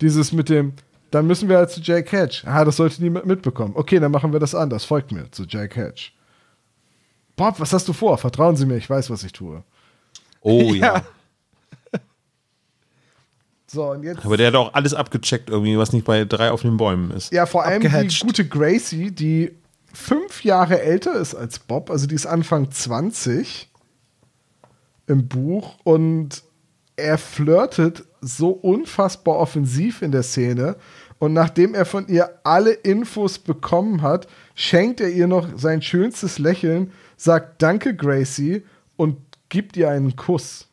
[0.00, 0.72] Dieses mit dem,
[1.10, 2.44] dann müssen wir halt zu Jake Hatch.
[2.46, 3.74] Ah, das sollte niemand mitbekommen.
[3.76, 4.84] Okay, dann machen wir das anders.
[4.84, 6.14] Folgt mir zu Jake Hatch.
[7.36, 8.16] Bob, was hast du vor?
[8.16, 9.62] Vertrauen Sie mir, ich weiß, was ich tue.
[10.40, 11.02] oh ja.
[13.68, 14.24] So, und jetzt.
[14.24, 17.32] Aber der hat auch alles abgecheckt, irgendwie, was nicht bei drei auf den Bäumen ist.
[17.32, 19.56] Ja, vor allem die gute Gracie, die
[19.96, 23.70] fünf Jahre älter ist als Bob, also die ist Anfang 20
[25.06, 26.42] im Buch und
[26.96, 30.76] er flirtet so unfassbar offensiv in der Szene
[31.18, 36.38] und nachdem er von ihr alle Infos bekommen hat, schenkt er ihr noch sein schönstes
[36.38, 38.64] Lächeln, sagt Danke Gracie
[38.96, 39.16] und
[39.48, 40.68] gibt ihr einen Kuss.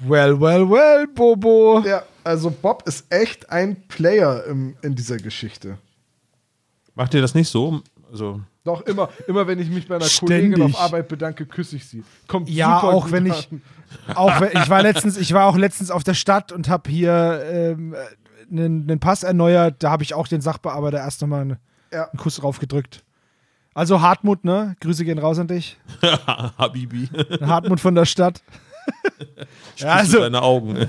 [0.00, 1.82] Well, well, well, Bobo.
[1.86, 5.78] Ja, also Bob ist echt ein Player im, in dieser Geschichte.
[6.94, 7.80] Macht ihr das nicht so?
[8.10, 10.52] Also, Doch, immer, immer wenn ich mich bei einer Ständig.
[10.52, 12.02] Kollegin auf Arbeit bedanke, küsse ich sie.
[12.26, 13.48] Kommt Ja, super auch gut wenn ich,
[14.14, 17.42] auch wenn, ich war letztens, ich war auch letztens auf der Stadt und habe hier
[17.50, 17.94] ähm,
[18.50, 19.76] einen, einen Pass erneuert.
[19.84, 21.56] Da habe ich auch den Sachbearbeiter erst nochmal einen,
[21.92, 22.08] Ja.
[22.08, 23.04] einen Kuss drauf gedrückt.
[23.72, 24.74] Also Hartmut, ne?
[24.80, 25.78] Grüße gehen raus an dich.
[26.58, 27.08] Habibi.
[27.42, 28.42] Hartmut von der Stadt.
[29.76, 30.88] ja, Also, also, deine Augen.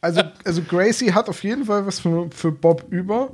[0.00, 3.30] Also, also Gracie hat auf jeden Fall was für, für Bob über.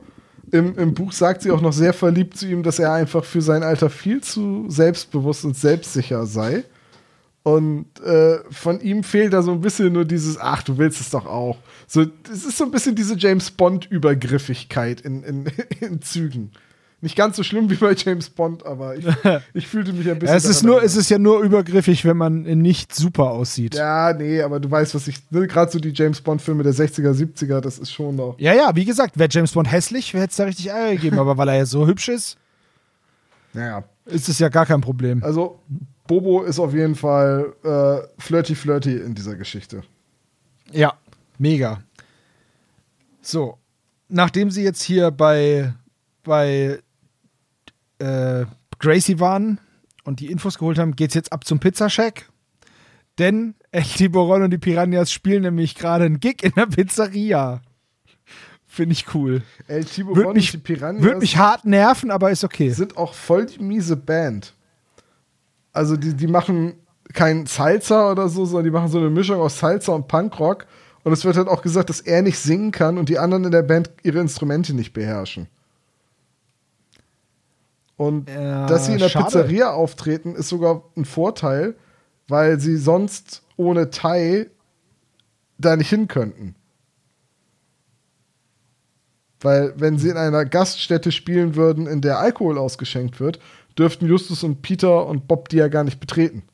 [0.51, 3.43] Im, Im Buch sagt sie auch noch sehr verliebt zu ihm, dass er einfach für
[3.43, 6.65] sein Alter viel zu selbstbewusst und selbstsicher sei.
[7.43, 11.11] Und äh, von ihm fehlt da so ein bisschen nur dieses, ach, du willst es
[11.11, 11.57] doch auch.
[11.87, 15.47] So, es ist so ein bisschen diese James Bond-Übergriffigkeit in, in,
[15.81, 16.53] in Zügen.
[17.01, 19.07] Nicht ganz so schlimm wie bei James Bond, aber ich,
[19.55, 20.33] ich fühlte mich ein bisschen.
[20.33, 23.77] ja, es, ist nur, es ist ja nur übergriffig, wenn man nicht super aussieht.
[23.77, 24.11] Ja.
[24.11, 25.19] Ja, nee, aber du weißt, was ich.
[25.31, 28.35] Ne, Gerade so die James Bond-Filme der 60er, 70er, das ist schon noch.
[28.39, 31.19] ja, wie gesagt, wäre James Bond hässlich, hätte es da richtig Ärger gegeben.
[31.21, 32.37] aber weil er ja so hübsch ist,
[33.53, 33.85] Naja.
[34.07, 35.23] ist es ja gar kein Problem.
[35.23, 35.61] Also,
[36.09, 39.83] Bobo ist auf jeden Fall äh, flirty flirty in dieser Geschichte.
[40.73, 40.95] Ja,
[41.39, 41.81] mega.
[43.23, 43.57] So,
[44.09, 45.73] nachdem sie jetzt hier bei,
[46.25, 46.81] bei
[47.99, 48.47] äh,
[48.79, 49.61] Gracie waren
[50.05, 52.27] und die Infos geholt haben, geht's jetzt ab zum Pizzashack.
[53.19, 57.61] Denn El Tiburon und die Piranhas spielen nämlich gerade einen Gig in der Pizzeria.
[58.67, 59.43] Finde ich cool.
[59.67, 62.71] El Würde Tiburon mich, und die Piranhas würd mich hart nerven, aber ist okay.
[62.71, 64.55] sind auch voll die miese Band.
[65.73, 66.75] Also, die, die machen
[67.13, 70.67] kein Salsa oder so, sondern die machen so eine Mischung aus Salsa und Punkrock.
[71.03, 73.51] Und es wird halt auch gesagt, dass er nicht singen kann und die anderen in
[73.51, 75.49] der Band ihre Instrumente nicht beherrschen.
[77.99, 79.27] Und Ja, dass sie in der schade.
[79.27, 81.75] Pizzeria auftreten, ist sogar ein Vorteil,
[82.29, 84.47] weil sie sonst ohne Thai
[85.59, 86.55] da nicht hin könnten.
[89.41, 93.41] Weil, wenn sie in einer Gaststätte spielen würden, in der Alkohol ausgeschenkt wird,
[93.77, 96.45] dürften Justus und Peter und Bob die ja gar nicht betreten.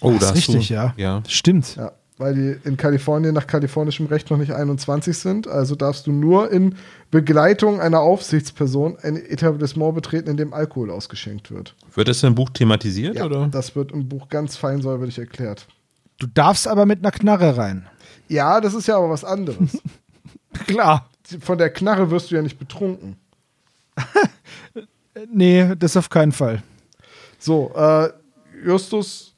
[0.00, 0.94] Oh, das da ist richtig, du, ja.
[0.96, 1.22] ja.
[1.28, 1.76] Stimmt.
[1.76, 5.48] Ja, weil die in Kalifornien nach kalifornischem Recht noch nicht 21 sind.
[5.48, 6.76] Also darfst du nur in
[7.10, 11.74] Begleitung einer Aufsichtsperson ein Etablissement betreten, in dem Alkohol ausgeschenkt wird.
[11.94, 13.16] Wird das im Buch thematisiert?
[13.16, 13.48] Ja, oder?
[13.48, 15.66] das wird im Buch ganz fein säuberlich erklärt.
[16.18, 17.86] Du darfst aber mit einer Knarre rein.
[18.28, 19.78] Ja, das ist ja aber was anderes.
[20.66, 21.08] Klar.
[21.40, 23.16] Von der Knarre wirst du ja nicht betrunken.
[25.32, 26.62] Nee, das auf keinen Fall.
[27.38, 28.10] So, äh,
[28.64, 29.29] Justus,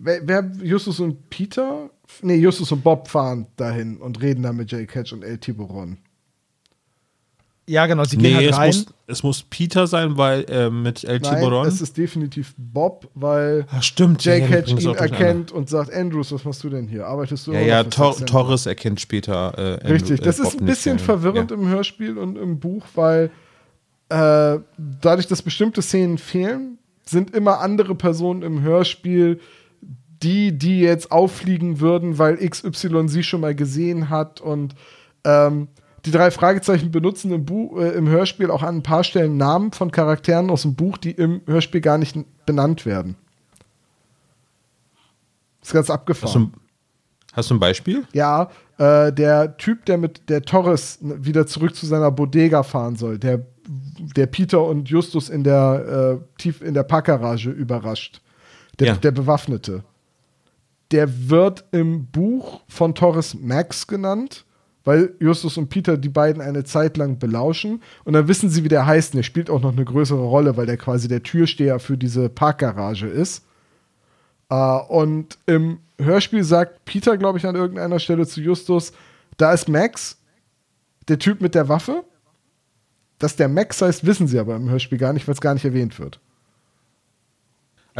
[0.00, 1.90] wer, wer, Justus und Peter?
[2.22, 5.98] Nee, Justus und Bob fahren dahin und reden dann mit Jay Catch und El Tiburon.
[7.66, 8.66] Ja, genau, sie gehen Nee, halt es rein.
[8.68, 11.66] muss, es muss Peter sein, weil äh, mit El Nein, Tiburon.
[11.68, 15.92] es ist definitiv Bob, weil Ah, stimmt, Jay ja, Catch es ihn erkennt und sagt,
[15.92, 17.06] Andrews, was machst du denn hier?
[17.06, 19.56] Arbeitest du Ja, ja, Tor Sex Sender?" Torres erkennt später.
[19.56, 21.56] Äh, Andrew- Richtig, das äh, ist ein bisschen nicht, verwirrend Ja.
[21.56, 23.30] im Hörspiel und im Buch, weil
[24.08, 24.58] äh,
[25.00, 29.38] dadurch, dass bestimmte Szenen fehlen, sind immer andere Personen im Hörspiel
[30.22, 34.74] die, die jetzt auffliegen würden, weil XY sie schon mal gesehen hat und
[35.24, 35.68] ähm,
[36.06, 39.72] die drei Fragezeichen benutzen im, Buch, äh, im Hörspiel auch an ein paar Stellen Namen
[39.72, 42.16] von Charakteren aus dem Buch, die im Hörspiel gar nicht
[42.46, 43.16] benannt werden.
[45.62, 46.32] ist ganz Hast abgefahren.
[46.52, 46.60] du, ein-
[47.34, 48.04] hast du ein Beispiel?
[48.12, 53.18] Ja, äh, der Typ, der mit der Torres wieder zurück zu seiner Bodega fahren soll,
[53.18, 53.44] der,
[54.16, 58.22] der Peter und Justus in der äh, tief in der Parkgarage überrascht,
[58.78, 58.94] der, Ja.
[58.96, 59.84] der Bewaffnete,
[60.90, 64.44] der wird im Buch von Torres Max genannt,
[64.84, 68.68] weil Justus und Peter die beiden eine Zeit lang belauschen und dann wissen sie, wie
[68.68, 69.12] der heißt.
[69.12, 72.28] Und der spielt auch noch eine größere Rolle, weil der quasi der Türsteher für diese
[72.28, 73.44] Parkgarage ist.
[74.48, 78.92] Äh, und im Hörspiel sagt Peter, glaube ich, an irgendeiner Stelle zu Justus,
[79.36, 80.18] da ist Max,
[81.08, 82.04] der Typ mit der Waffe.
[83.18, 85.66] Dass der Max heißt, wissen sie aber im Hörspiel gar nicht, weil es gar nicht
[85.66, 86.20] erwähnt wird.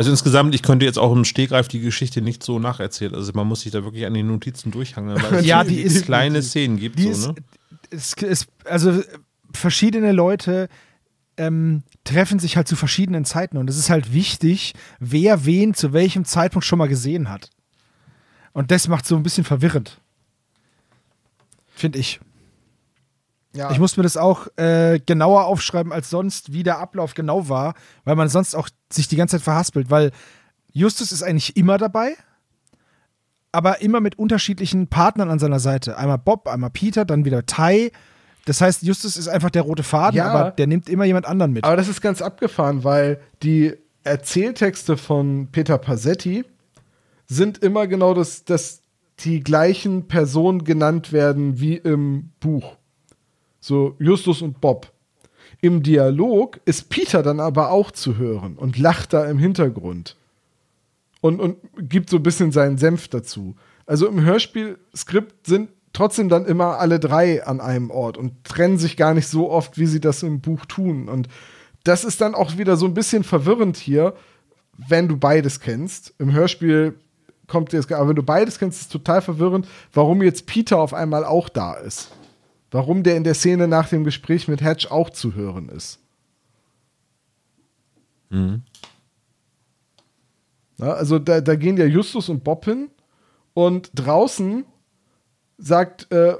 [0.01, 3.15] Also insgesamt, ich könnte jetzt auch im Stegreif die Geschichte nicht so nacherzählen.
[3.15, 5.81] Also man muss sich da wirklich an den Notizen durchhangeln, weil es Ja, so die
[5.83, 6.99] ist- kleine Szenen gibt.
[6.99, 7.35] Die so, ist, ne?
[7.91, 9.03] es ist, also
[9.53, 10.71] verschiedene Leute
[11.37, 15.93] ähm, treffen sich halt zu verschiedenen Zeiten und es ist halt wichtig, wer wen zu
[15.93, 17.51] welchem Zeitpunkt schon mal gesehen hat.
[18.55, 20.01] Und das macht so ein bisschen verwirrend.
[21.75, 22.21] Finde ich.
[23.53, 27.49] Ja, Ich muss mir das auch äh, genauer aufschreiben als sonst, wie der Ablauf genau
[27.49, 27.75] war,
[28.05, 30.13] weil man sonst auch sich die ganze Zeit verhaspelt, weil
[30.73, 32.15] Justus ist eigentlich immer dabei,
[33.53, 35.97] aber immer mit unterschiedlichen Partnern an seiner Seite.
[35.99, 37.91] Einmal Bob, einmal Peter, dann wieder Ty.
[38.45, 40.27] Das heißt, Justus ist einfach der rote Faden, Ja.
[40.29, 41.65] aber der nimmt immer jemand anderen mit.
[41.65, 43.75] aber das ist ganz abgefahren, weil die
[44.05, 46.45] Erzähltexte von Peter Passetti
[47.27, 48.83] sind immer genau das, dass
[49.21, 52.77] die gleichen Personen genannt werden wie im Buch.
[53.61, 54.93] So Justus und Bob.
[55.61, 60.17] Im Dialog ist Peter dann aber auch zu hören und lacht da im Hintergrund.
[61.21, 63.55] Und, und gibt so ein bisschen seinen Senf dazu.
[63.85, 68.97] Also im Hörspielskript sind trotzdem dann immer alle drei an einem Ort und trennen sich
[68.97, 71.09] gar nicht so oft, wie sie das im Buch tun.
[71.09, 71.29] Und
[71.85, 74.15] das ist dann auch wieder so ein bisschen verwirrend hier,
[74.77, 76.15] wenn du beides kennst.
[76.19, 76.95] Im Hörspiel
[77.47, 80.95] kommt das, aber wenn du beides kennst, ist es total verwirrend, warum jetzt Peter auf
[80.95, 82.13] einmal auch da ist.
[82.71, 85.99] Warum der in der Szene nach dem Gespräch mit Hatch auch zu hören ist.
[88.31, 88.63] Mhm.
[90.79, 92.91] Ja, also da, da gehen ja Justus und Bob hin
[93.55, 94.65] und draußen
[95.59, 96.37] sagt äh,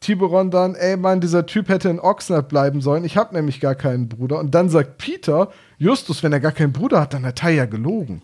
[0.00, 3.04] Tiburon dann, ey Mann, dieser Typ hätte in Oxnard bleiben sollen.
[3.04, 4.38] Ich habe nämlich gar keinen Bruder.
[4.38, 7.66] Und dann sagt Peter, Justus, wenn er gar keinen Bruder hat, dann hat er ja
[7.66, 8.22] gelogen.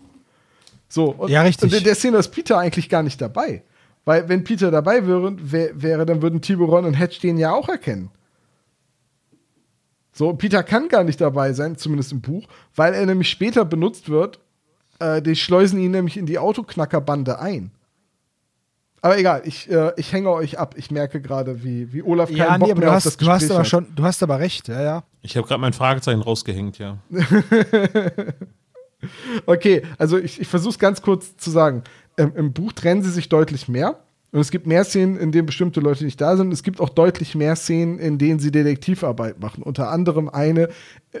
[0.87, 1.71] So, und, ja, richtig.
[1.71, 3.63] und in der Szene ist Peter eigentlich gar nicht dabei.
[4.05, 5.35] Weil, wenn Peter dabei wäre,
[5.81, 8.09] wäre dann würden Tiburon und Hedge den ja auch erkennen.
[10.11, 14.09] So, Peter kann gar nicht dabei sein, zumindest im Buch, weil er nämlich später benutzt
[14.09, 14.39] wird.
[14.99, 17.71] Äh, die schleusen ihn nämlich in die Autoknackerbande ein.
[19.01, 20.75] Aber egal, ich, äh, ich hänge euch ab.
[20.77, 23.05] Ich merke gerade, wie, wie Olaf keinen ja, Bock nee, aber mehr du auf hast,
[23.05, 23.67] das du Gespräch hast aber hat.
[23.67, 25.03] schon, du hast aber recht, ja, ja.
[25.21, 26.97] Ich habe gerade mein Fragezeichen rausgehängt, ja.
[29.45, 31.83] Okay, also ich, ich versuche es ganz kurz zu sagen.
[32.19, 33.99] Ähm, Im Buch trennen sie sich deutlich mehr.
[34.31, 36.53] Und es gibt mehr Szenen, in denen bestimmte Leute nicht da sind.
[36.53, 39.63] Es gibt auch deutlich mehr Szenen, in denen sie Detektivarbeit machen.
[39.63, 40.69] Unter anderem eine,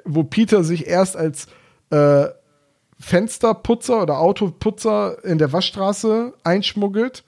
[0.05, 1.47] wo Peter sich erst als
[1.89, 2.27] äh,
[2.99, 7.23] Fensterputzer oder Autoputzer in der Waschstraße einschmuggelt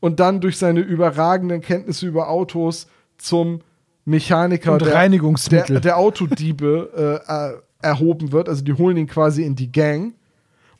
[0.00, 2.88] und dann durch seine überragenden Kenntnisse über Autos
[3.18, 3.60] zum
[4.04, 5.74] Mechaniker Und der, Reinigungsmittel.
[5.74, 8.48] der, der Autodiebe äh, erhoben wird.
[8.48, 10.14] Also die holen ihn quasi in die Gang.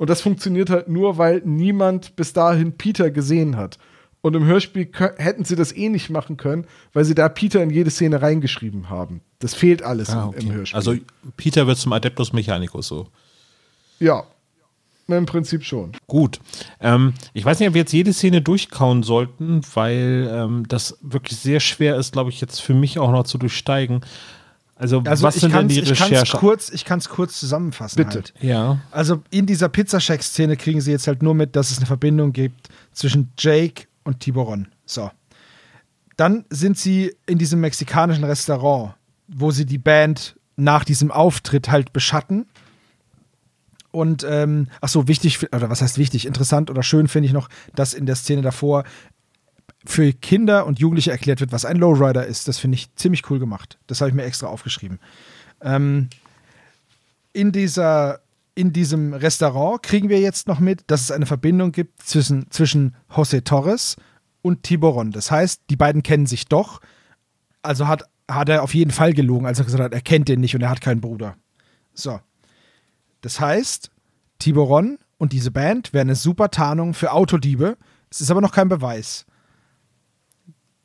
[0.01, 3.77] Und das funktioniert halt nur, weil niemand bis dahin Peter gesehen hat.
[4.23, 7.69] Und im Hörspiel hätten sie das eh nicht machen können, weil sie da Peter in
[7.69, 9.21] jede Szene reingeschrieben haben.
[9.41, 10.41] Das fehlt alles Ah, im, okay.
[10.41, 10.77] im Hörspiel.
[10.77, 10.95] Also
[11.37, 13.09] Peter wird zum Adeptus Mechanicus so.
[13.99, 14.25] ja,
[15.07, 15.93] im Prinzip schon.
[16.07, 16.41] Gut.
[16.81, 21.39] Ähm, ich weiß nicht, ob wir jetzt jede Szene durchkauen sollten, weil ähm, das wirklich
[21.39, 24.01] sehr schwer ist, glaube ich, jetzt für mich auch noch zu durchsteigen.
[24.81, 26.37] Also, Also was ich sind denn kann die es ich kann's Recherche?
[26.39, 27.97] kurz, ich kann's kurz zusammenfassen.
[27.97, 28.15] Bitte.
[28.21, 28.35] Halt.
[28.41, 28.81] Ja.
[28.91, 32.71] Also in dieser Pizzascheck-Szene kriegen sie jetzt halt nur mit, dass es eine Verbindung gibt
[32.95, 34.69] zwischen Jake und Tiburon.
[34.87, 35.11] So.
[36.17, 38.95] Dann sind sie in diesem mexikanischen Restaurant,
[39.29, 42.47] wo sie die Band nach diesem Auftritt halt beschatten.
[43.91, 47.51] Und, ähm, ach so, wichtig, oder was heißt wichtig, interessant oder schön finde ich noch,
[47.75, 48.85] dass in der Szene davor
[49.85, 52.49] für Kinder und Jugendliche erklärt wird, was ein Lowrider ist.
[52.49, 53.79] Das finde ich ziemlich cool gemacht.
[53.87, 54.99] Das habe ich mir extra aufgeschrieben.
[55.63, 56.09] Ähm,
[57.33, 58.21] in, dieser,
[58.55, 62.95] in diesem Restaurant kriegen wir jetzt noch mit, dass es eine Verbindung gibt zwischen, zwischen
[63.11, 63.97] José Torres
[64.43, 65.13] und Tiburon.
[65.13, 66.81] Das heißt, die beiden kennen sich doch.
[67.63, 70.41] Also hat, hat er auf jeden Fall gelogen, als er gesagt hat, er kennt den
[70.41, 71.37] nicht und er hat keinen Bruder.
[71.95, 72.21] So.
[73.23, 73.91] Das heißt,
[74.39, 77.77] Tiburon und diese Band wären eine super Tarnung für Autodiebe.
[78.11, 79.27] Es ist aber noch kein Beweis.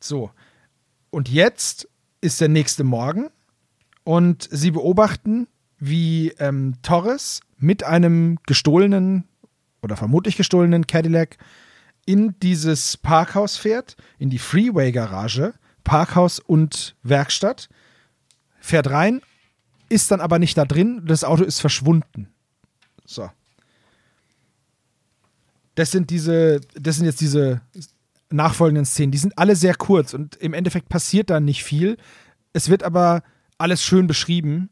[0.06, 0.30] So.
[1.10, 1.88] Und jetzt
[2.20, 3.28] ist der nächste Morgen
[4.04, 9.24] und sie beobachten, wie ähm, Torres mit einem gestohlenen
[9.82, 11.38] oder vermutlich gestohlenen Cadillac
[12.06, 15.54] in dieses Parkhaus fährt, in die Freeway-Garage,
[15.84, 17.68] Parkhaus und Werkstatt,
[18.60, 19.22] fährt rein,
[19.88, 22.28] ist dann aber nicht da drin, das Auto ist verschwunden.
[23.04, 23.30] So.
[25.74, 27.60] Das sind diese, das sind jetzt diese
[28.30, 29.12] nachfolgenden Szenen.
[29.12, 31.96] Die sind alle sehr kurz und im Endeffekt passiert da nicht viel.
[32.52, 33.22] Es wird aber
[33.58, 34.70] alles schön beschrieben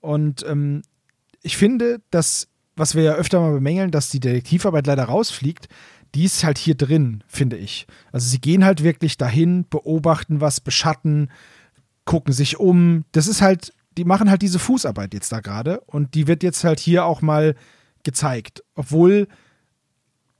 [0.00, 0.82] und ähm,
[1.42, 5.68] ich finde, dass, was wir ja öfter mal bemängeln, dass die Detektivarbeit leider rausfliegt,
[6.14, 7.86] die ist halt hier drin, finde ich.
[8.12, 11.30] Also sie gehen halt wirklich dahin, beobachten was, beschatten,
[12.04, 13.04] gucken sich um.
[13.12, 16.64] Das ist halt, die machen halt diese Fußarbeit jetzt da gerade und die wird jetzt
[16.64, 17.54] halt hier auch mal
[18.02, 19.28] gezeigt, obwohl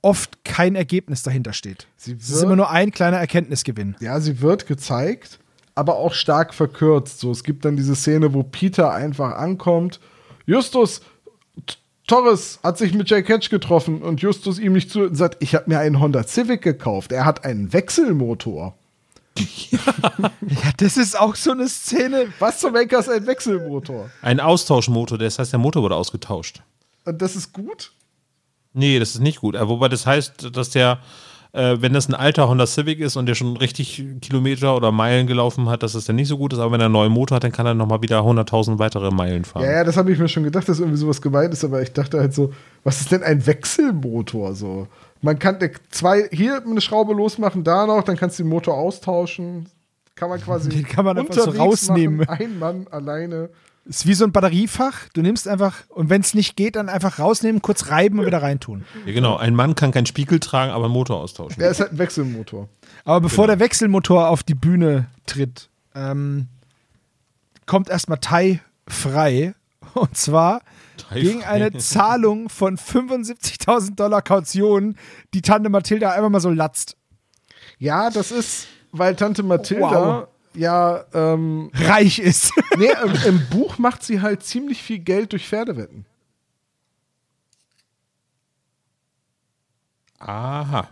[0.01, 1.87] oft kein Ergebnis dahinter steht.
[1.97, 3.95] Sie Es ist wird- immer nur ein kleiner Erkenntnisgewinn.
[3.99, 5.39] Ja, sie wird gezeigt,
[5.75, 7.19] aber auch stark verkürzt.
[7.19, 9.99] So, es gibt dann diese Szene, wo Peter einfach ankommt.
[10.45, 11.01] Justus
[12.07, 15.55] Torres hat sich mit Jake Hatch getroffen und Justus ihm nicht zu und sagt, ich
[15.55, 17.11] habe mir einen Honda Civic gekauft.
[17.11, 18.75] Er hat einen Wechselmotor.
[19.71, 22.27] Ja, das ist auch so eine Szene.
[22.39, 24.09] Was zum Henker ist ein Wechselmotor?
[24.21, 26.61] Ein Austauschmotor, das heißt, der Motor wurde ausgetauscht.
[27.05, 27.91] Und das ist gut?
[28.73, 29.55] Nee, das ist nicht gut.
[29.55, 30.99] Äh, Wobei das heißt, dass der,
[31.53, 35.27] äh, wenn das ein alter Honda Civic ist und der schon richtig Kilometer oder Meilen
[35.27, 36.59] gelaufen hat, dass das dann nicht so gut ist.
[36.59, 39.45] Aber wenn er einen neuen Motor hat, dann kann er nochmal wieder 100.000 weitere Meilen
[39.45, 39.63] fahren.
[39.63, 41.91] Ja, ja, das habe ich mir schon gedacht, dass irgendwie sowas gemeint ist, aber ich
[41.91, 42.53] dachte halt so,
[42.83, 44.87] was ist denn ein Wechselmotor so?
[45.21, 49.67] Man kann zwei hier eine Schraube losmachen, da noch, dann kannst du den Motor austauschen.
[50.15, 52.17] Kann man quasi Den kann man einfach so unterwegs rausnehmen.
[52.17, 53.49] Machen, ein Mann alleine.
[53.85, 55.09] Ist wie so ein Batteriefach.
[55.13, 58.41] Du nimmst einfach, und wenn es nicht geht, dann einfach rausnehmen, kurz reiben und wieder
[58.41, 58.85] reintun.
[59.05, 59.37] Ja, genau.
[59.37, 61.59] Ein Mann kann keinen Spiegel tragen, aber einen Motor austauschen.
[61.59, 62.69] Der ist halt ein Wechselmotor.
[63.05, 66.47] Aber bevor der Wechselmotor auf die Bühne tritt, ähm,
[67.65, 69.55] kommt erstmal Tai frei.
[69.95, 70.61] Und zwar
[70.97, 71.47] Tai gegen frei.
[71.49, 74.95] eine Zahlung von 75.000 Dollar Kaution,
[75.33, 76.95] die Tante Mathilda einfach mal so latzt.
[77.79, 80.27] Ja, das ist, weil Tante Mathilda Wow.
[80.53, 82.51] Ja, ähm, Reich ist.
[82.77, 86.05] nee, im, im Buch macht sie halt ziemlich viel Geld durch Pferdewetten.
[90.19, 90.87] Aha.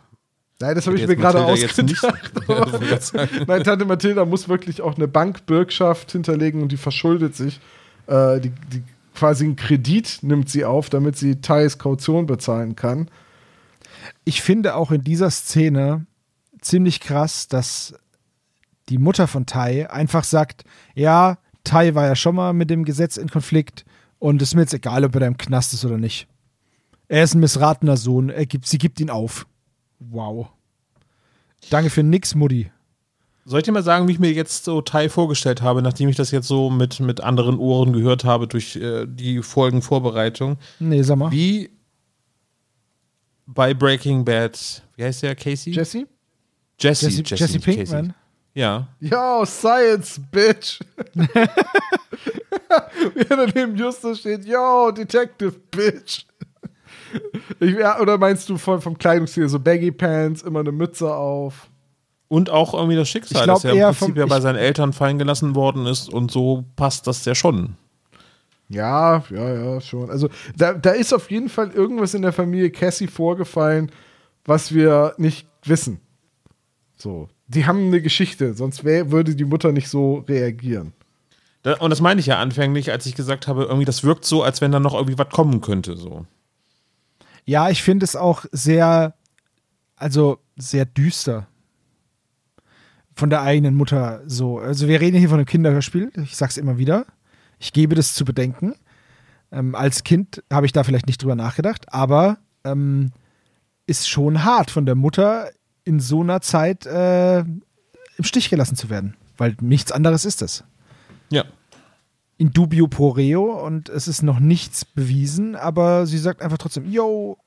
[0.61, 3.01] Nein, das habe ich mir gerade nicht- ausgedacht.
[3.03, 3.45] Sagen.
[3.47, 7.59] Nein, Tante Mathilda muss wirklich auch eine Bankbürgschaft hinterlegen und die verschuldet sich.
[8.07, 8.83] Äh, die, die
[9.15, 13.09] quasi einen Kredit nimmt sie auf, damit sie Thais Kaution bezahlen kann.
[14.25, 16.05] Ich finde auch in dieser Szene
[16.61, 17.93] ziemlich krass, dass
[18.89, 20.63] die Mutter von Tai einfach sagt,
[20.95, 23.85] ja, Tai war ja schon mal mit dem Gesetz in Konflikt
[24.17, 26.27] und es ist mir jetzt egal, ob er da im Knast ist oder nicht.
[27.07, 29.47] Er ist ein missratener Sohn, er gibt, sie gibt ihn auf.
[29.99, 30.47] Wow.
[31.69, 32.71] Danke für nix, Mutti.
[33.45, 36.15] Soll ich dir mal sagen, wie ich mir jetzt so Tai vorgestellt habe, nachdem ich
[36.15, 40.57] das jetzt so mit, mit anderen Ohren gehört habe durch äh, die Folgenvorbereitung?
[40.79, 41.31] Nee, sag mal.
[41.31, 41.71] Wie
[43.47, 45.73] bei Breaking Bad, wie heißt der, Casey?
[45.73, 46.07] Jesse?
[46.79, 48.07] Jesse, Jesse, Jesse, nicht Pinkman.
[48.07, 48.13] Casey.
[48.59, 48.87] Ja.
[48.99, 50.79] Yo, Science, Bitch.
[51.15, 51.27] Wie
[53.29, 56.25] er daneben Justus steht, yo, Detective, Bitch.
[57.61, 61.69] Ich, oder meinst du von, vom Kleidungsstil, so Baggy Pants, immer eine Mütze auf?
[62.27, 65.17] Und auch irgendwie das Schicksal, dass er im Prinzip vom- ja bei seinen Eltern fallen
[65.17, 67.75] gelassen worden ist und so passt das ja schon.
[68.67, 70.11] Ja, ja, ja, schon.
[70.11, 70.27] Also
[70.57, 73.89] da, da ist auf jeden Fall irgendwas in der Familie Cassie vorgefallen,
[74.43, 76.01] was wir nicht wissen.
[76.97, 77.29] So.
[77.49, 80.93] Die haben eine Geschichte, sonst wär, würde die Mutter nicht so reagieren.
[81.63, 84.43] Da, und das meine ich ja anfänglich, als ich gesagt habe, irgendwie das wirkt so,
[84.43, 85.97] als wenn da noch irgendwie was kommen könnte.
[85.97, 86.25] So.
[87.45, 89.15] Ja, ich finde es auch sehr,
[89.95, 91.47] also sehr düster.
[93.15, 94.59] Von der eigenen Mutter so.
[94.59, 97.05] Also wir reden hier von einem Kinderhörspiel, ich sag's immer wieder.
[97.57, 98.75] Ich gebe das zu bedenken.
[99.51, 103.11] Ähm, als Kind habe ich da vielleicht nicht drüber nachgedacht, aber ähm,
[103.87, 105.49] ist schon hart von der Mutter
[105.89, 109.15] in so einer Zeit äh, im Stich gelassen zu werden.
[109.37, 110.63] Weil nichts anderes ist es.
[111.31, 111.45] Ja.
[112.37, 116.89] In dubio pro reo und es ist noch nichts bewiesen, aber sie sagt einfach trotzdem,
[116.89, 117.37] yo,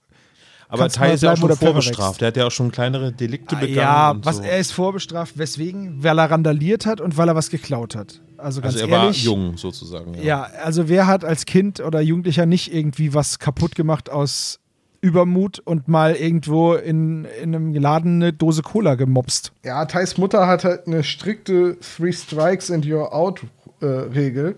[0.68, 2.20] Aber mal ist ja auch schon vorbestraft.
[2.20, 3.76] Der hat ja auch schon kleinere Delikte begangen.
[3.76, 4.42] Ja, was so.
[4.42, 6.02] er ist vorbestraft, weswegen?
[6.02, 8.20] Weil er randaliert hat und weil er was geklaut hat.
[8.38, 9.22] Also ganz Also er war ehrlich.
[9.22, 10.14] jung sozusagen.
[10.20, 14.58] Ja, also wer hat als Kind oder Jugendlicher nicht irgendwie was kaputt gemacht aus
[15.02, 19.52] Übermut und mal irgendwo in, in einem Laden eine Dose Cola gemopst?
[19.64, 23.42] Ja, Thais Mutter hat halt eine strikte Three Strikes and You're Out
[23.80, 24.56] äh, Regel.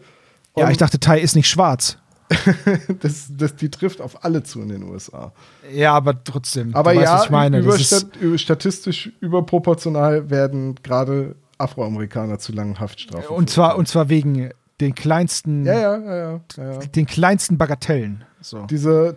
[0.56, 1.96] Ja, ich dachte, Tai ist nicht schwarz.
[3.00, 5.32] das, das, die trifft auf alle zu in den USA.
[5.72, 6.74] Ja, aber trotzdem.
[6.74, 7.58] Aber du weißt, ja, was ich meine.
[7.58, 8.06] über, stat,
[8.36, 13.34] statistisch überproportional werden gerade Afroamerikaner zu langen Haftstrafen.
[13.34, 14.50] und zwar und zwar wegen
[14.80, 18.24] den kleinsten, Ja, ja, ja, den kleinsten Bagatellen.
[18.40, 18.66] So.
[18.66, 19.16] Diese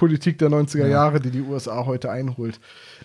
[0.00, 2.58] Tough-on-Crime-Politik der 90er Jahre, die die USA heute einholt.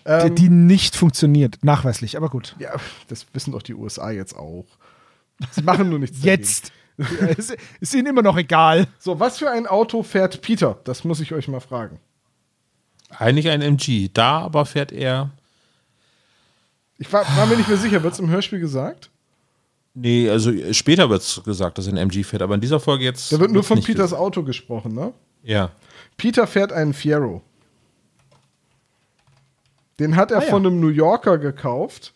[0.04, 2.56] Die, Ähm, die nicht funktioniert, nachweislich, aber gut.
[2.58, 2.74] ja,
[3.08, 4.66] das wissen doch die USA jetzt auch.
[5.50, 6.22] Sie machen nur nichts.
[6.22, 6.72] Jetzt.
[7.36, 8.86] es ist ihnen immer noch egal.
[8.98, 10.78] So, was für ein Auto fährt Peter?
[10.84, 11.98] Das muss ich euch mal fragen.
[13.10, 14.08] Eigentlich ein MG.
[14.12, 15.30] Da aber fährt er.
[16.98, 19.10] Ich war, war mir nicht mehr sicher, wird es im Hörspiel gesagt?
[19.92, 23.04] Nee, also später wird es gesagt, dass er ein MG fährt, aber in dieser Folge
[23.04, 23.30] jetzt.
[23.32, 24.20] Da wird nur von Peters gesagt.
[24.22, 25.12] Auto gesprochen, ne?
[25.42, 25.70] Ja.
[26.16, 27.42] Peter fährt einen Fiero.
[29.98, 30.50] Den hat er Ah, ja.
[30.50, 32.12] von einem New Yorker gekauft.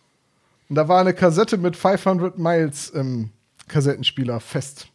[0.69, 3.31] Und da war eine Kassette mit 500 Miles im
[3.69, 4.89] Kassettenspieler fest.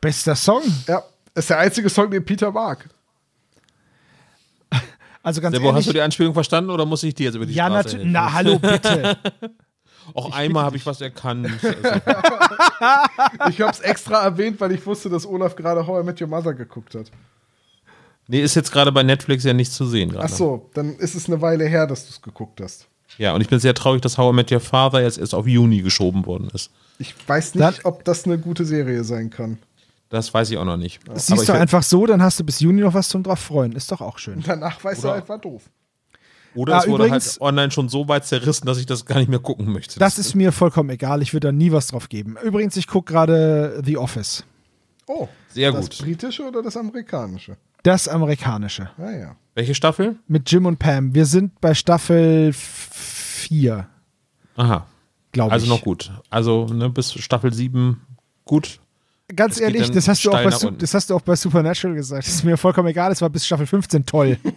[0.00, 0.62] Bester Song.
[0.86, 1.02] Ja,
[1.34, 2.88] ist der einzige Song, den Peter mag.
[5.24, 5.86] Also ganz Sebo, hast ehrlich.
[5.86, 8.12] du die Anspielung verstanden oder muss ich dir jetzt über die ja, Straße natürlich.
[8.12, 9.16] Na, hallo, bitte.
[10.14, 11.48] Auch einmal habe ich was erkannt.
[13.48, 16.26] Ich habe es extra erwähnt, weil ich wusste, dass Olaf gerade How I Met Your
[16.26, 17.12] Mother geguckt hat.
[18.28, 20.24] Nee, ist jetzt gerade bei Netflix ja nicht zu sehen gerade.
[20.26, 22.88] Ach so, dann ist es eine Weile her, dass du es geguckt hast.
[23.18, 25.46] Ja, und ich bin sehr traurig, dass How I Met Your Father jetzt erst auf
[25.46, 26.70] Juni geschoben worden ist.
[26.98, 29.58] Ich weiß nicht, Dann- ob das eine gute Serie sein kann.
[30.08, 31.00] Das weiß ich auch noch nicht.
[31.08, 33.38] Das Aber siehst du einfach so, dann hast du bis Juni noch was zum drauf
[33.38, 33.72] freuen.
[33.72, 34.42] Ist doch auch schön.
[34.46, 35.62] Danach weißt du Oder- halt, war doof.
[36.54, 39.18] Oder Ah, es wurde übrigens- halt online schon so weit zerrissen, dass ich das gar
[39.18, 39.98] nicht mehr gucken möchte.
[39.98, 41.22] Das ist mir vollkommen egal.
[41.22, 42.36] Ich würde da nie was drauf geben.
[42.44, 44.44] Übrigens, ich gucke gerade The Office.
[45.06, 45.98] Oh, Sehr das gut.
[46.00, 47.56] britische oder das amerikanische?
[47.82, 48.90] Das amerikanische.
[48.98, 49.36] Ah ja.
[49.54, 50.16] Welche Staffel?
[50.28, 51.14] Mit Jim und Pam.
[51.14, 53.86] Wir sind bei Staffel 4,
[54.56, 54.86] Aha.
[55.32, 55.52] glaube ich.
[55.52, 56.10] Also noch gut.
[56.30, 58.00] Also ne, bis Staffel 7
[58.44, 58.80] gut.
[59.34, 60.78] ganz Es ehrlich, das hast, du auch bei, unten.
[60.78, 62.26] das hast du auch bei Supernatural gesagt.
[62.26, 64.38] Das ist mir vollkommen egal, es war bis Staffel 15 toll.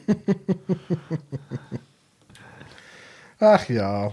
[3.39, 4.11] Ach ja.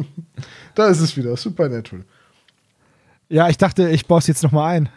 [0.74, 1.36] da ist es wieder.
[1.36, 2.04] Supernatural.
[3.28, 4.88] ja, ich dachte, ich baue es jetzt nochmal ein.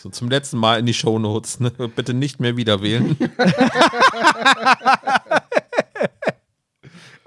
[0.00, 1.60] So zum letzten Mal in die Shownotes.
[1.60, 1.70] Ne?
[1.96, 3.16] Bitte nicht mehr wieder wählen.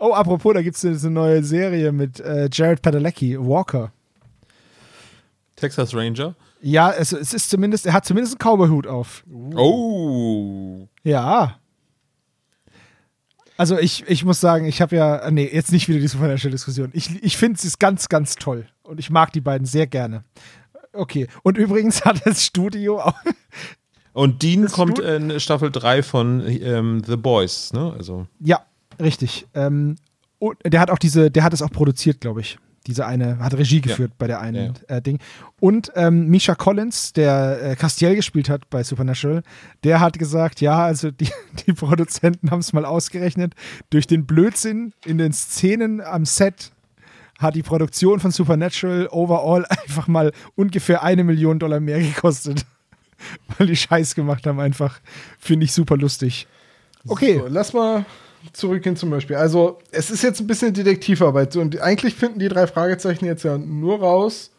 [0.06, 3.94] Oh, apropos, da gibt es eine neue Serie mit äh, Jared Padalecki, Walker.
[5.56, 6.36] Texas Ranger.
[6.62, 9.24] Ja, es, es ist zumindest, er hat zumindest einen Cowboy-Hut auf.
[9.56, 10.90] Oh.
[11.06, 11.58] Ja.
[13.56, 16.90] Also ich, ich muss sagen, ich habe ja, nee, jetzt nicht wieder die Supernatural-Diskussion.
[16.92, 18.68] Ich, ich finde es ganz, ganz toll.
[18.82, 20.26] Und ich mag die beiden sehr gerne.
[20.94, 21.28] Okay.
[21.44, 23.14] Und übrigens hat das Studio auch,
[24.14, 27.74] Und Dean kommt Stu- in Staffel 3 von ähm, The Boys.
[27.74, 27.94] Ne?
[27.98, 28.62] Also ja,
[29.00, 29.48] richtig.
[29.56, 29.96] Ähm,
[30.40, 32.58] und der hat auch diese, der hat es auch produziert, glaube ich.
[32.86, 35.20] Diese eine, hat Regie geführt bei der einen Äh, Ding.
[35.62, 39.42] Und ähm, Misha Collins, der äh, Castiel gespielt hat bei Supernatural,
[39.86, 41.30] der hat gesagt, ja, also die,
[41.66, 43.54] die Produzenten haben es mal ausgerechnet,
[43.90, 46.72] durch den Blödsinn in den Szenen am Set
[47.40, 52.66] hat die Produktion von Supernatural overall einfach mal ungefähr eine Million Dollar mehr gekostet.
[53.58, 55.00] Weil die Scheiß gemacht haben einfach.
[55.40, 56.48] Finde ich super lustig.
[57.08, 57.40] Okay.
[57.40, 58.06] So, lass mal
[58.52, 59.38] zurückgehen zum Beispiel.
[59.38, 61.56] Also, es ist jetzt ein bisschen Detektivarbeit.
[61.56, 64.52] Und eigentlich finden die drei Fragezeichen jetzt ja nur raus,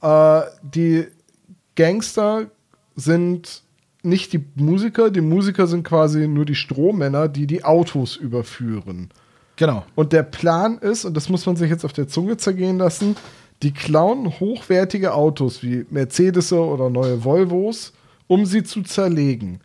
[0.00, 1.06] äh, die
[1.76, 2.50] Gangster
[2.96, 3.62] sind
[4.02, 9.10] nicht die Musiker, die Musiker sind quasi nur die Strohmänner, die die Autos überführen.
[9.60, 9.84] Genau.
[9.94, 13.14] Und der Plan ist, und das muss man sich jetzt auf der Zunge zergehen lassen,
[13.62, 17.92] die klauen hochwertige Autos wie Mercedes oder neue Volvos,
[18.26, 19.60] um sie zu zerlegen.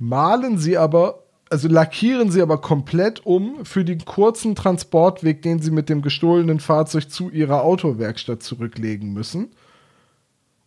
[0.00, 5.70] Malen sie aber, also lackieren sie aber komplett um für den kurzen Transportweg, den sie
[5.70, 9.50] mit dem gestohlenen Fahrzeug zu ihrer Autowerkstatt zurücklegen müssen.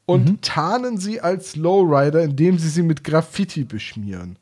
[0.05, 4.39] Und tarnen sie als Lowrider, indem sie sie mit Graffiti beschmieren.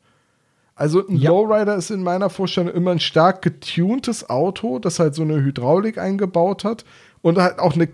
[0.78, 1.30] Also ein Ja.
[1.30, 5.98] Lowrider ist in meiner Vorstellung immer ein stark getuntes Auto, das halt so eine Hydraulik
[5.98, 6.84] eingebaut hat
[7.20, 7.88] und halt auch eine,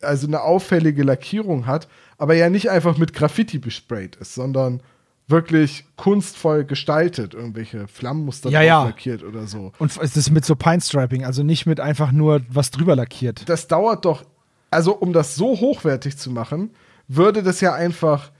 [0.00, 4.82] also eine auffällige Lackierung hat, aber ja nicht einfach mit Graffiti besprayt ist, sondern
[5.28, 8.84] wirklich kunstvoll gestaltet, irgendwelche Flammenmuster Ja, ja.
[8.84, 9.72] lackiert oder so.
[9.78, 13.46] Und es ist mit so Pine-Striping, also nicht mit einfach nur was drüber lackiert.
[13.48, 14.24] Das dauert doch,
[14.70, 16.70] also um das so hochwertig zu machen,
[17.08, 18.30] würde das ja einfach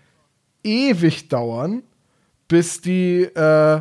[0.65, 1.83] ewig dauern,
[2.53, 3.81] bis die, äh,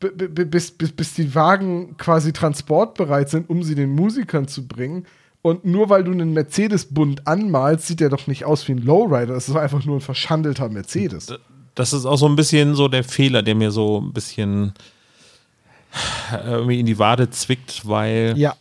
[0.00, 5.06] bis, bis, bis die Wagen quasi transportbereit sind, um sie den Musikern zu bringen.
[5.42, 9.32] Und nur weil du einen Mercedes-Bund anmalst, sieht der doch nicht aus wie ein Lowrider.
[9.32, 11.28] Das ist einfach nur ein verschandelter Mercedes.
[11.74, 14.74] das ist auch so ein bisschen so der Fehler, der mir so ein bisschen
[16.32, 18.54] äh, irgendwie in die Wade zwickt, weil Ja.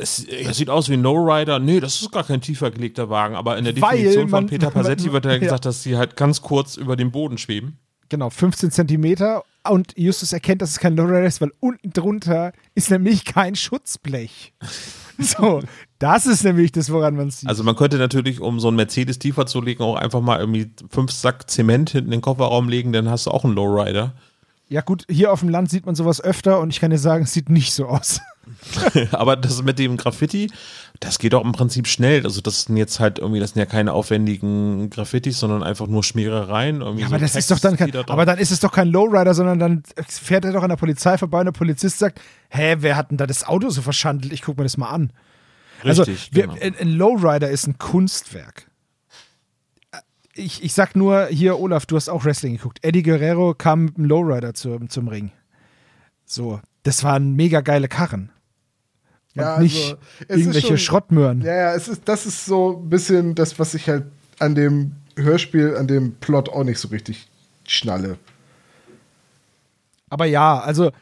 [0.00, 1.58] es, es sieht aus wie ein No-Rider.
[1.58, 4.70] Nee, das ist gar kein tiefer gelegter Wagen, aber in der Definition man- von Peter
[4.72, 5.38] Passetti man- wird ja ja.
[5.38, 7.76] gesagt, dass sie halt ganz kurz über dem Boden schweben.
[8.08, 9.44] Genau, 15 Zentimeter.
[9.68, 14.52] Und Justus erkennt, dass es kein Lowrider ist, weil unten drunter ist nämlich kein Schutzblech.
[15.20, 15.62] So,
[15.98, 17.48] das ist nämlich das, woran man sieht.
[17.48, 20.70] Also man könnte natürlich, um so einen Mercedes tiefer zu legen, auch einfach mal irgendwie
[20.90, 24.14] fünf Sack Zement hinten in den Kofferraum legen, dann hast du auch einen Lowrider.
[24.68, 27.24] Ja, gut, hier auf dem Land sieht man sowas öfter und ich kann dir sagen,
[27.24, 28.20] es sieht nicht so aus.
[29.12, 30.50] Aber das mit dem Graffiti,
[31.00, 32.24] das geht auch im Prinzip schnell.
[32.24, 36.04] Also das sind jetzt halt irgendwie, das sind ja keine aufwendigen Graffitis, sondern einfach nur
[36.04, 36.80] Schmierereien.
[36.80, 38.72] Ja, so aber das Text, ist doch dann kein, da aber dann ist es doch
[38.72, 42.20] kein Lowrider, sondern dann fährt er doch an der Polizei vorbei und der Polizist sagt,
[42.50, 44.32] hä, wer hat denn da das Auto so verschandelt?
[44.32, 45.12] Ich guck mir das mal an.
[45.82, 46.56] also Richtig, wir, genau.
[46.60, 48.67] ein Lowrider ist ein Kunstwerk.
[50.38, 52.78] Ich, ich sag nur, hier, Olaf, du hast auch Wrestling geguckt.
[52.82, 55.32] Eddie Guerrero kam mit dem Lowrider zum, zum Ring.
[56.24, 58.30] So, das waren mega geile Karren.
[59.34, 59.98] Und Ja, nicht also,
[60.28, 61.40] ist irgendwelche schon- Schrottmöhren.
[61.42, 64.04] Ja, ja, es ist, das ist so ein bisschen das, was ich halt
[64.38, 67.28] an dem Hörspiel, an dem Plot auch nicht so richtig
[67.66, 68.16] schnalle.
[70.10, 70.92] Aber ja, also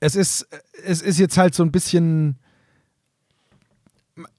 [0.00, 0.48] es ist,
[0.84, 2.36] es ist jetzt halt so ein bisschen.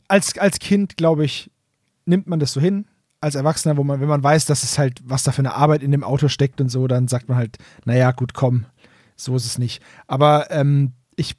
[0.08, 1.50] Als, als Kind, glaube ich,
[2.06, 2.86] nimmt man das so hin.
[3.22, 5.84] Als Erwachsener, wo man, wenn man weiß, dass es halt, was da für eine Arbeit
[5.84, 8.66] in dem Auto steckt und so, dann sagt man halt, naja, gut, komm,
[9.16, 9.82] so ist es nicht.
[10.08, 11.36] Aber ähm, ich,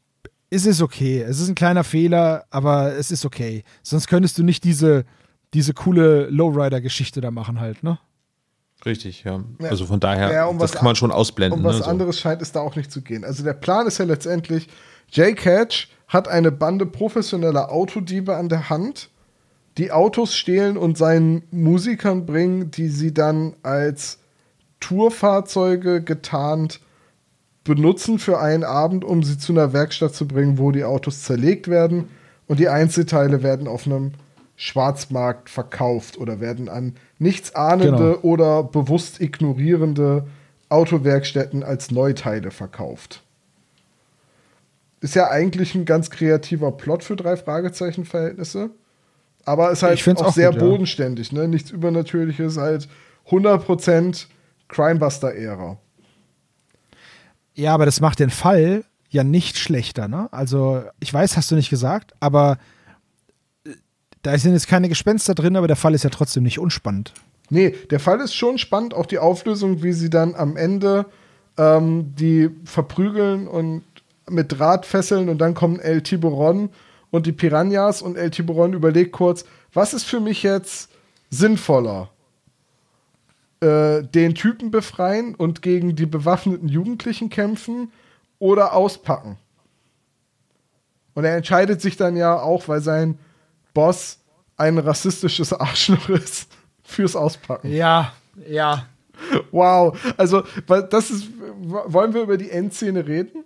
[0.50, 1.22] es ist okay.
[1.22, 3.64] Es ist ein kleiner Fehler, aber es ist okay.
[3.82, 5.04] Sonst könntest du nicht diese,
[5.54, 7.98] diese coole Lowrider-Geschichte da machen halt, ne?
[8.84, 9.42] Richtig, ja.
[9.60, 9.68] Ja.
[9.70, 11.60] Also von daher, Ja, um das kann man an- schon ausblenden.
[11.60, 11.90] Um was ne, so.
[11.90, 13.24] anderes scheint es da auch nicht zu gehen.
[13.24, 14.68] Also der Plan ist ja letztendlich,
[15.12, 19.10] J-Catch hat eine Bande professioneller Autodiebe an der Hand,
[19.78, 24.18] die Autos stehlen und seinen Musikern bringen, die sie dann als
[24.80, 26.80] Tourfahrzeuge getarnt
[27.64, 31.68] benutzen für einen Abend, um sie zu einer Werkstatt zu bringen, wo die Autos zerlegt
[31.68, 32.08] werden
[32.46, 34.12] und die Einzelteile werden auf einem
[34.56, 38.20] Schwarzmarkt verkauft oder werden an nichtsahnende Genau.
[38.22, 40.26] oder bewusst ignorierende
[40.68, 43.22] Autowerkstätten als Neuteile verkauft.
[45.00, 48.70] Ist ja eigentlich ein ganz kreativer Plot für drei Fragezeichen-Verhältnisse.
[49.44, 51.48] Aber ist halt auch, auch sehr gut, bodenständig, ne?
[51.48, 52.88] Nichts Übernatürliches, halt
[53.28, 54.26] 100%
[54.68, 55.78] Crimebuster-Ära.
[57.54, 60.28] Ja, aber das macht den Fall ja nicht schlechter, ne?
[60.32, 62.58] Also, ich weiß, hast du nicht gesagt, aber
[63.64, 63.70] äh,
[64.22, 67.12] da sind jetzt keine Gespenster drin, aber der Fall ist ja trotzdem nicht unspannend.
[67.50, 71.06] Nee, der Fall ist schon spannend, auch die Auflösung, wie sie dann am Ende
[71.58, 73.82] ähm, die verprügeln und
[74.28, 76.70] mit Draht fesseln und dann kommen El Tiburon
[77.10, 80.90] und die Piranhas und El Tiburon überlegt kurz, was ist für mich jetzt
[81.30, 82.10] sinnvoller?
[83.60, 87.92] Äh, den Typen befreien und gegen die bewaffneten Jugendlichen kämpfen
[88.38, 89.36] oder auspacken?
[91.14, 93.18] Und er entscheidet sich dann ja auch, weil sein
[93.74, 94.18] Boss
[94.56, 96.50] ein rassistisches Arschloch ist,
[96.82, 97.70] fürs Auspacken.
[97.70, 98.12] Ja,
[98.48, 98.86] ja.
[99.50, 99.98] Wow.
[100.16, 101.28] Also, das ist.
[101.58, 103.44] Wollen wir über die Endszene reden?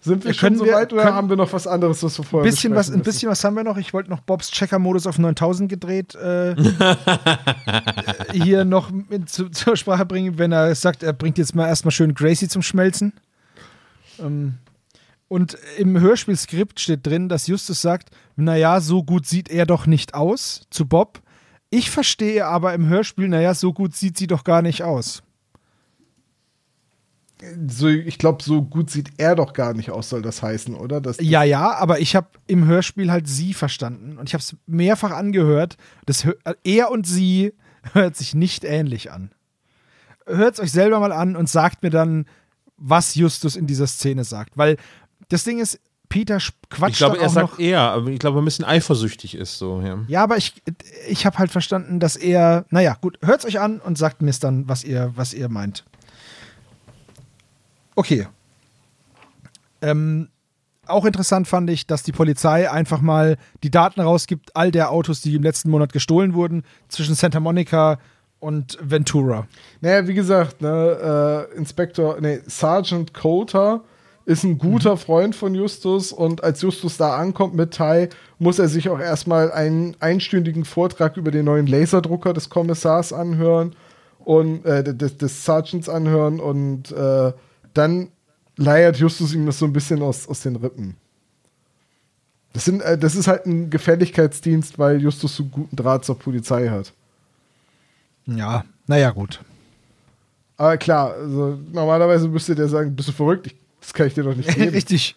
[0.00, 2.24] Sind wir Ja, schon so wir- weit oder haben wir noch was anderes, was wir
[2.24, 3.76] vorher Ein bisschen, was, ein bisschen was haben wir noch.
[3.78, 6.54] Ich wollte noch Bobs Checker-Modus auf 9000 gedreht äh,
[8.32, 11.92] hier noch mit zu, zur Sprache bringen, wenn er sagt, er bringt jetzt mal erstmal
[11.92, 13.12] schön Gracie zum Schmelzen.
[14.20, 14.54] Ähm,
[15.28, 20.14] und im Hörspielskript steht drin, dass Justus sagt, naja, so gut sieht er doch nicht
[20.14, 21.20] aus zu Bob.
[21.70, 25.22] Ich verstehe aber im Hörspiel, naja, so gut sieht sie doch gar nicht aus.
[27.68, 31.00] So, ich glaube, so gut sieht er doch gar nicht aus, soll das heißen, oder?
[31.00, 34.56] Das, Ja, ja, aber ich habe im Hörspiel halt sie verstanden und ich habe es
[34.66, 35.76] mehrfach angehört.
[36.06, 36.26] Das,
[36.64, 37.52] er und sie
[37.92, 39.30] hört sich nicht ähnlich an.
[40.26, 42.26] Hört es euch selber mal an und sagt mir dann,
[42.76, 44.56] was Justus in dieser Szene sagt.
[44.58, 44.76] Weil
[45.28, 47.58] das Ding ist, Peter sch- quatscht Ich glaube, er auch sagt noch.
[47.58, 49.98] er, aber ich glaube, er ein bisschen eifersüchtig ist so, ja.
[50.08, 50.54] Ja, aber ich,
[51.08, 54.30] ich habe halt verstanden, dass er, naja, gut, hört es euch an und sagt mir
[54.30, 55.84] es dann, was ihr, was ihr meint.
[57.98, 58.28] Okay.
[59.82, 60.28] Ähm,
[60.86, 65.20] auch interessant fand ich, dass die Polizei einfach mal die Daten rausgibt, all der Autos,
[65.20, 67.98] die im letzten Monat gestohlen wurden, zwischen Santa Monica
[68.38, 69.48] und Ventura.
[69.80, 73.82] Naja, wie gesagt, ne, äh, Inspektor, nee, Sergeant Coulter
[74.26, 78.68] ist ein guter Freund von Justus und als Justus da ankommt mit Tai, muss er
[78.68, 83.74] sich auch erstmal einen einstündigen Vortrag über den neuen Laserdrucker des Kommissars anhören
[84.20, 87.32] und äh, des, des Sergeants anhören und äh,
[87.74, 88.08] dann
[88.56, 90.96] leiert Justus ihm das so ein bisschen aus, aus den Rippen.
[92.52, 96.68] Das, sind, äh, das ist halt ein Gefälligkeitsdienst, weil Justus so guten Draht zur Polizei
[96.68, 96.92] hat.
[98.26, 99.40] Ja, naja, gut.
[100.56, 103.46] Aber klar, also normalerweise müsste der sagen, bist du verrückt?
[103.46, 104.70] Ich, das kann ich dir doch nicht geben.
[104.70, 105.16] Richtig.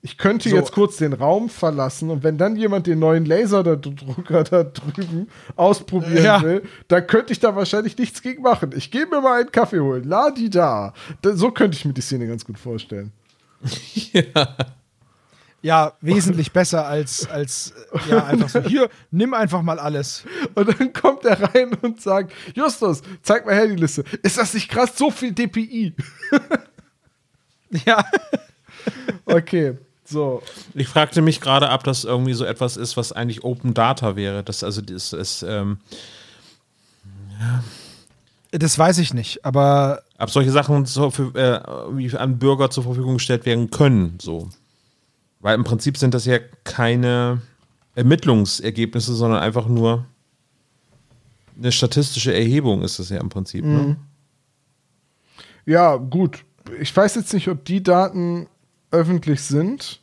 [0.00, 0.54] Ich könnte So.
[0.54, 5.26] jetzt kurz den Raum verlassen und wenn dann jemand den neuen Laserdrucker da drüben
[5.56, 6.40] ausprobieren Ja.
[6.42, 8.70] will, dann könnte ich da wahrscheinlich nichts gegen machen.
[8.76, 10.04] Ich gehe mir mal einen Kaffee holen.
[10.04, 10.92] La di da.
[11.24, 13.12] So könnte ich mir die Szene ganz gut vorstellen.
[15.60, 17.74] Ja, wesentlich besser als, als
[18.08, 20.22] ja, einfach so, hier, nimm einfach mal alles.
[20.54, 24.04] Und dann kommt er rein und sagt: Justus, zeig mal her die Liste.
[24.22, 24.92] Ist das nicht krass?
[24.96, 25.94] So viel DPI.
[27.84, 28.02] Ja.
[29.26, 29.76] Okay,
[30.08, 30.42] so.
[30.74, 34.42] Ich fragte mich gerade, ob das irgendwie so etwas ist, was eigentlich Open Data wäre.
[34.42, 35.78] Das also das ist, ähm,
[38.50, 43.14] Das weiß ich nicht, aber ob solche Sachen so für, äh, an Bürger zur Verfügung
[43.14, 44.48] gestellt werden können, so.
[45.40, 47.42] Weil im Prinzip sind das ja keine
[47.94, 50.06] Ermittlungsergebnisse, sondern einfach nur
[51.56, 53.64] eine statistische Erhebung ist das ja im Prinzip.
[53.64, 53.96] Ne?
[55.66, 56.44] Ja, gut.
[56.80, 58.46] Ich weiß jetzt nicht, ob die Daten
[58.90, 60.00] öffentlich sind,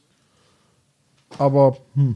[1.37, 2.15] aber hm.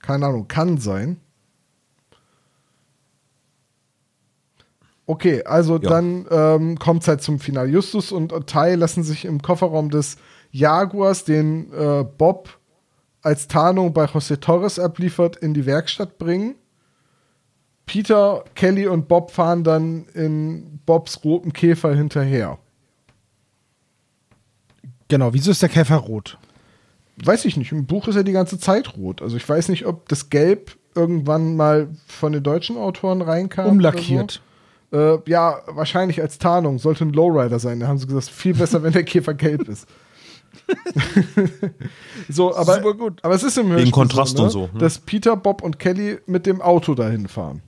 [0.00, 1.20] keine Ahnung, kann sein.
[5.06, 5.88] Okay, also Ja.
[5.90, 7.68] dann ähm, kommt es halt zum Finale.
[7.68, 10.18] Justus und Tai lassen sich im Kofferraum des
[10.52, 12.60] Jaguars, den äh, Bob
[13.22, 16.54] als Tarnung bei José Torres abliefert, in die Werkstatt bringen.
[17.86, 22.58] Peter, Kelly und Bob fahren dann in Bobs roten Käfer hinterher.
[25.10, 26.38] Genau, wieso ist der Käfer rot?
[27.22, 29.20] Weiß ich nicht, im Buch ist er die ganze Zeit rot.
[29.20, 33.66] Also ich weiß nicht, ob das Gelb irgendwann mal von den deutschen Autoren reinkam.
[33.66, 34.40] Umlackiert.
[34.90, 34.96] So.
[34.96, 36.78] äh, ja, wahrscheinlich als Tarnung.
[36.78, 37.80] Sollte ein Lowrider sein.
[37.80, 39.86] Da haben sie gesagt, viel besser, wenn der Käfer gelb ist.
[42.28, 43.20] so, aber, Super gut.
[43.22, 44.78] aber es ist im Hörspiel Kontrast so, ne, und so, ne?
[44.78, 47.62] dass Peter, Bob und Kelly mit dem Auto dahin fahren.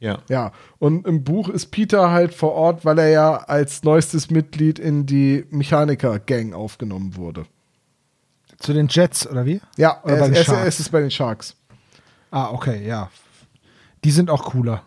[0.00, 0.18] Ja.
[0.28, 4.78] Ja, und im Buch ist Peter halt vor Ort, weil er ja als neuestes Mitglied
[4.78, 7.46] in die Mechaniker-Gang aufgenommen wurde.
[8.58, 9.60] Zu den Jets, oder wie?
[9.76, 10.60] Ja, Oder bei er, den er, ist- Sharks?
[10.62, 11.56] er ist es bei den Sharks.
[12.30, 13.10] Ah, okay, ja.
[14.04, 14.82] Die sind auch cooler.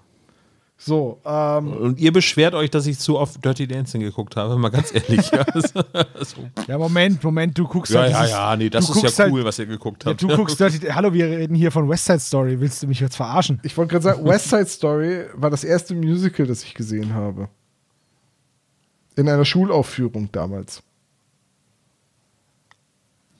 [0.80, 4.70] So, ähm, Und ihr beschwert euch, dass ich zu oft Dirty Dancing geguckt habe, mal
[4.70, 5.32] ganz ehrlich.
[5.32, 5.44] Ja.
[6.68, 9.20] Ja, Moment, Moment, du guckst ja, halt ja, dieses- ja, nee, das ist ja guckst
[9.20, 10.22] cool, halt, was ihr geguckt Ja, habt.
[10.22, 12.60] du guckst Dirty, hallo, wir reden hier von West Side Story.
[12.60, 13.60] Willst du mich jetzt verarschen?
[13.64, 17.50] ich wollte gerade sagen, West Side Story war das erste Musical, das ich gesehen habe.
[19.16, 20.84] In einer Schulaufführung damals.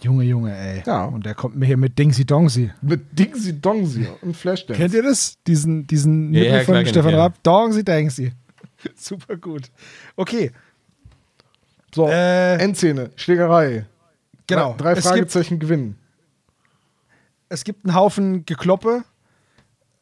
[0.02, 0.84] Junge, Junge, ey.
[0.86, 1.06] Ja.
[1.06, 2.72] Und der kommt mir hier mit Dingsy Dongsy.
[2.82, 4.80] Mit Dingsy Dongsy und Flashdance.
[4.80, 5.38] Kennt ihr das?
[5.48, 7.18] Diesen, diesen Ja, Nippel ja, von klar Stefan ja.
[7.20, 7.44] Raab?
[7.44, 8.32] Dongsy Dangsy.
[8.96, 9.72] Super gut.
[10.16, 10.52] Okay,
[11.96, 13.86] So, Äh, Endszene, Schlägerei.
[14.46, 14.76] genau.
[14.78, 15.98] Drei es, gibt, Fragezeichen gewinnen.
[17.50, 19.04] es gibt einen Haufen Gekloppe.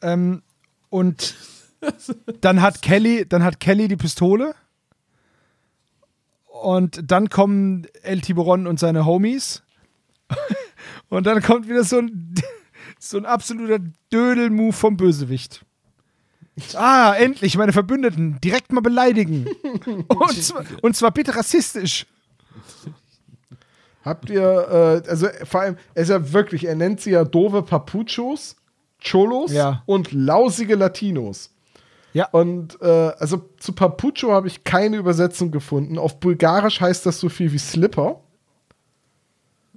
[0.01, 0.41] Ähm,
[0.89, 1.35] und
[2.41, 4.55] dann hat Kelly, dann hat Kelly die Pistole.
[6.47, 9.61] Und dann kommen El Tiburon und seine Homies.
[11.10, 12.34] Und dann kommt wieder so ein,
[12.99, 13.80] so ein absoluter
[14.12, 15.66] Dödel-Move vom Bösewicht.
[16.74, 18.40] Ah, endlich, meine Verbündeten.
[18.41, 19.45] Direkt mal beleidigen.
[20.07, 22.06] Und zwar, und zwar bitte rassistisch.
[24.03, 27.64] Habt ihr, äh, also vor allem, er ist ja wirklich, er nennt sie ja doofe
[27.64, 28.56] Papuchos,
[29.03, 29.84] Cholos Ja.
[29.86, 31.49] und lausige Latinos.
[32.14, 32.30] Ja.
[32.30, 32.86] Und äh,
[33.20, 35.98] also zu Papucho habe ich keine Übersetzung gefunden.
[35.98, 38.22] Auf Bulgarisch heißt das so viel wie Slipper.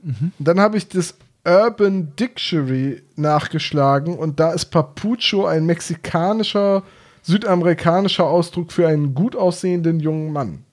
[0.03, 1.15] Und dann habe ich das
[1.45, 6.83] Urban Dictionary nachgeschlagen und da ist Papucho ein mexikanischer,
[7.23, 10.65] südamerikanischer Ausdruck für einen gut aussehenden jungen Mann.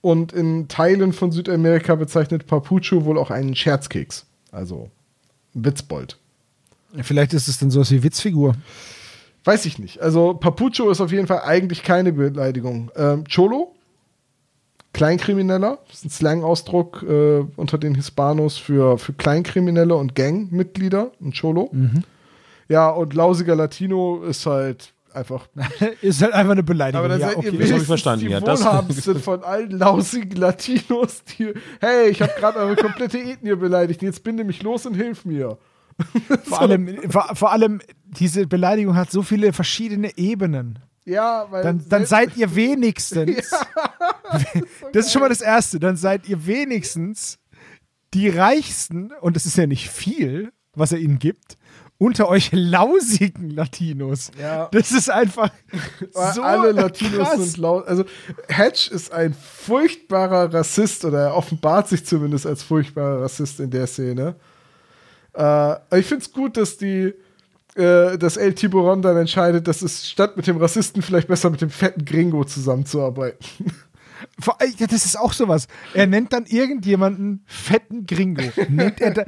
[0.00, 4.26] Und in Teilen von Südamerika bezeichnet Papucho wohl auch einen Scherzkeks.
[4.50, 4.90] Also
[5.54, 6.18] Witzbold.
[7.02, 8.54] Vielleicht ist es dann sowas wie Witzfigur.
[9.44, 10.00] Weiß ich nicht.
[10.00, 12.90] Also Papucho ist auf jeden Fall eigentlich keine Beleidigung.
[12.96, 13.74] Ähm, Cholo,
[14.92, 21.32] Kleinkrimineller, das ist ein Slang-Ausdruck äh, unter den Hispanos für, für Kleinkriminelle und Gangmitglieder, ein
[21.32, 21.70] Cholo.
[22.68, 25.48] Ja, und lausiger Latino ist halt einfach.
[26.00, 27.04] ist halt einfach eine Beleidigung.
[27.04, 27.72] Aber dann ja, seid ihr okay.
[27.72, 28.40] hab ich verstanden, die ja.
[28.40, 34.02] Das- wohlhabendsten von allen lausigen Latinos, die, hey, ich habe gerade eure komplette Ethnie beleidigt,
[34.02, 35.58] jetzt binde mich los und hilf mir.
[36.44, 40.78] vor, allem, vor, vor allem, diese Beleidigung hat so viele verschiedene Ebenen.
[41.04, 43.50] Ja, weil Dann, dann seid ihr wenigstens.
[44.92, 45.80] das ist schon mal das Erste.
[45.80, 47.38] Dann seid ihr wenigstens
[48.14, 51.56] die Reichsten, und das ist ja nicht viel, was er ihnen gibt,
[51.98, 54.32] unter euch lausigen Latinos.
[54.40, 54.68] Ja.
[54.72, 55.50] Das ist einfach
[56.34, 57.40] so alle Latinos krass.
[57.40, 57.86] sind laut.
[57.86, 58.04] Also
[58.48, 63.86] Hedge ist ein furchtbarer Rassist oder er offenbart sich zumindest als furchtbarer Rassist in der
[63.86, 64.34] Szene.
[65.34, 67.14] Äh, ich finde es gut, dass die
[67.74, 71.60] äh, dass El Tiburon dann entscheidet, dass es statt mit dem Rassisten vielleicht besser mit
[71.60, 73.38] dem fetten Gringo zusammenzuarbeiten.
[74.78, 75.66] Ja, das ist auch sowas.
[75.94, 78.42] Er nennt dann irgendjemanden fetten Gringo.
[78.68, 79.24] Nennt er da,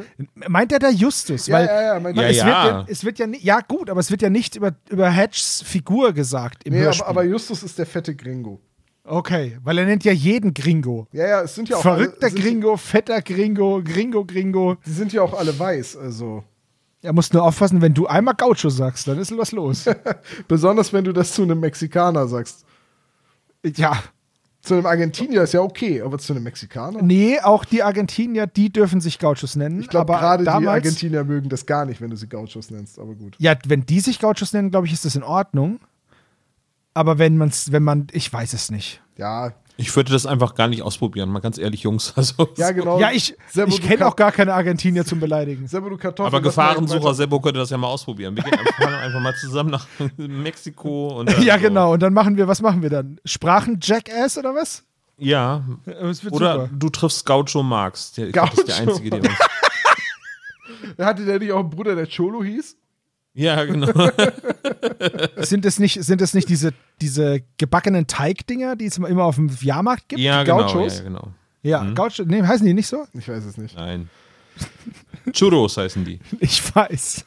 [0.48, 1.48] meint er da Justus?
[1.48, 2.46] Ja, Weil ja, ja, mein- Ja, es, ja.
[2.46, 5.10] Wird ja, es wird ja nicht, ja gut, aber es wird ja nicht über, über
[5.10, 7.06] Hedges Figur gesagt im Nee, Hörspiel.
[7.06, 8.60] aber, aber Justus ist der fette Gringo.
[9.02, 11.08] okay, weil er nennt ja jeden Gringo.
[11.10, 14.76] Ja, ja, es sind ja auch Verrückter alle, Gringo, fetter Gringo, Gringo, Gringo.
[14.86, 16.44] Die sind ja auch alle weiß, also.
[17.04, 19.84] Er muss nur aufpassen, wenn du einmal Gaucho sagst, dann ist was los.
[20.48, 22.64] Besonders wenn du das zu einem Mexikaner sagst.
[23.62, 24.02] ja.
[24.62, 27.02] Zu einem Argentinier ist ja okay, aber zu einem Mexikaner?
[27.02, 29.80] Nee, auch die Argentinier, die dürfen sich Gauchos nennen.
[29.80, 33.14] Ich glaube, gerade die Argentinier mögen das gar nicht, wenn du sie Gauchos nennst, aber
[33.14, 33.36] gut.
[33.38, 35.80] Ja, wenn die sich Gauchos nennen, glaube ich, ist das in Ordnung.
[36.94, 39.02] Aber wenn man's, wenn man, ich weiß es nicht.
[39.18, 42.12] Ja, Ich würde das einfach gar nicht ausprobieren, mal ganz ehrlich, Jungs.
[42.16, 43.00] Also, ja genau.
[43.00, 45.66] ja, ich, Sebo, ich kenne auch gar keine Argentinier zum Beleidigen.
[45.66, 46.26] Sebo, du Kartoffel.
[46.26, 48.36] aber Gefahrensucher Sebo könnte das ja mal ausprobieren.
[48.36, 49.86] Wir gehen einfach, fahren einfach mal zusammen nach
[50.16, 51.62] Mexiko und dann Ja, so.
[51.62, 51.92] genau.
[51.94, 53.18] Und dann machen wir, was machen wir dann?
[53.24, 54.84] Sprachen Jackass oder was?
[55.18, 55.64] Ja.
[55.86, 56.68] Oder super.
[56.72, 58.12] du triffst Gaucho Marx.
[58.12, 59.32] Der, ich glaub, das ist der Gaucho einzige, der.
[61.06, 62.76] Hatte der nicht auch einen Bruder, der Cholo hieß?
[63.34, 63.88] Ja, genau.
[65.38, 69.50] Sind es nicht, sind es nicht diese, diese gebackenen Teigdinger, die es immer auf dem
[69.60, 70.20] Jahrmarkt gibt?
[70.20, 70.62] Ja, Die genau.
[70.62, 70.98] Gauchos?
[70.98, 71.28] Ja, genau.
[71.62, 73.04] Ja, Gaucho, nee, heißen die nicht so?
[73.12, 73.74] Ich weiß es nicht.
[73.76, 74.08] Nein.
[75.32, 76.20] Churros heißen die.
[76.40, 77.24] Ich weiß.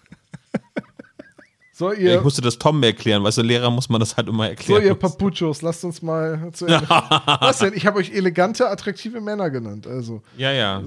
[1.73, 4.27] So, Ja, ihr, ich musste das Tom erklären, weißt du, Lehrer muss man das halt
[4.29, 4.83] immer so, erklären.
[4.83, 6.87] ihr Papuchos, lasst uns mal zu Ende.
[6.89, 7.73] Was denn?
[7.75, 9.85] Ich habe euch elegante, attraktive Männer genannt.
[9.85, 10.81] Also, ja, ja.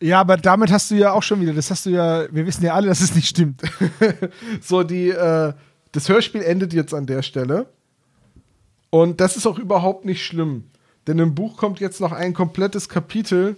[0.00, 2.64] Ja, aber damit hast du ja auch schon wieder, das hast du ja, wir wissen
[2.64, 3.62] ja alle, dass es nicht stimmt.
[4.60, 5.52] so die, äh,
[5.92, 7.66] das Hörspiel endet jetzt an der Stelle.
[8.90, 10.64] Und das ist auch überhaupt nicht schlimm.
[11.06, 13.56] Denn im Buch kommt jetzt noch ein komplettes Kapitel,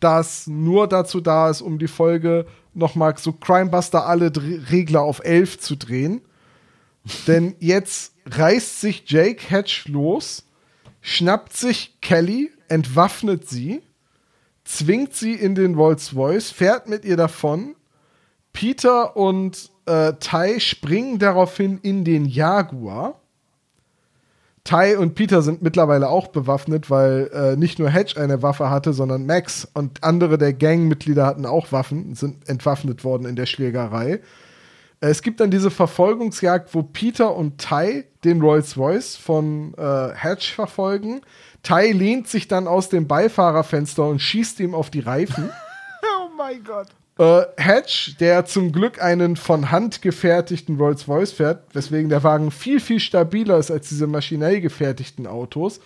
[0.00, 4.32] das nur dazu da ist, um die Folge nochmal so Crimebuster alle
[4.70, 6.20] Regler auf 11 zu drehen.
[7.26, 10.44] Denn jetzt reißt sich Jake Hatch los,
[11.00, 13.82] schnappt sich Kelly, entwaffnet sie,
[14.68, 17.74] zwingt sie in den Rolls-Royce, fährt mit ihr davon.
[18.52, 23.18] Peter und äh, Ty springen daraufhin in den Jaguar.
[24.64, 28.92] Ty und Peter sind mittlerweile auch bewaffnet, weil äh, nicht nur Hedge eine Waffe hatte,
[28.92, 34.20] sondern Max und andere der Gangmitglieder hatten auch Waffen, sind entwaffnet worden in der Schlägerei.
[35.00, 40.52] Äh, es gibt dann diese Verfolgungsjagd, wo Peter und Ty den Rolls-Royce von äh, Hedge
[40.54, 41.22] verfolgen.
[41.62, 45.50] Ty lehnt sich dann aus dem Beifahrerfenster und schießt ihm auf die Reifen.
[46.20, 46.86] Oh mein Gott.
[47.18, 52.78] Äh, Hedge, der zum Glück einen von Hand gefertigten Rolls-Royce fährt, weswegen der Wagen viel,
[52.78, 55.80] viel stabiler ist als diese maschinell gefertigten Autos,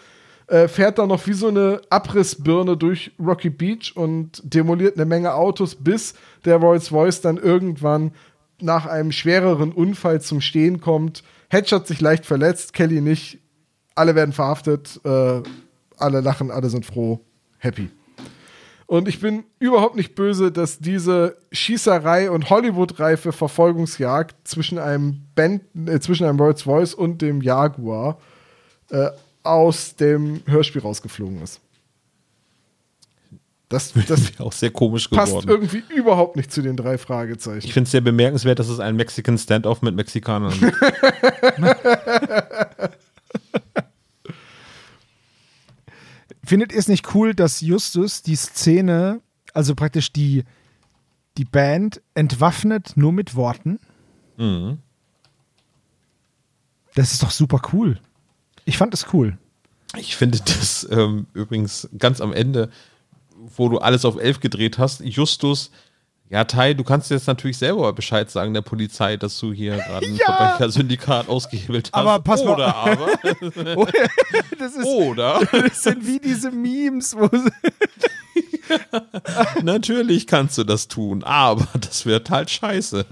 [0.48, 5.32] äh, fährt dann noch wie so eine Abrissbirne durch Rocky Beach und demoliert eine Menge
[5.32, 8.12] Autos, bis der Rolls-Royce dann irgendwann
[8.60, 11.22] nach einem schwereren Unfall zum Stehen kommt.
[11.48, 13.38] Hedge hat sich leicht verletzt, Kelly nicht.
[13.94, 15.40] Alle werden verhaftet, äh,
[16.02, 17.20] alle lachen, alle sind froh,
[17.58, 17.90] happy.
[18.86, 25.62] Und ich bin überhaupt nicht böse, dass diese Schießerei und Hollywood-reife Verfolgungsjagd zwischen einem Band,
[25.86, 28.18] äh, zwischen einem Rolls Royce und dem Jaguar
[28.90, 29.08] äh,
[29.44, 31.60] aus dem Hörspiel rausgeflogen ist.
[33.70, 35.48] Das, das Das wäre auch sehr komisch passt geworden.
[35.48, 37.66] irgendwie überhaupt nicht zu den drei Fragezeichen.
[37.66, 40.76] Ich finde es sehr bemerkenswert, dass es ein Mexican Standoff mit Mexikanern gibt.
[46.52, 49.22] Findet ihr es nicht cool, dass Justus die Szene,
[49.54, 50.44] also praktisch die,
[51.38, 53.80] die Band entwaffnet nur mit Worten?
[54.36, 54.76] Mhm.
[56.94, 57.98] Das ist doch super cool.
[58.66, 59.38] Ich fand es cool.
[59.96, 62.68] Ich finde das ähm, übrigens ganz am Ende,
[63.56, 65.70] wo du alles auf elf gedreht hast, Justus,
[66.32, 70.06] ja, Tai, du kannst jetzt natürlich selber Bescheid sagen der Polizei, dass du hier gerade
[70.06, 70.24] ein Ja.
[70.34, 72.00] Verbrechersyndikat ausgehebelt hast.
[72.00, 73.08] Aber pass mal- Oder aber.
[74.58, 75.40] Das, ist, Oder.
[75.52, 77.28] das sind wie diese Memes, wo
[79.62, 83.04] Natürlich kannst du das tun, aber das wird halt scheiße.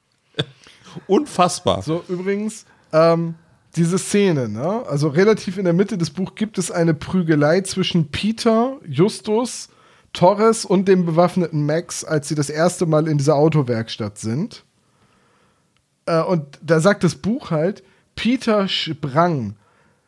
[1.06, 1.82] Unfassbar.
[1.82, 3.34] So, übrigens, ähm,
[3.76, 4.84] diese Szene, ne?
[4.88, 9.68] Also relativ in der Mitte des Buchs gibt es eine Prügelei zwischen Peter, Justus,
[10.12, 14.64] Torres und dem bewaffneten Max, als sie das erste Mal in dieser Autowerkstatt sind.
[16.06, 17.82] Äh, und da sagt das Buch halt,
[18.14, 19.56] Peter sprang,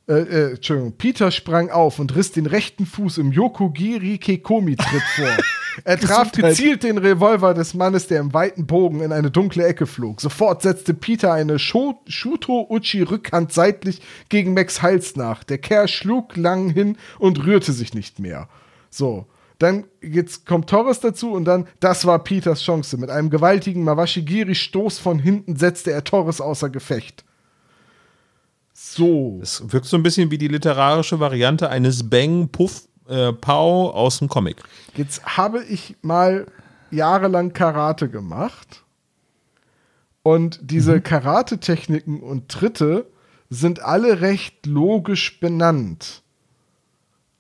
[0.09, 5.29] äh, äh, Entschuldigung, Peter sprang auf und riss den rechten Fuß im Yokogiri Kekomi-Tritt vor.
[5.83, 9.87] Er traf gezielt den Revolver des Mannes, der im weiten Bogen in eine dunkle Ecke
[9.87, 10.21] flog.
[10.21, 15.43] Sofort setzte Peter eine Sho Shuto Uchi Rückhand seitlich gegen Max Hals nach.
[15.43, 18.49] Der Kerl schlug lang hin und rührte sich nicht mehr.
[18.89, 19.27] So.
[19.59, 22.97] Dann jetzt kommt Torres dazu und dann, das war Peters Chance.
[22.97, 27.25] Mit einem gewaltigen Mawashigiri-Stoß von hinten setzte er Torres außer Gefecht.
[28.73, 29.39] So.
[29.43, 34.19] Es wirkt so ein bisschen wie die literarische Variante eines Bang Puff äh, Pow aus
[34.19, 34.57] dem Comic.
[34.97, 36.47] Jetzt habe ich mal
[36.91, 38.85] jahrelang Karate gemacht.
[40.23, 43.07] Und diese Karate-Techniken und Tritte
[43.51, 46.23] sind alle recht logisch benannt.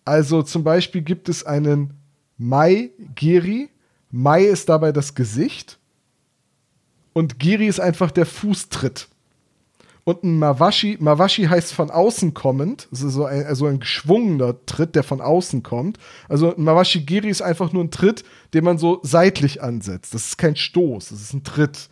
[0.04, 1.94] Also zum Beispiel gibt es einen
[2.38, 3.68] Mai Giri.
[4.10, 5.78] Mai ist dabei das Gesicht.
[7.12, 9.08] Und Giri ist einfach der Fußtritt.
[10.04, 14.54] Und ein Mawashi, Mawashi heißt von außen kommend, das ist so ein, also ein geschwungener
[14.66, 15.98] Tritt, der von außen kommt.
[16.28, 20.12] Also ein Mawashi Giri ist einfach nur ein Tritt, den man so seitlich ansetzt.
[20.12, 21.88] Das ist kein Stoß, das ist ein Tritt.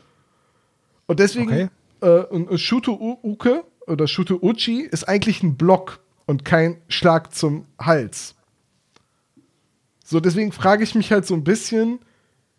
[1.07, 1.69] Und deswegen, Okay.
[2.03, 7.65] äh, und Shuto Uke oder Shuto Uchi ist eigentlich ein Block und kein Schlag zum
[7.81, 8.35] Hals.
[10.13, 11.99] So, deswegen frage ich mich halt so ein bisschen,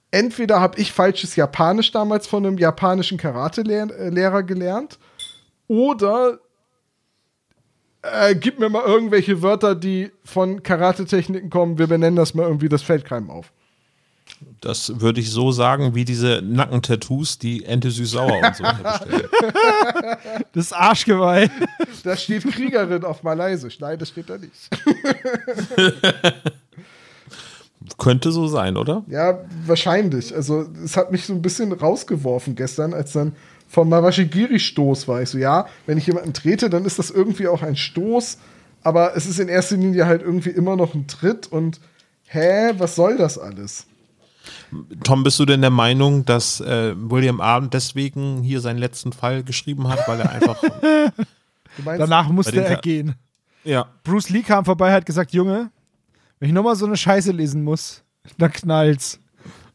[0.10, 4.98] entweder habe ich falsches Japanisch damals von einem japanischen Karate-Lehrer gelernt,
[5.68, 6.40] oder
[8.02, 11.78] äh, gib mir mal irgendwelche Wörter, die von Karate-Techniken kommen.
[11.78, 13.54] Wir benennen das mal irgendwie das Feldkeim auf.
[14.60, 19.28] Das würde ich so sagen, wie diese Nackentattoos, die Ente Süß-Sauer und so herstellen.
[20.54, 21.52] Das Arschgeweih.
[22.04, 23.80] Da steht Kriegerin auf Malaysisch.
[23.80, 24.70] Nein, das steht da nicht.
[27.98, 29.04] Könnte so sein, oder?
[29.08, 30.36] Ja, wahrscheinlich.
[30.36, 33.34] Also, es hat mich so ein bisschen rausgeworfen gestern, als dann
[33.68, 35.22] vom Mawashigiri-Stoß war.
[35.22, 38.38] Ich so, ja, wenn ich jemanden trete, dann ist das irgendwie auch ein Stoß.
[38.84, 41.48] Aber es ist in erster Linie halt irgendwie immer noch ein Tritt.
[41.48, 41.80] Und
[42.28, 43.86] hä, was soll das alles?
[45.04, 49.44] Tom, bist du denn der Meinung, dass äh, William Abend deswegen hier seinen letzten Fall
[49.44, 50.62] geschrieben hat, weil er einfach.
[51.76, 53.16] Du meinst, Danach musste er gehen.
[53.64, 53.88] ja.
[54.04, 55.72] Bruce Lee kam vorbei, hat gesagt, Junge,
[56.44, 58.04] wenn ich nochmal so eine Scheiße lesen muss,
[58.38, 59.18] dann knallt's.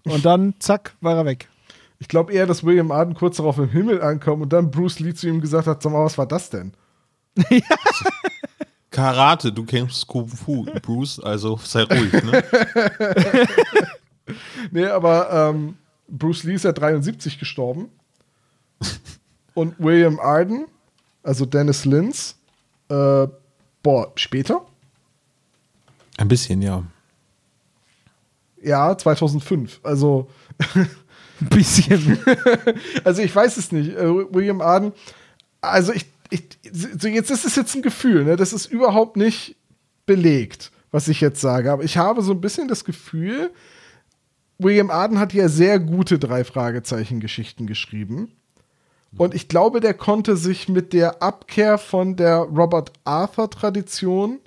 [0.04, 1.48] Und dann, zack, war er weg.
[1.98, 5.14] ich glaube eher, dass William Arden kurz darauf im Himmel ankam und dann Bruce Lee
[5.14, 6.74] zu ihm gesagt hat: Sag mal, was war das denn?
[8.90, 12.44] Karate, du kennst Kung Fu, Bruce, also sei ruhig, ne?
[14.70, 17.88] nee, aber ähm, Bruce Lee ist ja 73 gestorben.
[19.54, 20.66] Und William Arden,
[21.22, 22.36] also Dennis Lins,
[22.90, 23.26] äh,
[23.82, 24.67] boah, später?
[26.18, 26.82] Ein bisschen, ja.
[28.60, 29.80] Ja, 2005.
[29.82, 30.28] Also.
[30.74, 32.18] Ein bisschen.
[33.04, 33.96] also ich weiß es nicht.
[33.96, 34.92] Äh, William Arden,
[35.60, 36.42] also ich, ich
[36.72, 38.34] so jetzt ist es jetzt ein Gefühl, ne?
[38.34, 39.54] Das ist überhaupt nicht
[40.04, 41.70] belegt, was ich jetzt sage.
[41.70, 43.52] Aber ich habe so ein bisschen das Gefühl,
[44.58, 48.32] William Arden hat ja sehr gute drei Fragezeichen-Geschichten geschrieben.
[49.16, 54.40] Und ich glaube, der konnte sich mit der Abkehr von der Robert Arthur-Tradition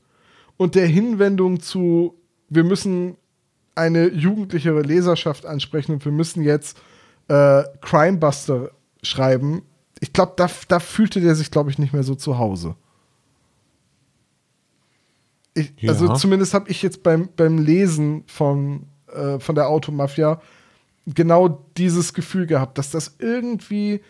[0.62, 2.14] und der Hinwendung zu,
[2.48, 3.18] wir müssen
[3.74, 6.80] eine jugendlichere Leserschaft ansprechen und wir müssen jetzt
[7.30, 8.70] äh, Crimebuster
[9.02, 9.64] schreiben.
[10.02, 12.76] Ich glaube, da, da fühlte der sich, glaube ich, nicht mehr so zu Hause.
[15.56, 15.90] Ich, ja.
[15.90, 20.40] Also zumindest habe ich jetzt beim, beim Lesen von, äh, von der Automafia
[21.08, 24.02] genau dieses Gefühl gehabt, dass das irgendwie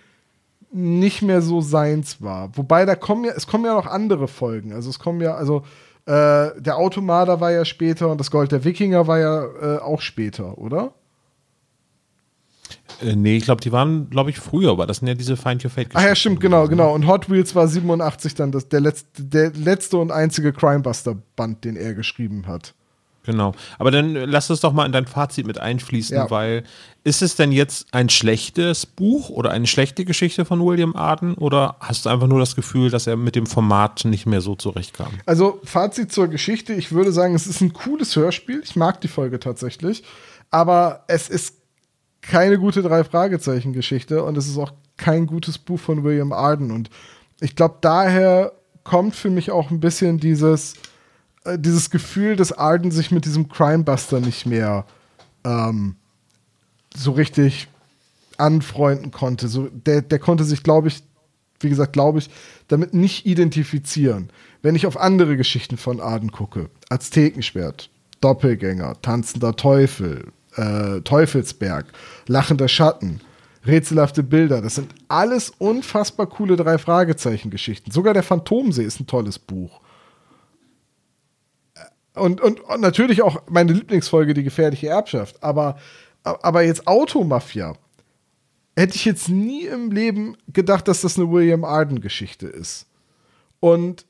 [0.73, 2.57] nicht mehr so seins war.
[2.57, 4.73] Wobei da kommen ja, es kommen ja noch andere Folgen.
[4.73, 5.63] Also es kommen ja, also
[6.05, 10.01] äh, der Automader war ja später und das Gold der Wikinger war ja äh, auch
[10.01, 10.93] später, oder?
[13.01, 15.63] Äh, nee, ich glaube, die waren, glaube ich, früher, aber das sind ja diese Find
[15.63, 16.93] Your Fate Ach ja, stimmt, genau, genau.
[16.93, 21.75] Und Hot Wheels war 87 dann das, der, letzte, der letzte und einzige Crimebuster-Band, den
[21.75, 22.73] er geschrieben hat.
[23.23, 23.53] Genau.
[23.77, 26.31] Aber dann lass es doch mal in dein Fazit mit einfließen, ja.
[26.31, 26.63] weil
[27.03, 31.75] ist es denn jetzt ein schlechtes Buch oder eine schlechte Geschichte von William Arden oder
[31.79, 35.11] hast du einfach nur das Gefühl, dass er mit dem Format nicht mehr so zurechtkam?
[35.25, 38.61] Also Fazit zur Geschichte, ich würde sagen, es ist ein cooles Hörspiel.
[38.63, 40.03] Ich mag die Folge tatsächlich,
[40.51, 41.55] aber es ist
[42.21, 46.69] keine gute drei Fragezeichen Geschichte und es ist auch kein gutes Buch von William Arden
[46.69, 46.91] und
[47.39, 48.51] ich glaube daher
[48.83, 50.75] kommt für mich auch ein bisschen dieses
[51.45, 54.85] äh, dieses Gefühl, dass Arden sich mit diesem Crimebuster nicht mehr
[55.43, 55.95] ähm,
[56.95, 57.67] so richtig
[58.37, 59.47] anfreunden konnte.
[59.47, 61.03] So, der, der konnte sich, glaube ich,
[61.59, 62.29] wie gesagt, glaube ich,
[62.67, 64.29] damit nicht identifizieren.
[64.61, 67.89] Wenn ich auf andere Geschichten von Arden gucke, Aztekenschwert,
[68.19, 71.85] Doppelgänger, tanzender Teufel, äh, Teufelsberg,
[72.27, 73.21] lachender Schatten,
[73.65, 77.91] rätselhafte Bilder, das sind alles unfassbar coole drei Fragezeichen-Geschichten.
[77.91, 79.81] Sogar der Phantomsee ist ein tolles Buch.
[82.13, 85.41] Und, und, und natürlich auch meine Lieblingsfolge, die gefährliche Erbschaft.
[85.43, 85.77] Aber,
[86.23, 87.75] aber jetzt Automafia.
[88.75, 92.87] Hätte ich jetzt nie im Leben gedacht, dass das eine William Arden-Geschichte ist.
[93.59, 94.05] Und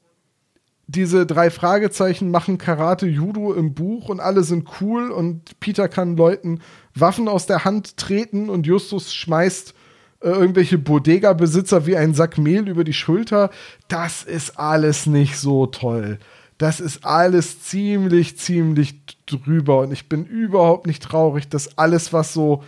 [0.88, 6.18] diese drei Fragezeichen machen Karate, Judo im Buch und alle sind cool und Peter kann
[6.18, 6.60] Leuten
[6.94, 9.74] Waffen aus der Hand treten und Justus schmeißt
[10.22, 13.52] äh, irgendwelche Bodega-Besitzer wie einen Sack Mehl über die Schulter.
[13.88, 16.20] Das ist alles nicht so toll
[16.62, 19.80] das ist alles ziemlich, ziemlich drüber.
[19.80, 22.64] Und ich bin überhaupt nicht traurig, dass alles, was so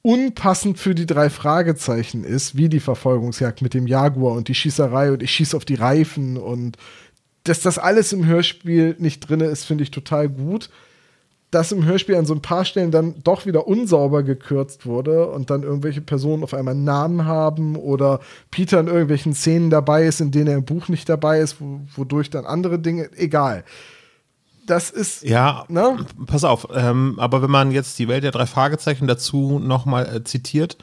[0.00, 5.12] unpassend für die drei Fragezeichen ist, wie die Verfolgungsjagd mit dem Jaguar und die Schießerei
[5.12, 6.78] und ich schieße auf die Reifen und
[7.44, 10.70] dass das alles im Hörspiel nicht drin ist, finde ich total gut
[11.50, 15.50] dass im Hörspiel an so ein paar Stellen dann doch wieder unsauber gekürzt wurde und
[15.50, 18.20] dann irgendwelche Personen auf einmal Namen haben oder
[18.50, 21.56] Peter in irgendwelchen Szenen dabei ist, in denen er im Buch nicht dabei ist,
[21.94, 23.64] wodurch dann andere Dinge, egal.
[24.66, 25.22] Das ist.
[25.22, 26.04] Ja, ne?
[26.26, 30.24] pass auf, ähm, aber wenn man jetzt die Welt der drei Fragezeichen dazu nochmal äh,
[30.24, 30.76] zitiert,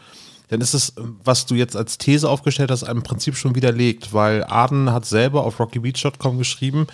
[0.54, 4.44] dann ist es, was du jetzt als These aufgestellt hast, im Prinzip schon widerlegt, weil
[4.44, 6.88] Arden hat selber auf rockybeach.com geschrieben,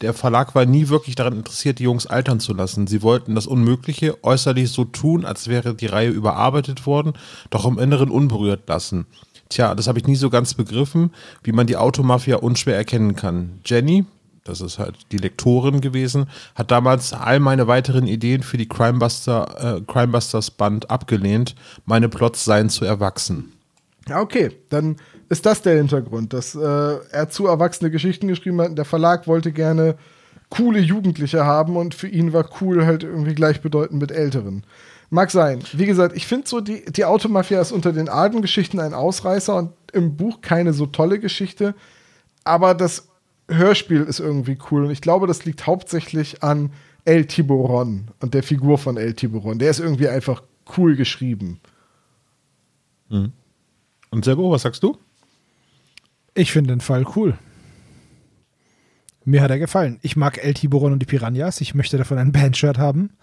[0.00, 2.86] der Verlag war nie wirklich daran interessiert, die Jungs altern zu lassen.
[2.86, 7.14] Sie wollten das Unmögliche äußerlich so tun, als wäre die Reihe überarbeitet worden,
[7.50, 9.06] doch im Inneren unberührt lassen.
[9.48, 11.12] Tja, das habe ich nie so ganz begriffen,
[11.42, 13.60] wie man die Automafia unschwer erkennen kann.
[13.64, 14.04] Jenny,
[14.44, 19.78] das ist halt die Lektorin gewesen, hat damals all meine weiteren Ideen für die Crimebuster,
[19.78, 21.54] äh, Crimebusters Band abgelehnt.
[21.84, 23.55] Meine Plots seien zu erwachsen.
[24.08, 24.96] Ja, okay, dann
[25.28, 26.60] ist das der Hintergrund, dass äh,
[27.10, 28.78] er zu erwachsene Geschichten geschrieben hat.
[28.78, 29.96] Der Verlag wollte gerne
[30.48, 34.64] coole Jugendliche haben und für ihn war cool halt irgendwie gleichbedeutend mit Älteren.
[35.10, 35.60] Mag sein.
[35.72, 39.56] Wie gesagt, ich finde so, die, die Automafia ist unter den alten Geschichten ein Ausreißer
[39.56, 41.74] und im Buch keine so tolle Geschichte.
[42.44, 43.08] Aber das
[43.48, 46.72] Hörspiel ist irgendwie cool und ich glaube, das liegt hauptsächlich an
[47.04, 49.58] El Tiburon und der Figur von El Tiburon.
[49.58, 50.42] Der ist irgendwie einfach
[50.76, 51.60] cool geschrieben.
[53.08, 53.32] Mhm.
[54.10, 54.96] Und Sebo, was sagst du?
[56.34, 57.38] Ich finde den Fall cool.
[59.24, 59.98] Mir hat er gefallen.
[60.02, 61.60] Ich mag El Tiburon und die Piranhas.
[61.60, 63.16] Ich möchte davon ein Bandshirt haben.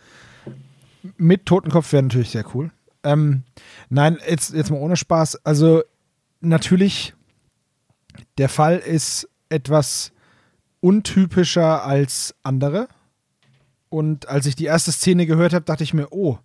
[1.17, 2.71] Mit Totenkopf wäre natürlich sehr cool.
[3.03, 3.43] Ähm,
[3.89, 5.45] nein, jetzt, jetzt mal ohne Spaß.
[5.45, 5.83] Also,
[6.41, 7.13] natürlich,
[8.37, 10.11] der Fall ist etwas
[10.79, 12.87] untypischer als andere.
[13.89, 16.37] Und als ich die erste Szene gehört habe, dachte ich mir, oh,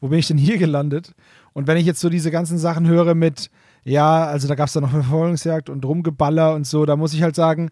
[0.00, 1.14] wo bin ich denn hier gelandet?
[1.56, 3.50] Und wenn ich jetzt so diese ganzen Sachen höre mit,
[3.82, 7.14] ja, also da gab es da noch eine Verfolgungsjagd und Rumgeballer und so, da muss
[7.14, 7.70] ich halt sagen,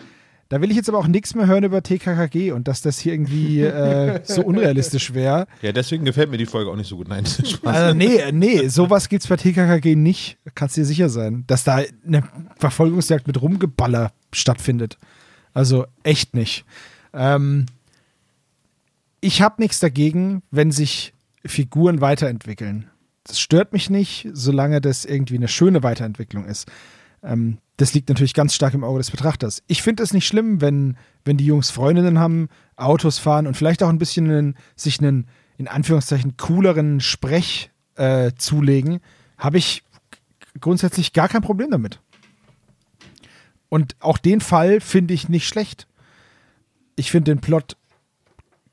[0.48, 3.12] da will ich jetzt aber auch nichts mehr hören über TKKG und dass das hier
[3.12, 5.46] irgendwie äh, so unrealistisch wäre.
[5.60, 7.08] Ja, deswegen gefällt mir die Folge auch nicht so gut.
[7.08, 7.76] Nein, Spaß.
[7.76, 10.38] Also nee, nee, sowas gibt's bei TKKG nicht.
[10.54, 12.22] Kannst dir sicher sein, dass da eine
[12.56, 14.96] Verfolgungsjagd mit Rumgeballer stattfindet.
[15.52, 16.64] Also echt nicht.
[17.12, 17.66] Ähm,
[19.20, 21.12] ich habe nichts dagegen, wenn sich
[21.44, 22.88] Figuren weiterentwickeln.
[23.24, 26.70] Das stört mich nicht, solange das irgendwie eine schöne Weiterentwicklung ist.
[27.22, 29.62] Ähm, das liegt natürlich ganz stark im Auge des Betrachters.
[29.66, 33.82] Ich finde es nicht schlimm, wenn, wenn die Jungs Freundinnen haben, Autos fahren und vielleicht
[33.82, 35.26] auch ein bisschen einen, sich einen,
[35.56, 39.00] in Anführungszeichen, cooleren Sprech äh, zulegen.
[39.38, 39.82] Habe ich
[40.60, 42.00] grundsätzlich gar kein Problem damit.
[43.68, 45.88] Und auch den Fall finde ich nicht schlecht.
[46.94, 47.76] Ich finde den Plot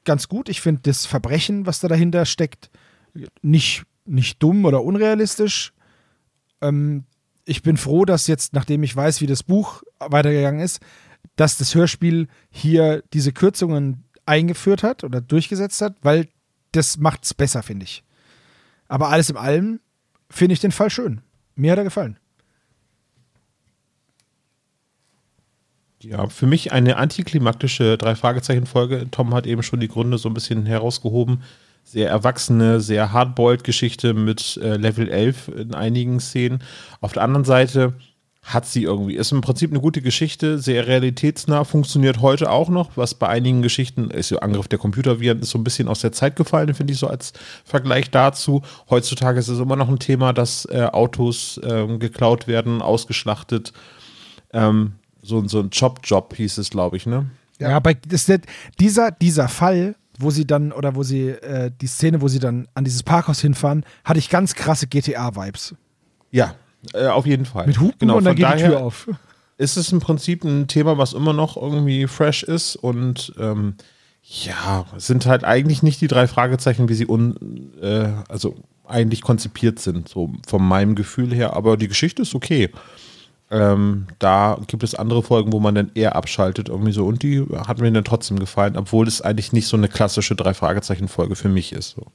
[0.03, 0.49] ganz gut.
[0.49, 2.69] Ich finde das Verbrechen, was da dahinter steckt,
[3.41, 5.73] nicht, nicht dumm oder unrealistisch.
[6.61, 7.05] Ähm,
[7.45, 10.79] ich bin froh, dass jetzt, nachdem ich weiß, wie das Buch weitergegangen ist,
[11.35, 16.27] dass das Hörspiel hier diese Kürzungen eingeführt hat oder durchgesetzt hat, weil
[16.71, 18.03] das macht es besser, finde ich.
[18.87, 19.79] Aber alles in allem
[20.29, 21.21] finde ich den Fall schön.
[21.55, 22.17] Mir hat er gefallen.
[26.03, 29.09] Ja, für mich eine antiklimaktische Drei-Fragezeichen-Folge.
[29.11, 31.43] Tom hat eben schon die Gründe so ein bisschen herausgehoben.
[31.83, 36.63] Sehr erwachsene, sehr hardboiled-Geschichte mit äh, Level 11 in einigen Szenen.
[37.01, 37.93] Auf der anderen Seite
[38.43, 42.97] hat sie irgendwie, ist im Prinzip eine gute Geschichte, sehr realitätsnah, funktioniert heute auch noch,
[42.97, 46.11] was bei einigen Geschichten, ist ja Angriff der Computerviren, ist so ein bisschen aus der
[46.11, 47.33] Zeit gefallen, finde ich so als
[47.65, 48.63] Vergleich dazu.
[48.89, 53.73] Heutzutage ist es immer noch ein Thema, dass äh, Autos äh, geklaut werden, ausgeschlachtet.
[54.53, 57.29] Ähm, so, so ein Chop-Job hieß es, glaube ich, ne?
[57.59, 58.31] Ja, bei das,
[58.79, 62.67] dieser, dieser Fall, wo sie dann, oder wo sie, äh, die Szene, wo sie dann
[62.73, 65.75] an dieses Parkhaus hinfahren, hatte ich ganz krasse GTA-Vibes.
[66.31, 66.55] Ja,
[66.93, 67.67] äh, auf jeden Fall.
[67.67, 69.09] Mit Hupen genau, und dann geht die Tür auf.
[69.57, 73.75] Ist es im Prinzip ein Thema, was immer noch irgendwie fresh ist und ähm,
[74.23, 78.55] ja, sind halt eigentlich nicht die drei Fragezeichen, wie sie un, äh, also
[78.87, 82.69] eigentlich konzipiert sind, so von meinem Gefühl her, aber die Geschichte ist okay.
[83.51, 87.05] Ähm, da gibt es andere Folgen, wo man dann eher abschaltet, irgendwie so.
[87.05, 91.35] Und die hat mir dann trotzdem gefallen, obwohl es eigentlich nicht so eine klassische Drei-Fragezeichen-Folge
[91.35, 91.91] für mich ist.
[91.91, 92.07] So.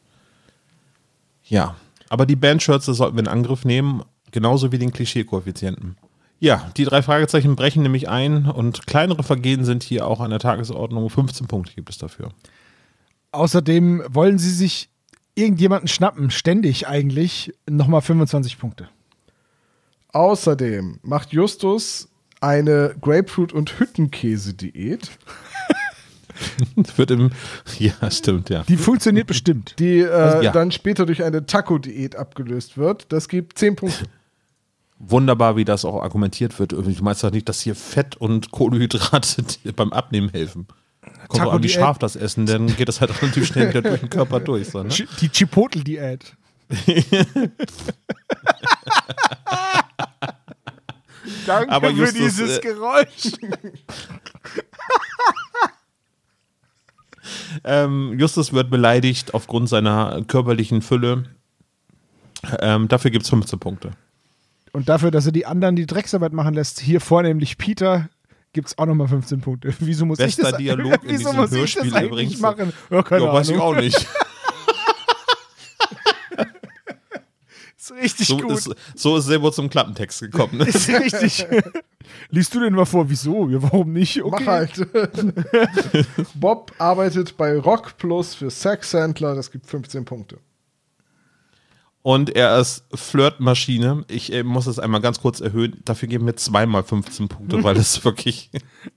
[1.44, 1.76] Ja,
[2.08, 4.02] aber die Bandshirts, das sollten wir in Angriff nehmen,
[4.32, 5.96] genauso wie den Klischee-Koeffizienten.
[6.38, 10.38] Ja, die drei Fragezeichen brechen nämlich ein und kleinere Vergehen sind hier auch an der
[10.38, 11.08] Tagesordnung.
[11.08, 12.30] 15 Punkte gibt es dafür.
[13.32, 14.88] Außerdem wollen sie sich
[15.34, 18.88] irgendjemanden schnappen, ständig eigentlich, nochmal 25 Punkte.
[20.16, 22.08] Außerdem macht Justus
[22.40, 25.10] eine Grapefruit- und Hüttenkäse-Diät.
[26.96, 27.32] wird im.
[27.78, 28.64] Ja, stimmt, ja.
[28.66, 29.74] Die funktioniert bestimmt.
[29.78, 30.52] Die äh, also, ja.
[30.52, 33.12] dann später durch eine Taco-Diät abgelöst wird.
[33.12, 34.06] Das gibt 10 Punkte.
[34.98, 36.72] Wunderbar, wie das auch argumentiert wird.
[36.72, 39.44] Du meinst doch nicht, dass hier Fett und Kohlenhydrate
[39.76, 40.66] beim Abnehmen helfen.
[41.28, 44.00] Kommt auch an, wie scharf das Essen, dann geht das halt relativ schnell wieder durch
[44.00, 44.70] den Körper durch.
[44.70, 44.88] So, ne?
[45.20, 46.34] Die Chipotle-Diät.
[51.46, 53.32] Danke Aber Justus, für dieses äh, Geräusch.
[57.64, 61.24] ähm, Justus wird beleidigt aufgrund seiner körperlichen Fülle.
[62.60, 63.90] Ähm, dafür gibt es 15 Punkte.
[64.72, 68.08] Und dafür, dass er die anderen die Drecksarbeit machen lässt, hier vornehmlich Peter,
[68.52, 69.74] gibt es auch nochmal 15 Punkte.
[69.80, 72.40] Wieso muss Bester ich das, Dialog in wieso diesem Hörspiel übrigens.
[72.40, 72.72] machen?
[72.90, 74.06] Ja, keine ja, weiß ich auch nicht.
[77.90, 78.52] ist richtig so gut.
[78.52, 80.60] Ist, so ist Sebo zum Klappentext gekommen.
[80.66, 81.46] Ist richtig.
[82.30, 83.08] Liest du den mal vor?
[83.08, 83.48] Wieso?
[83.48, 84.22] Ja, warum nicht?
[84.22, 84.44] Okay.
[84.44, 84.88] Mach halt.
[86.34, 89.34] Bob arbeitet bei Rock Plus für Sex Sandler.
[89.34, 90.38] Das gibt 15 Punkte.
[92.02, 94.04] Und er ist Flirtmaschine.
[94.06, 95.82] Ich äh, muss es einmal ganz kurz erhöhen.
[95.84, 98.48] Dafür geben wir zweimal 15 Punkte, weil es wirklich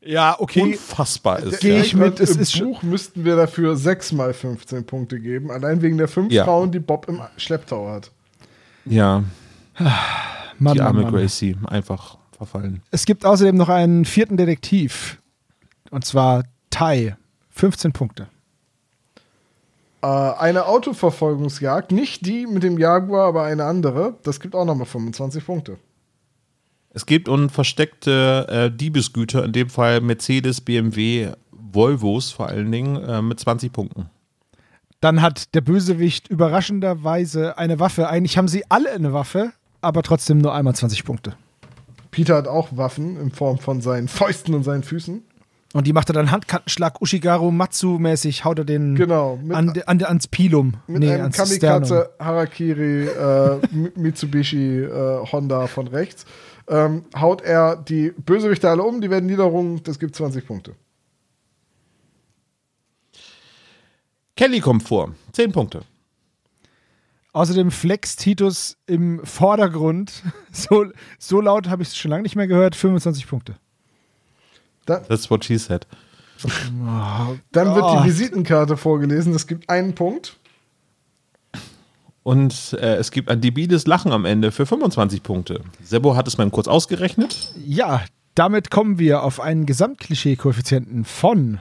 [0.05, 0.61] ja, okay.
[0.61, 1.59] unfassbar ist.
[1.59, 2.19] Gehe ich mit.
[2.19, 5.49] Es Im ist Buch müssten wir dafür sechsmal 15 Punkte geben.
[5.49, 6.43] Allein wegen der fünf ja.
[6.45, 8.11] Frauen, die Bob im Schlepptau hat.
[8.89, 9.23] Ja.
[10.59, 11.13] Mann, die arme Mann.
[11.13, 12.81] Gracie einfach verfallen.
[12.91, 15.21] Es gibt außerdem noch einen vierten Detektiv.
[15.91, 17.15] Und zwar Tai.
[17.49, 18.27] 15 Punkte.
[20.01, 24.15] Äh, eine Autoverfolgungsjagd, nicht die mit dem Jaguar, aber eine andere.
[24.23, 25.77] Das gibt auch nochmal 25 Punkte.
[26.91, 33.21] Es gibt unversteckte äh, Diebesgüter, in dem Fall Mercedes, BMW, Volvos vor allen Dingen, äh,
[33.21, 34.09] mit 20 Punkten.
[35.01, 38.09] Dann hat der Bösewicht überraschenderweise eine Waffe.
[38.09, 39.51] Eigentlich haben sie alle eine Waffe,
[39.81, 41.35] aber trotzdem nur einmal 20 Punkte.
[42.11, 45.23] Peter hat auch Waffen in Form von seinen Fäusten und seinen Füßen.
[45.71, 50.01] Und die macht er dann Handkantenschlag Ushigaru Matsu-mäßig, haut er den Genau, mit, an, an,
[50.03, 50.73] ans Pilum.
[50.87, 52.07] mit nee, einem ans Kamikaze Sternum.
[52.19, 56.25] Harakiri äh, Mi- Mitsubishi äh, Honda von rechts.
[56.67, 60.73] Ähm, haut er die Bösewichte alle um, die werden niederrungen, das gibt 20 Punkte.
[64.39, 65.13] Kelly kommt vor.
[65.33, 65.81] Zehn Punkte.
[67.33, 70.23] Außerdem Flex Titus im Vordergrund.
[70.53, 70.85] So,
[71.17, 72.73] so laut habe ich es schon lange nicht mehr gehört.
[72.73, 73.55] 25 Punkte.
[74.85, 75.85] That's what she said.
[77.51, 80.37] Dann wird die Visitenkarte vorgelesen, das gibt einen Punkt.
[82.23, 85.65] Und äh, es gibt ein debiles Lachen am Ende für 25 Punkte.
[85.83, 87.53] Sebo hat es mal kurz ausgerechnet.
[87.57, 88.05] Ja,
[88.35, 91.59] damit kommen wir auf einen Gesamtklischee-Koeffizienten von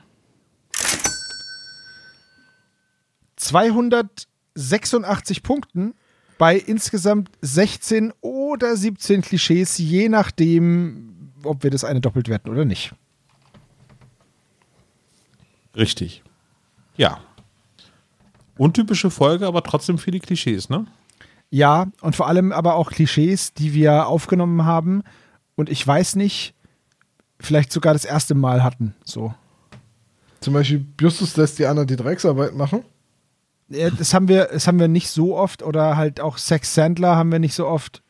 [3.38, 5.94] 286 Punkten
[6.38, 12.64] bei insgesamt 16 oder 17 Klischees, je nachdem, ob wir das eine doppelt werten oder
[12.64, 12.94] nicht.
[15.74, 16.22] Richtig.
[16.96, 17.20] Ja.
[18.56, 20.86] Untypische Folge, aber trotzdem viele Klischees, ne?
[21.50, 25.02] Ja, und vor allem aber auch Klischees, die wir aufgenommen haben
[25.54, 26.54] und ich weiß nicht,
[27.40, 28.94] vielleicht sogar das erste Mal hatten.
[29.04, 29.34] So.
[30.40, 32.84] Zum Beispiel Justus lässt die Anna die Drecksarbeit machen.
[33.68, 37.30] Das haben wir, das haben wir nicht so oft oder halt auch Sex Sandler haben
[37.30, 38.02] wir nicht so oft.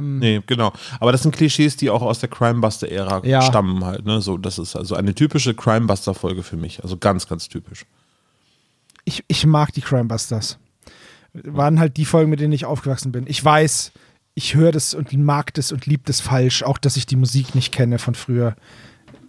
[0.00, 0.72] Nee, genau.
[0.98, 3.42] Aber das sind Klischees, die auch aus der Crimebuster-Ära Ja.
[3.42, 4.22] stammen halt, ne?
[4.22, 6.82] So, das ist also eine typische Crimebuster-Folge für mich.
[6.82, 7.84] Also ganz, ganz typisch.
[9.04, 10.58] Ich, ich mag die Crimebusters.
[11.34, 13.26] Waren halt die Folgen, mit denen ich aufgewachsen bin.
[13.26, 13.92] Ich weiß,
[14.34, 16.62] ich höre das und mag das und liebe das falsch.
[16.62, 18.56] Auch, dass ich die Musik nicht kenne von früher.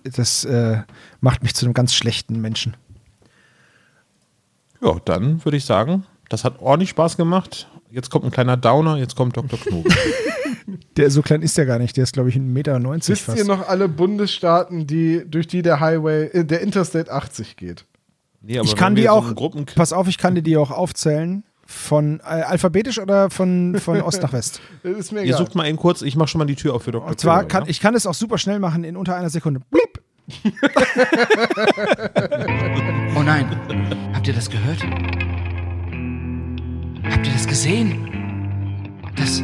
[0.03, 0.81] Das äh,
[1.19, 2.77] macht mich zu einem ganz schlechten Menschen.
[4.81, 7.67] Ja, dann würde ich sagen, das hat ordentlich Spaß gemacht.
[7.91, 9.59] Jetzt kommt ein kleiner Downer, jetzt kommt Dr.
[9.59, 9.91] Knobel.
[10.97, 11.95] Der so klein ist der gar nicht.
[11.95, 13.37] Der ist, glaube ich, 1,90 Meter Wisst fast.
[13.37, 17.85] ihr noch alle Bundesstaaten, die, durch die der Highway, äh, der Interstate 80 geht?
[18.41, 20.71] Nee, aber ich kann die so auch, Gruppen pass auf, ich kann dir die auch
[20.71, 21.43] aufzählen.
[21.67, 24.61] Von äh, alphabetisch oder von, von Ost nach West?
[24.83, 25.39] Ist mir Ihr egal.
[25.39, 27.09] sucht mal eben kurz, ich mache schon mal die Tür auf für Dr.
[27.09, 27.69] Und zwar Knobel, kann ja?
[27.69, 29.61] ich kann es auch super schnell machen in unter einer Sekunde.
[29.71, 30.01] Blip.
[33.17, 33.47] Oh nein,
[34.25, 34.81] habt ihr das gehört?
[37.11, 38.09] Habt ihr das gesehen?
[39.15, 39.43] Das,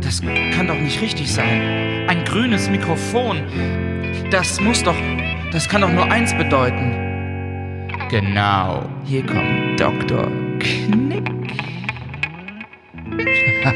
[0.00, 2.06] das kann doch nicht richtig sein.
[2.06, 3.42] Ein grünes Mikrofon.
[4.30, 4.94] Das muss doch,
[5.50, 7.88] das kann doch nur eins bedeuten.
[8.10, 10.30] Genau, hier kommt Dr.
[10.60, 11.28] Knick.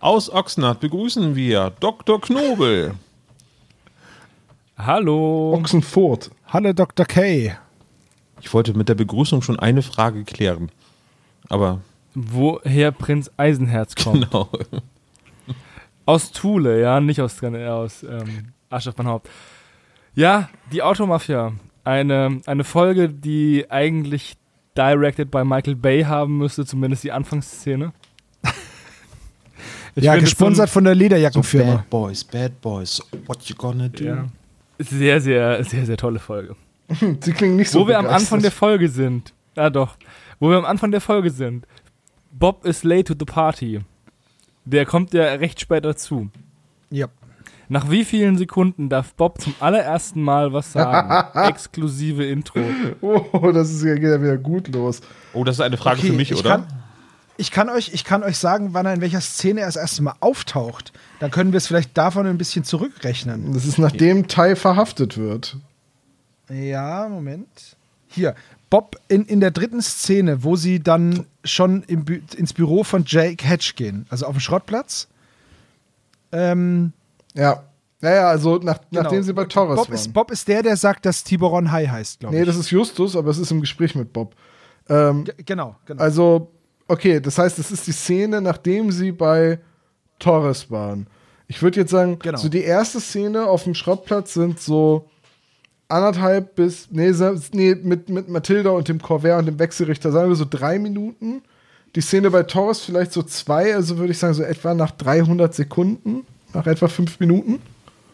[0.00, 2.18] Aus Ochsnacht begrüßen wir Dr.
[2.18, 2.94] Knobel.
[4.78, 5.52] Hallo.
[5.52, 6.30] Ochsenfurt.
[6.46, 7.04] Hallo Dr.
[7.04, 7.58] K.
[8.40, 10.70] Ich wollte mit der Begrüßung schon eine Frage klären.
[11.48, 11.80] Aber
[12.14, 14.30] Woher Prinz Eisenherz kommt?
[14.30, 14.48] genau.
[16.06, 19.28] Aus Thule, ja, nicht aus, äh, aus ähm, auf mein Haupt.
[20.14, 21.52] Ja, die Automafia.
[21.84, 24.36] Eine, eine Folge, die eigentlich
[24.76, 27.92] directed by Michael Bay haben müsste, zumindest die Anfangsszene.
[29.94, 31.74] Ich Ja, gesponsert von der So Lederjackenfirma.
[31.76, 33.02] bad Boys, Bad Boys.
[33.26, 33.98] What you gonna do?
[33.98, 34.26] So, ja,
[34.78, 36.54] sehr, sehr, sehr, sehr tolle Folge.
[37.20, 38.06] Sie klingen nicht so Wo wir am.
[38.06, 39.32] Anfang der Folge sind.
[39.56, 39.96] Ja, doch.
[40.40, 41.66] Wo wir am Anfang der Folge sind.
[42.30, 43.80] Bob is late to the party.
[44.64, 46.28] Der kommt ja recht spät dazu.
[46.90, 47.08] Ja.
[47.70, 51.38] Nach wie vielen Sekunden darf Bob zum allerersten Mal was sagen?
[51.48, 52.60] Exklusive Intro.
[53.02, 55.02] Oh, das ist ja geht ja wieder gut los.
[55.34, 56.50] Oh, das ist eine Frage Okay, für mich, ich oder?
[56.50, 56.66] Kann,
[57.36, 60.02] ich, kann euch, ich kann euch sagen, wann er in welcher Szene er das erste
[60.02, 60.92] Mal auftaucht.
[61.20, 63.52] Dann können wir es vielleicht davon ein bisschen zurückrechnen.
[63.52, 65.56] Das ist nachdem Tai verhaftet wird.
[66.48, 67.76] Ja, Moment.
[68.08, 68.34] Hier,
[68.70, 72.04] Bob in, in der dritten Szene, wo sie dann schon im,
[72.36, 75.08] ins Büro von Jake Hatch gehen, also auf dem Schrottplatz.
[76.32, 76.92] Ähm,
[77.34, 77.64] Ja.
[78.00, 79.02] Naja, also nach, genau.
[79.02, 79.94] nachdem sie bei Torres Bob waren.
[79.96, 82.46] ist, Bob ist der, der sagt, dass Tiboron High heißt, glaube nee, ich.
[82.46, 84.36] das ist Justus, aber es ist im Gespräch mit Bob.
[84.88, 86.00] Ähm, Ge- genau, genau.
[86.00, 86.52] also,
[86.86, 89.58] okay, das heißt, das ist die Szene, nachdem sie bei
[90.20, 91.08] Torres waren.
[91.48, 92.38] Ich würde jetzt sagen, Genau.
[92.38, 95.10] so die erste Szene auf dem Schrottplatz sind so
[95.88, 97.12] anderthalb bis, nee,
[97.52, 101.42] nee mit, mit Mathilda und dem Corvair und dem Wechselrichter, sagen wir so drei Minuten.
[101.94, 105.54] Die Szene bei Torres vielleicht so zwei, also würde ich sagen, so etwa nach 300
[105.54, 107.60] Sekunden, nach etwa fünf Minuten.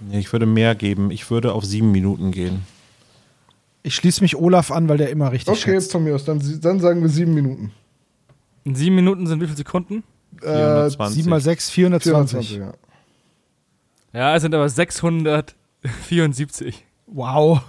[0.00, 1.10] Nee, ich würde mehr geben.
[1.10, 2.62] Ich würde auf sieben Minuten gehen.
[3.82, 5.92] ich schließe mich Olaf an, weil der immer richtig Okay, schätzt.
[5.92, 7.72] von mir aus, dann, dann sagen wir sieben Minuten.
[8.64, 10.02] In sieben Minuten sind wie viele Sekunden?
[10.40, 11.14] Äh, 420.
[11.16, 12.48] 7 mal 6, 420.
[12.48, 12.72] 24, ja.
[14.18, 16.84] Ja, es sind aber 674.
[17.16, 17.60] Wow.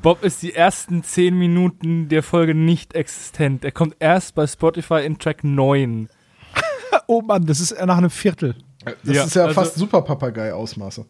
[0.00, 3.62] Bob ist die ersten zehn Minuten der Folge nicht existent.
[3.62, 6.08] Er kommt erst bei Spotify in Track 9.
[7.06, 8.54] Oh Mann, das ist nach einem Viertel.
[8.84, 11.04] Das Ja, ist ja also- fast Super Papagei-Ausmaße.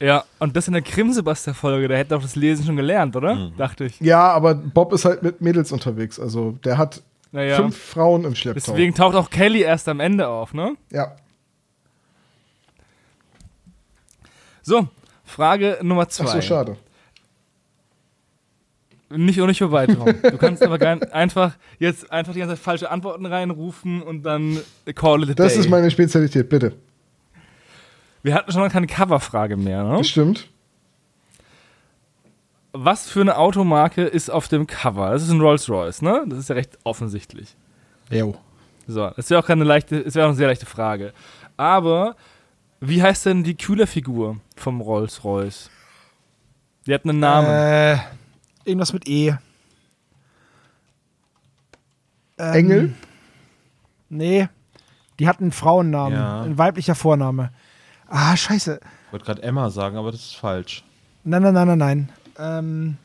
[0.00, 3.34] Ja, und das in der Krimsebaster-Folge, da hätte doch das Lesen schon gelernt, oder?
[3.36, 3.56] Mhm.
[3.56, 4.00] Dachte ich.
[4.00, 6.18] Ja, aber Bob ist halt mit Mädels unterwegs.
[6.18, 7.02] Also der hat
[7.32, 7.56] Naja.
[7.56, 8.72] fünf Frauen im Schlepptau.
[8.72, 10.74] Deswegen taucht auch Kelly erst am Ende auf, ne?
[10.90, 11.16] Ja.
[14.62, 14.88] So,
[15.32, 16.24] Frage Nummer zwei.
[16.24, 16.76] Ach so, schade.
[19.10, 20.06] Nicht und nicht vorbei, Tom.
[20.22, 20.78] Du kannst aber
[21.12, 24.58] einfach jetzt einfach die ganze Zeit falsche Antworten reinrufen und dann
[24.94, 25.60] call it a Das day.
[25.60, 26.72] ist meine Spezialität, bitte.
[28.22, 29.98] Wir hatten schon mal keine Coverfrage mehr, ne?
[29.98, 30.48] Das stimmt.
[32.72, 35.10] Was für eine Automarke ist auf dem Cover?
[35.10, 36.24] Das ist ein Rolls-Royce, ne?
[36.28, 37.54] Das ist ja recht offensichtlich.
[38.10, 38.34] Jo.
[38.86, 41.12] So, das wäre auch keine leichte, es wäre auch eine sehr leichte Frage.
[41.58, 42.16] Aber
[42.80, 45.70] wie heißt denn die Kühlerfigur vom Rolls-Royce?
[46.86, 47.48] Die hat einen Namen.
[47.48, 47.98] Äh,
[48.64, 49.34] irgendwas mit E.
[52.38, 52.94] Ähm, Engel?
[54.08, 54.48] Nee.
[55.18, 56.18] Die hat einen Frauennamen.
[56.18, 56.42] Ja.
[56.42, 57.50] Ein weiblicher Vorname.
[58.08, 58.80] Ah, scheiße.
[59.06, 60.84] Ich wollte gerade Emma sagen, aber das ist falsch.
[61.24, 62.12] Nein, nein, nein, nein, nein.
[62.38, 62.96] Ähm,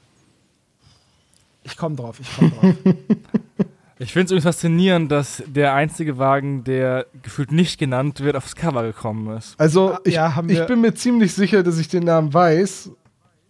[1.63, 2.75] ich komme drauf, ich komme drauf.
[3.99, 8.55] Ich finde es übrigens faszinierend, dass der einzige Wagen, der gefühlt nicht genannt wird, aufs
[8.55, 9.59] Cover gekommen ist.
[9.59, 12.91] Also Ah, ich, ja, haben ich bin mir ziemlich sicher, dass ich den Namen weiß.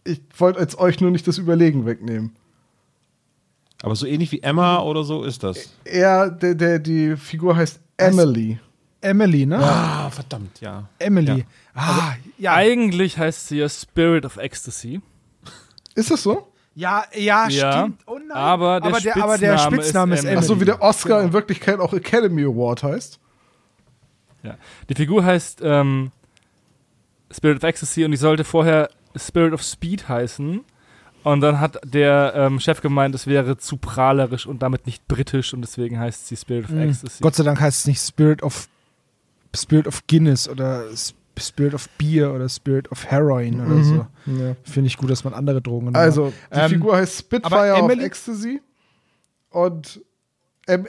[0.05, 2.33] Ich wollte jetzt euch nur nicht das Überlegen wegnehmen.
[3.83, 5.69] Aber so ähnlich wie Emma oder so ist das.
[5.83, 8.57] Er, der, der, die Figur heißt Emily.
[9.01, 9.59] Emily, ne?
[9.59, 10.87] Ah, verdammt, ja.
[10.97, 11.45] Emily.
[11.75, 12.53] Ah, ja.
[12.55, 15.01] Eigentlich heißt sie ja Spirit of Ecstasy.
[15.93, 16.47] Ist das so?
[16.79, 18.03] Ja, ja, Ja, stimmt.
[18.05, 18.31] Oh nein.
[18.37, 20.37] aber der aber, der, aber der Spitzname Spitzname ist ist Emily.
[20.39, 21.21] Achso, wie der Oscar Genau.
[21.27, 23.19] in Wirklichkeit auch Academy Award heißt.
[24.43, 24.57] Ja.
[24.87, 26.11] Die Figur heißt ähm,
[27.31, 30.63] Spirit of Ecstasy und die sollte vorher Spirit of Speed heißen.
[31.23, 35.53] Und dann hat der ähm, Chef gemeint, es wäre zu prahlerisch und damit nicht britisch
[35.53, 36.81] und deswegen heißt sie Spirit of Mhm.
[36.81, 37.21] Ecstasy.
[37.23, 38.67] Gott sei Dank heißt es nicht Spirit of
[39.55, 44.07] Spirit of Guinness oder S- Spirit of Beer oder Spirit of Heroin oder so.
[44.25, 44.55] Ja.
[44.63, 45.97] Finde ich gut, dass man andere Drogen nimmt.
[45.97, 48.61] Also, die Ähm, Figur heißt Spitfire Emily- Ecstasy.
[49.49, 50.01] Und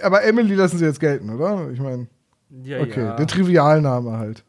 [0.03, 1.71] aber Emily lassen sie jetzt gelten, oder?
[1.71, 2.09] Ich meine,
[2.65, 3.17] ja, okay, ja.
[3.17, 4.43] der Trivialname halt.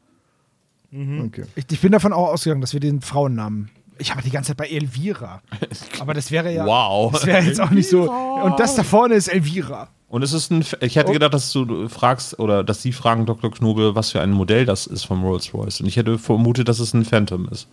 [0.92, 1.26] Mhm.
[1.26, 1.44] Okay.
[1.56, 3.70] ich, ich bin davon auch ausgegangen, dass wir den Frauennamen.
[4.00, 5.42] Ich habe die ganze Zeit bei Elvira.
[6.00, 6.66] Aber das wäre ja.
[6.66, 7.12] Wow.
[7.12, 8.12] Das wäre jetzt auch nicht so.
[8.12, 9.90] Und das da vorne ist Elvira.
[10.08, 10.66] Und es ist ein.
[10.82, 13.52] Ich hätte gedacht, dass du fragst oder dass sie fragen Dr.
[13.52, 15.82] Knobel, was für ein Modell das ist vom Rolls Royce.
[15.82, 17.68] Und ich hätte vermutet, dass es ein Phantom ist.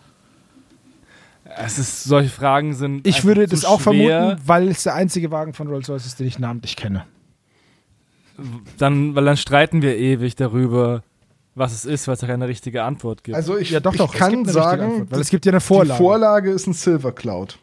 [1.59, 3.07] Es ist, solche Fragen sind.
[3.07, 3.95] Ich würde das auch schwer.
[3.95, 7.07] vermuten, weil es der einzige Wagen von Rolls-Royce ist, den ich namentlich kenne.
[8.77, 11.03] Dann, weil dann streiten wir ewig darüber,
[11.57, 13.35] was es ist, weil es ja keine richtige Antwort gibt.
[13.35, 14.15] Also ich, Ja, doch, ich doch.
[14.15, 15.99] kann sagen, Antwort, weil es gibt ja eine Vorlage.
[15.99, 17.59] die Vorlage ist ein Silver Cloud.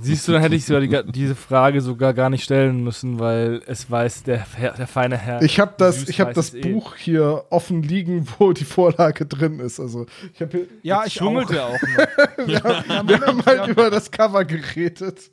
[0.00, 3.62] Siehst du, dann hätte ich sogar die, diese Frage sogar gar nicht stellen müssen, weil
[3.66, 5.40] es weiß der, der feine Herr.
[5.42, 6.62] Ich habe das, ich hab das eh.
[6.62, 9.78] Buch hier offen liegen, wo die Vorlage drin ist.
[9.78, 11.74] Also ich habe hier, ja, ich schummelte auch.
[11.74, 11.80] auch
[12.38, 12.48] noch.
[13.08, 15.30] wir haben halt über das Cover geredet.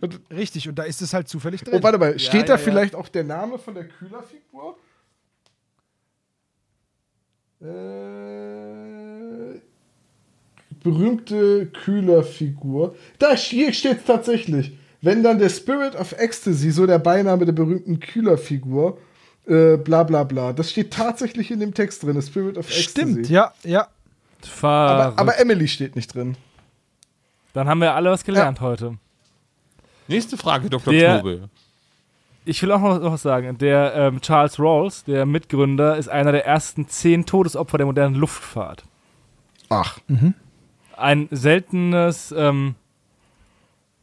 [0.00, 1.78] Und, Richtig, und da ist es halt zufällig drin.
[1.78, 2.58] oh, warte mal, steht ja, da ja.
[2.58, 4.76] vielleicht auch der Name von der Kühlerfigur?
[7.60, 9.60] Äh,
[10.82, 12.94] berühmte Kühlerfigur.
[13.18, 14.72] Da hier steht es tatsächlich.
[15.02, 18.98] Wenn dann der Spirit of Ecstasy, so der Beiname der berühmten Kühlerfigur,
[19.46, 20.52] äh, bla bla bla.
[20.52, 22.90] Das steht tatsächlich in dem Text drin, der Spirit of Ecstasy.
[22.90, 23.88] Stimmt, ja, ja.
[24.62, 26.36] Aber, aber Emily steht nicht drin.
[27.52, 28.96] dann haben wir alle was gelernt heute.
[30.08, 30.92] Nächste Frage, Dr.
[30.92, 31.48] Der- Knobel.
[32.50, 33.58] Ich will auch noch, noch was sagen.
[33.58, 38.82] Der ähm, Charles Rawls, der Mitgründer, ist einer der ersten zehn Todesopfer der modernen Luftfahrt.
[39.68, 39.98] Ach.
[40.96, 42.74] Ein seltenes, ähm,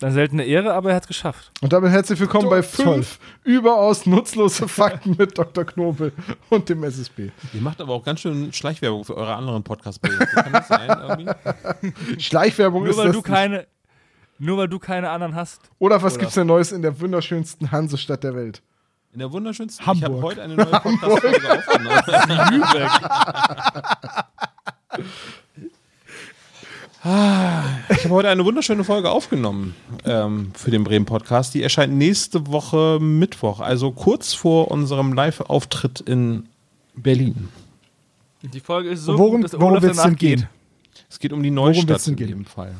[0.01, 1.51] eine seltene Ehre, aber er hat es geschafft.
[1.59, 2.93] Und damit herzlich willkommen bei Toll.
[2.93, 5.65] fünf überaus nutzlose Fakten mit Dr.
[5.65, 6.13] Knobel
[6.49, 7.31] und dem SSB.
[7.53, 10.25] Ihr macht aber auch ganz schön Schleichwerbung für eure anderen Podcast-Projekte.
[10.35, 10.89] Kann das sein?
[11.81, 12.21] Irgendwie?
[12.21, 13.27] Schleichwerbung Nur ist weil das du nicht.
[13.27, 13.67] keine,
[14.39, 15.61] nur weil du keine anderen hast.
[15.79, 18.61] Oder was Oder- gibt's denn Neues in der wunderschönsten Hansestadt der Welt?
[19.13, 19.81] In der wunderschönsten.
[19.83, 20.23] Ich habe Hamburg.
[20.23, 22.51] heute eine neue Podcast-Folge aufgenommen.
[22.51, 22.91] Lübeck.
[27.89, 31.53] Ich habe heute eine wunderschöne Folge aufgenommen ähm, für den Bremen Podcast.
[31.53, 36.49] Die erscheint nächste Woche Mittwoch, also kurz vor unserem Live-Auftritt in
[36.95, 37.47] Berlin.
[38.41, 40.47] Die Folge ist so worum gut, dass worum Olaf es denn gehen?
[41.09, 42.75] Es geht um die Neustadt in dem Fall.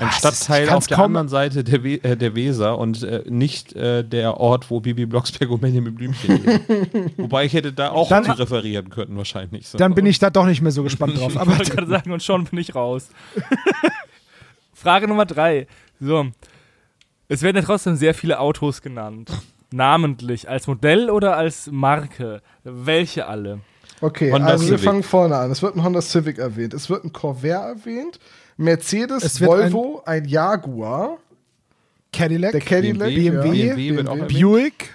[0.00, 2.34] Ein Ah, ist- ich Stadtteil kann's auf der kaum- anderen Seite der, We äh, der
[2.34, 7.12] Weser und äh, nicht äh, der Ort, wo Bibi Blocksberg und Benjamin Blümchen leben.
[7.18, 9.68] Wobei ich hätte da auch Dann- zu referieren können wahrscheinlich.
[9.68, 9.78] So.
[9.78, 11.32] Dann bin ich da doch nicht mehr so gespannt drauf.
[11.34, 13.08] Ich Aber wollte gerade sagen, und schon bin ich raus.
[14.74, 15.66] Frage Nummer drei.
[16.00, 16.26] So.
[17.28, 19.30] Es werden ja trotzdem sehr viele Autos genannt.
[19.72, 20.48] Namentlich.
[20.48, 22.42] Als Modell oder als Marke?
[22.64, 23.60] Welche alle?
[24.00, 24.84] Okay, Honda also wir Civic.
[24.84, 25.50] fangen vorne an.
[25.50, 28.18] Es wird ein Honda Civic erwähnt, es wird ein Corvair erwähnt,
[28.60, 31.16] Mercedes, Volvo, ein, Jaguar,
[32.12, 34.40] Cadillac, der Cadillac, BMW, BMW auch erwähnt.
[34.40, 34.94] Buick,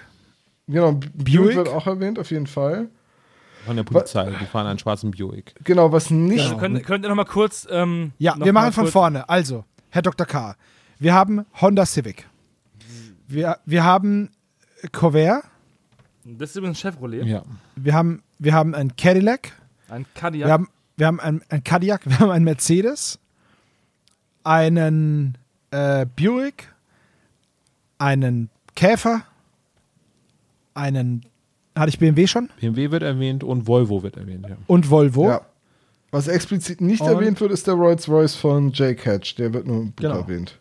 [0.68, 1.56] Genau, Buick Buick.
[1.56, 2.88] wird auch erwähnt, auf jeden Fall.
[3.64, 4.30] Von der Polizei.
[4.40, 5.54] Die fahren einen schwarzen Buick.
[5.64, 6.42] Genau, was nicht.
[6.44, 7.66] Also könnt, könnt ihr noch mal kurz.
[7.70, 9.28] Ähm, Ja, noch wir machen von vorne.
[9.28, 10.26] Also, Herr Dr.
[10.26, 10.54] K.,
[10.98, 12.26] wir haben Honda Civic.
[13.26, 14.30] Wir, wir haben
[14.92, 15.42] Corvair,
[16.24, 17.24] Das ist übrigens Chevrolet.
[17.24, 17.42] Ja.
[17.74, 19.52] wir haben, wir haben ein Cadillac,
[19.88, 20.46] Ein Cadillac.
[20.48, 23.18] wir haben, wir haben ein, ein Cadillac, wir haben einen Mercedes,
[24.46, 25.36] einen
[25.72, 26.72] äh, Buick,
[27.98, 29.22] einen Käfer,
[30.74, 31.26] einen,
[31.74, 32.50] hatte ich BMW schon?
[32.60, 34.56] BMW wird erwähnt und Volvo wird erwähnt, ja.
[34.68, 35.28] Und Volvo.
[35.28, 35.40] Ja.
[36.12, 39.34] Was explizit nicht Und- erwähnt wird, ist der Rolls-Royce von Jake Hatch.
[39.34, 40.18] Der wird nur im Buch Genau.
[40.20, 40.58] erwähnt.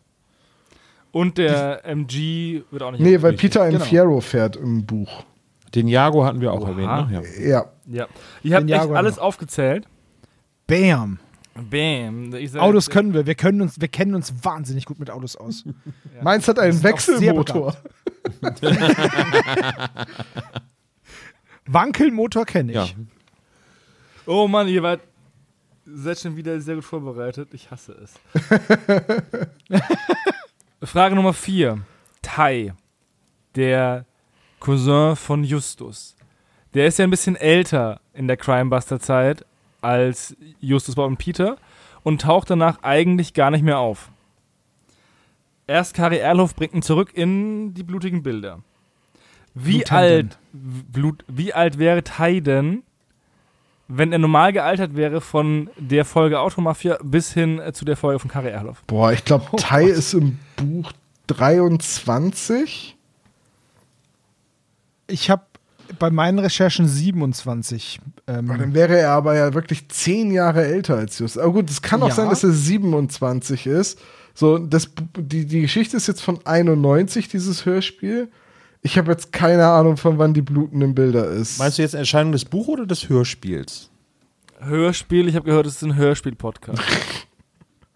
[1.12, 3.84] Und der MG wird auch nicht Nee, weil Peter genau.
[3.84, 5.24] Infiero fährt im Buch.
[5.76, 6.70] Den Jago hatten wir auch Oha.
[6.72, 7.24] erwähnt, ne?
[7.40, 7.46] Ja.
[7.48, 7.66] Ja.
[7.88, 8.08] Ja.
[8.44, 9.24] Ich habe echt alles noch.
[9.24, 9.88] aufgezählt.
[10.68, 11.20] Bam.
[11.56, 12.34] Bam.
[12.36, 13.26] Ich sag- Autos können wir.
[13.26, 15.64] Wir können uns, wir kennen uns wahnsinnig gut mit Autos aus.
[16.22, 17.76] Meins hat einen Wechselmotor.
[21.66, 22.76] Wankelmotor kenne ich.
[22.78, 22.88] ja.
[24.28, 25.02] Oh Mann, ihr wart
[25.86, 27.50] seid schon wieder sehr gut vorbereitet.
[27.54, 28.14] Ich hasse es.
[30.90, 31.80] Frage Nummer 4.
[32.22, 32.74] Tai,
[33.56, 34.06] der
[34.60, 36.16] Cousin von Justus.
[36.74, 39.46] Der ist ja ein bisschen älter in der Crimebuster-Zeit
[39.86, 41.58] als Justus Bob und Peter
[42.04, 44.10] und taucht danach eigentlich gar nicht mehr auf.
[45.68, 48.60] Erst Kari Erlhoff bringt ihn zurück in die blutigen Bilder.
[49.54, 49.98] Wie Blutenden.
[49.98, 52.84] alt, Blut, wie alt wäre Tai denn,
[53.88, 58.20] wenn er normal gealtert wäre von der Folge Automafia bis hin äh, zu der Folge
[58.20, 58.84] von Kari Erloff.
[58.88, 60.92] Boah, ich glaube, Tai ist im Buch
[61.28, 62.96] 23.
[65.08, 65.44] Ich habe
[66.00, 68.00] bei meinen Recherchen 27.
[68.28, 71.42] Ähm, Dann wäre er aber ja wirklich zehn Jahre älter als Justus.
[71.42, 72.16] Aber gut, es kann auch Ja.
[72.16, 74.00] sein, dass er 27 ist.
[74.34, 78.30] So, das, die, die Geschichte ist jetzt von 91, dieses Hörspiel.
[78.82, 81.58] Ich habe jetzt keine Ahnung, von wann die blutenden Bilder ist.
[81.58, 83.90] Meinst du jetzt Erscheinung des Buch oder des Hörspiels?
[84.60, 86.82] Hörspiel, ich habe gehört, es ist ein Hörspiel-Podcast.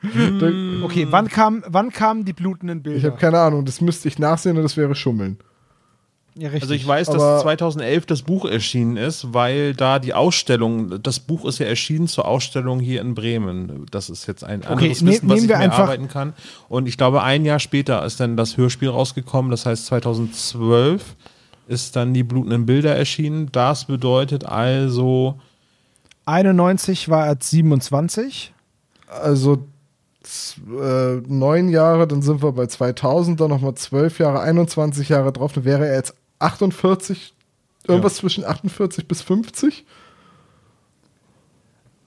[0.84, 2.98] okay, wann, kam, wann kamen die blutenden Bilder?
[2.98, 5.38] ich habe keine Ahnung, das müsste ich nachsehen und das wäre Schummeln.
[6.36, 6.62] Ja, richtig.
[6.64, 11.20] Also ich weiß, aber- dass 2011 das Buch erschienen ist, weil da die Ausstellung, das
[11.20, 13.86] Buch ist ja erschienen zur Ausstellung hier in Bremen.
[13.92, 16.34] Das ist jetzt ein anderes ne- Wissen, was ich mir erarbeiten kann.
[16.70, 19.52] Und ich glaube, ein Jahr später ist dann das Hörspiel rausgekommen.
[19.52, 21.16] Das heißt, 2012
[21.68, 23.50] ist dann die blutenden Bilder erschienen.
[23.52, 25.40] Das bedeutet also
[26.26, 28.54] 91 war er 27.
[29.08, 29.66] Also
[30.24, 35.54] äh, neun Jahre, dann sind wir bei 2000, dann nochmal zwölf Jahre, 21 Jahre drauf,
[35.54, 37.34] dann wäre er jetzt 48,
[37.88, 39.86] irgendwas zwischen 48 bis 50.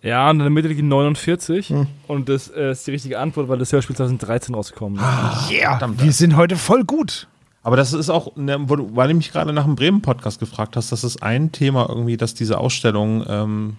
[0.02, 1.72] ja, und in der Mitte liegt die 49.
[2.08, 5.50] Und das äh, ist die richtige Antwort, weil das Hörspiel 2013 rausgekommen ist.
[5.50, 7.28] Yeah, wir sind heute voll gut.
[7.64, 10.74] Aber das ist auch, ne, wo du- weil du mich gerade nach dem Bremen-Podcast gefragt
[10.76, 13.76] hast, das ist ein Thema irgendwie, dass diese Ausstellung ähm,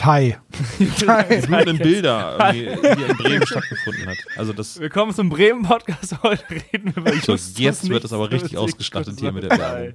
[0.00, 0.38] Thai.
[0.78, 4.16] die blutenden Bilder hier in Bremen stattgefunden hat.
[4.34, 6.22] Also das, Willkommen zum Bremen-Podcast.
[6.22, 9.58] Heute reden wir über So, Justus jetzt wird es aber richtig ausgestattet hier mit der.
[9.58, 9.94] Werbung.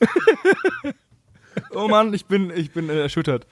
[1.70, 3.46] Oh Mann, ich bin, ich bin äh, erschüttert.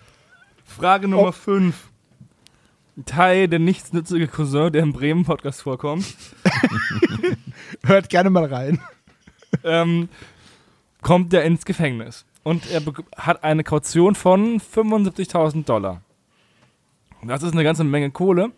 [0.65, 1.77] Frage Nummer 5.
[3.05, 6.07] Tai, der nichtsnützige Cousin, der im Bremen-Podcast vorkommt,
[7.85, 8.81] Hört gerne mal rein.
[9.62, 10.09] ähm,
[11.03, 12.24] kommt er ins Gefängnis.
[12.47, 12.81] Und er
[13.16, 16.01] hat eine Kaution von 75.000 Dollar.
[17.27, 18.52] Das ist eine ganze Menge Kohle.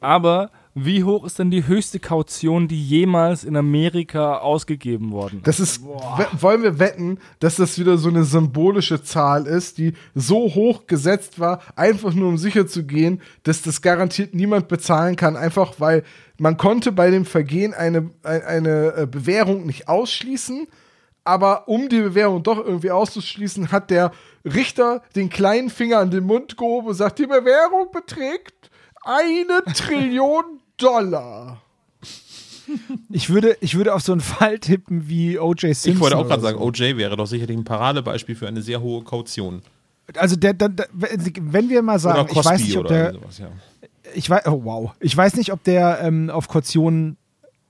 [0.00, 5.46] Aber wie hoch ist denn die höchste Kaution, die jemals in Amerika ausgegeben worden ist?
[5.46, 10.54] Das ist, wollen wir wetten, dass das wieder so eine symbolische Zahl ist, die so
[10.54, 15.36] hoch gesetzt war, einfach nur um sicher zu gehen, dass das garantiert niemand bezahlen kann,
[15.36, 16.02] einfach weil
[16.38, 20.66] man konnte bei dem Vergehen eine, ein- eine äh, Bewährung nicht ausschließen,
[21.24, 24.12] aber um die Bewährung doch irgendwie auszuschließen, hat der
[24.44, 28.70] Richter den kleinen Finger an den Mund gehoben und sagt, die Bewährung beträgt
[29.02, 31.62] eine Trillion Dollar.
[33.10, 35.60] Ich würde, ich würde auf so einen Fall tippen wie O.J.
[35.60, 35.92] Simpson.
[35.92, 36.64] ich wollte auch gerade sagen, so.
[36.64, 39.62] OJ wäre doch sicherlich ein Paradebeispiel für eine sehr hohe Kaution.
[40.16, 43.48] Also, der, der, der, wenn wir mal sagen, ich weiß nicht, ob der, sowas, ja.
[44.14, 47.16] ich weiß, oh wow, ich weiß nicht, ob der ähm, auf Kaution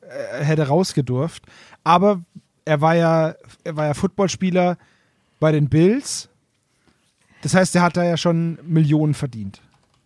[0.01, 1.45] äh, hätte rausgedurft,
[1.85, 2.23] aber
[2.65, 3.35] er war ja,
[3.65, 4.79] er war ja Footballspieler
[5.41, 6.29] bei den Bills.
[7.43, 9.61] Das heißt, er hat da ja schon Millionen verdient.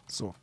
[0.07, 0.35] So.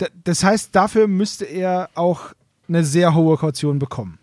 [0.00, 2.32] D das heißt, dafür müsste er auch
[2.68, 4.18] eine sehr hohe Kaution bekommen.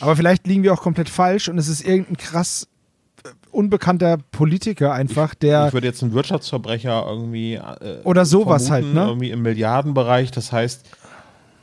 [0.00, 2.68] Aber vielleicht liegen wir auch komplett falsch und es ist irgendein krass
[3.50, 7.54] unbekannter Politiker einfach, der Ich würde jetzt einen Wirtschaftsverbrecher irgendwie.
[7.54, 9.10] Äh, Oder sowas vermuten, halt, ne?
[9.10, 10.30] Irgendwie im Milliardenbereich.
[10.30, 10.88] Das heißt,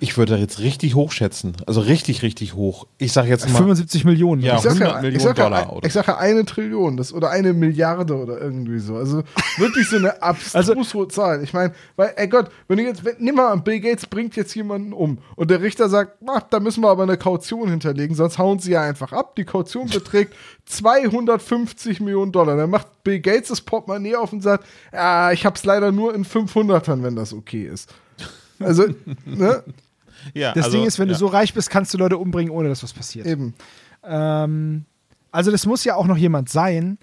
[0.01, 1.57] ich würde jetzt richtig hoch schätzen.
[1.67, 2.87] Also richtig, richtig hoch.
[2.97, 3.57] Ich sage jetzt mal.
[3.57, 4.41] 75 Millionen.
[4.41, 5.73] Ja, Ich sag 100 ja, ich Millionen sag ja, Dollar.
[5.75, 5.85] Oder?
[5.87, 8.95] ich sag ja eine Trillion das, oder eine Milliarde oder irgendwie so.
[8.95, 9.23] Also
[9.57, 11.43] wirklich so eine abstrus Also- hohe Zahl.
[11.43, 14.35] Ich meine, weil, ey Gott, wenn du jetzt, wenn, nimm mal an, Bill Gates bringt
[14.35, 18.15] jetzt jemanden um und der Richter sagt, ach, da müssen wir aber eine Kaution hinterlegen,
[18.15, 19.35] sonst hauen sie ja einfach ab.
[19.35, 20.33] Die Kaution beträgt
[20.65, 22.55] 250 Millionen Dollar.
[22.57, 26.25] Dann macht Bill Gates das Portemonnaie auf und sagt, ja, ich hab's leider nur in
[26.25, 27.93] 500ern, wenn das okay ist.
[28.59, 28.85] Also,
[29.25, 29.63] ne,
[30.33, 31.13] ja, Das also, Ding ist, wenn ja.
[31.13, 33.25] du so reich bist, kannst du Leute umbringen, ohne dass was passiert.
[33.27, 33.53] eben.
[34.03, 34.85] Ähm,
[35.31, 36.97] also das muss ja auch noch jemand sein,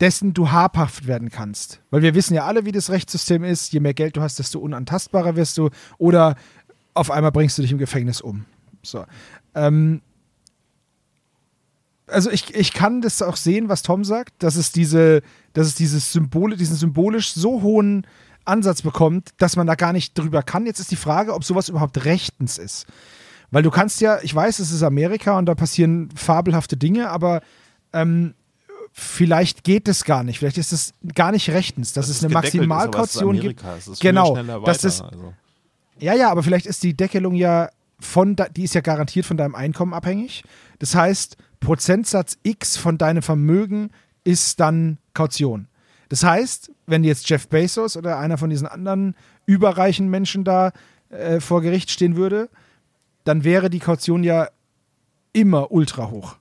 [0.00, 1.80] dessen du habhaft werden kannst.
[1.90, 3.72] Weil wir wissen ja alle, wie das Rechtssystem ist.
[3.72, 5.70] Je mehr Geld du hast, desto unantastbarer wirst du.
[5.98, 6.36] Oder
[6.94, 8.44] auf einmal bringst du dich im Gefängnis um.
[8.82, 9.04] So.
[9.54, 10.00] Ähm,
[12.06, 15.22] also ich, ich kann das auch sehen, was Tom sagt, dass es diese,
[15.52, 18.06] dass es dieses Symbole, diesen symbolisch so hohen
[18.44, 20.66] Ansatz bekommt, dass man da gar nicht drüber kann.
[20.66, 22.86] Jetzt ist die Frage, ob sowas überhaupt rechtens ist.
[23.50, 27.40] Weil du kannst ja, ich weiß, es ist Amerika und da passieren fabelhafte Dinge, aber
[27.92, 28.34] ähm,
[28.92, 30.38] vielleicht geht es gar nicht.
[30.38, 33.62] Vielleicht ist es gar nicht rechtens, dass Dass es eine Maximalkaution gibt.
[34.00, 34.34] Genau,
[34.66, 35.34] das ist- also.
[35.98, 39.54] Ja, ja, aber vielleicht ist die Deckelung ja von, die ist ja garantiert von deinem
[39.54, 40.42] Einkommen abhängig.
[40.80, 43.90] Das heißt, Prozentsatz X von deinem Vermögen
[44.24, 45.68] ist dann Kaution.
[46.14, 49.16] Das heißt, wenn jetzt Jeff Bezos oder einer von diesen anderen
[49.46, 50.70] überreichen Menschen da
[51.08, 52.48] äh, vor Gericht stehen würde,
[53.24, 54.46] dann wäre die Kaution ja
[55.32, 56.36] immer ultra hoch.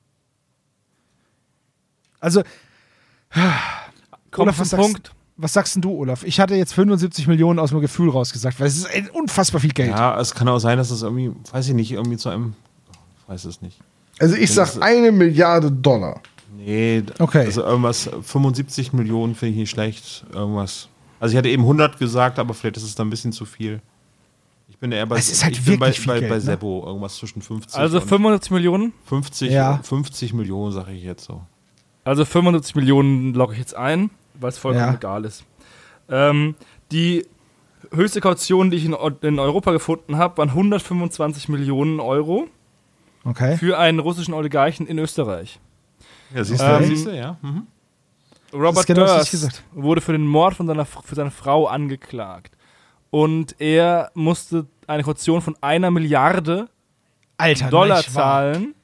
[2.19, 2.43] Also,
[3.31, 5.11] Kommt Olaf, was sagst, Punkt.
[5.37, 6.23] was sagst denn du, Olaf?
[6.23, 9.71] Ich hatte jetzt 75 Millionen aus dem Gefühl rausgesagt, weil es ist ein unfassbar viel
[9.73, 9.89] Geld.
[9.89, 12.53] Ja, es kann auch sein, dass es irgendwie, weiß ich nicht, irgendwie zu einem,
[13.23, 13.79] ich weiß es nicht.
[14.19, 16.21] Also ich Das sag eine Milliarde Dollar.
[16.65, 17.45] Nee, Okay.
[17.45, 20.25] also irgendwas, 75 Millionen finde ich nicht schlecht.
[20.33, 20.87] Irgendwas.
[21.19, 23.81] Also ich hatte eben 100 gesagt, aber vielleicht ist es dann ein bisschen zu viel.
[24.69, 26.41] Ich bin eher bei, Es ist halt ich bin bei, bei, Geld, bei ne?
[26.41, 28.93] Seppo, irgendwas zwischen 50 Also und 75 Millionen.
[29.05, 29.79] 50, Ja.
[29.83, 31.41] 50 Millionen, sage ich jetzt so.
[32.03, 34.93] Also 75 Millionen logge ich jetzt ein, weil es vollkommen Ja.
[34.95, 35.45] egal ist.
[36.09, 36.55] Ähm,
[36.91, 37.25] die
[37.93, 42.47] höchste Kaution, die ich in, in Europa gefunden habe, waren 125 Millionen Euro
[43.25, 43.55] Okay.
[43.57, 45.59] für einen russischen Oligarchen in Österreich.
[46.33, 47.37] Ja, siehst du, Ähm, siehst du, ja.
[47.41, 47.67] Mhm.
[48.53, 52.55] Robert genau, Durst wurde für den Mord von seiner, für seine Frau angeklagt.
[53.09, 56.69] Und er musste eine Kaution von einer Milliarde
[57.37, 58.03] Alter, Dollar wahr.
[58.03, 58.75] zahlen.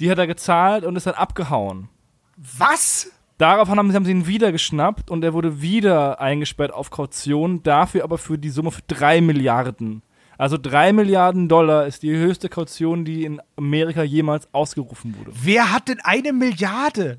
[0.00, 1.88] Die hat er gezahlt und ist dann abgehauen.
[2.36, 3.10] Was?
[3.36, 8.04] Daraufhin haben, haben sie ihn wieder geschnappt und er wurde wieder eingesperrt auf Kaution, dafür
[8.04, 10.02] aber für die Summe für 3 Milliarden.
[10.40, 15.32] Also 3 Milliarden Dollar ist die höchste Kaution, die in Amerika jemals ausgerufen wurde.
[15.34, 17.18] Wer hat denn eine Milliarde?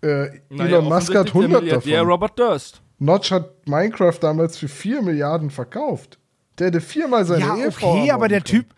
[0.00, 2.10] Äh, Naja, Elon Musk hat offensichtlich der 100 Milliardär davon.
[2.10, 2.82] Robert Durst.
[2.98, 6.18] Notch hat Minecraft damals für 4 Milliarden verkauft.
[6.58, 8.74] Der hätte viermal seine ja, Ehefrau okay, aber der ermorden Typ.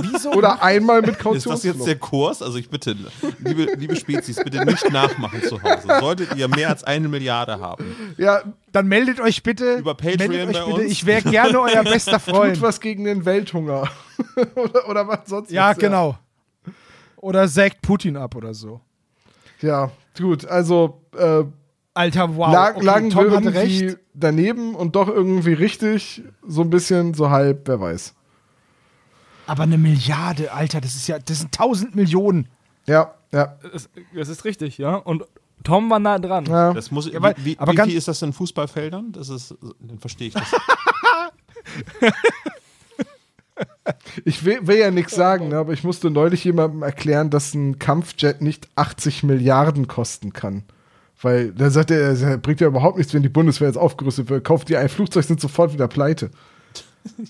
[0.00, 0.32] Wieso?
[0.32, 1.86] Oder einmal mit Ist das jetzt Kautionsflucht.
[1.86, 2.42] der Kurs?
[2.42, 2.96] Also ich bitte,
[3.40, 5.86] liebe, liebe Spezies, bitte nicht nachmachen zu Hause.
[6.00, 7.84] Solltet ihr mehr als eine Milliarde haben,
[8.16, 8.40] Ja,
[8.72, 9.74] Dann meldet euch bitte.
[9.76, 10.82] Über Patreon meldet euch bei bitte.
[10.82, 10.92] uns.
[10.92, 12.54] Ich wäre gerne euer bester Freund.
[12.54, 13.88] tut was gegen den Welthunger.
[14.56, 15.50] oder, oder was sonst.
[15.50, 16.16] ja, was, genau.
[17.16, 18.80] Oder sägt Putin ab oder so.
[19.60, 20.46] Ja, gut.
[20.46, 21.44] Also, äh,
[21.94, 22.52] Alter, wow.
[22.52, 23.98] lag, okay, lagen Tom wir irgendwie recht.
[24.14, 26.22] daneben und doch irgendwie richtig.
[26.46, 28.14] So ein bisschen, so halb, wer weiß.
[29.46, 32.48] Aber eine Milliarde, Alter, das ist ja, das sind 1000 Millionen.
[32.86, 33.56] Ja, ja.
[33.72, 34.96] Das, das ist richtig, ja.
[34.96, 35.24] Und
[35.62, 36.44] Tom war nah dran.
[36.46, 36.72] ja.
[36.72, 39.12] das muss, Ja, weil- wie, wie, aber wie viel ist das in Fußballfeldern?
[39.12, 40.44] Das ist, dann verstehe ich das.
[44.24, 47.78] Ich will, will ja nichts sagen, ne, aber ich musste neulich jemandem erklären, dass ein
[47.78, 50.64] Kampfjet nicht 80 Milliarden kosten kann.
[51.20, 54.42] Weil da sagt er, es bringt ja überhaupt nichts, wenn die Bundeswehr jetzt aufgerüstet wird.
[54.44, 56.30] Kauft die ein Flugzeug, sind sofort wieder pleite.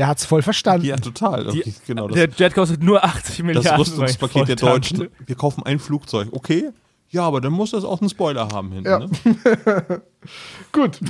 [0.00, 0.86] Der hat's voll verstanden.
[0.86, 1.48] ja, total.
[1.52, 3.76] Die, genau, das, der Jet kostet nur 80 das Milliarden.
[3.76, 4.56] Rüstungspaket der.
[4.56, 5.08] Deutschen.
[5.26, 6.28] Wir kaufen ein Flugzeug.
[6.32, 6.70] Okay.
[7.10, 8.88] Ja, aber dann muss das auch einen Spoiler haben hinten.
[8.88, 9.00] Ja.
[9.00, 9.10] Ne?
[10.72, 11.00] Gut.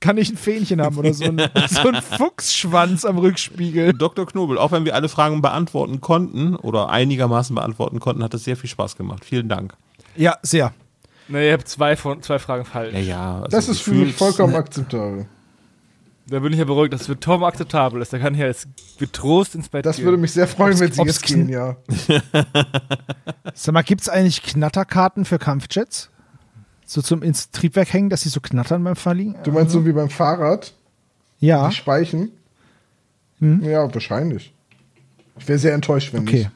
[0.00, 1.38] Kann ich ein Fähnchen haben oder so ein,
[1.68, 3.92] so ein Fuchsschwanz am Rückspiegel?
[3.92, 4.26] Dr.
[4.26, 8.56] Knobel, auch wenn wir alle Fragen beantworten konnten oder einigermaßen beantworten konnten, hat es sehr
[8.56, 9.24] viel Spaß gemacht.
[9.24, 9.74] Vielen Dank.
[10.16, 10.74] Ja, sehr.
[11.28, 12.94] Ne, ihr habt zwei, von, zwei Fragen falsch.
[12.94, 13.34] Ja, ja.
[13.36, 15.28] also Das ist für mich vollkommen akzeptabel.
[16.28, 18.12] Da bin ich ja beruhigt, dass es für Tom akzeptabel ist.
[18.12, 18.66] Da kann ich ja jetzt
[18.98, 20.06] getrost ins Bett Das gehen.
[20.06, 21.76] würde mich sehr freuen, wenn sie jetzt gehen, ja.
[23.54, 26.10] Sag mal, gibt's eigentlich Knatterkarten für Kampfjets?
[26.84, 29.36] So zum ins Triebwerk hängen, dass sie so knattern beim Verliegen?
[29.44, 30.72] Du meinst so wie beim Fahrrad,
[31.38, 32.30] Ja, die Speichen?
[33.38, 33.62] Hm.
[33.62, 34.52] Ja, wahrscheinlich.
[35.38, 36.36] Ich wäre sehr enttäuscht, wenn okay.
[36.38, 36.50] nicht.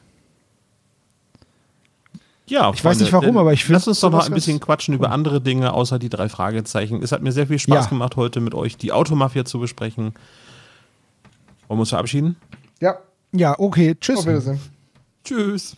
[2.51, 4.59] Ja, Ich weiß nicht warum, aber ich find Lass uns doch noch sowas ein bisschen
[4.59, 7.01] quatschen über andere Dinge, außer die drei Fragezeichen.
[7.01, 7.89] Es hat mir sehr viel Spaß Ja.
[7.89, 10.13] gemacht, heute mit euch die Automafia zu besprechen.
[11.67, 12.35] Wollen wir uns verabschieden?
[12.81, 12.97] Ja,
[13.31, 14.19] Ja, okay, tschüss.
[14.19, 14.59] auf Wiedersehen.
[15.23, 15.77] Tschüss.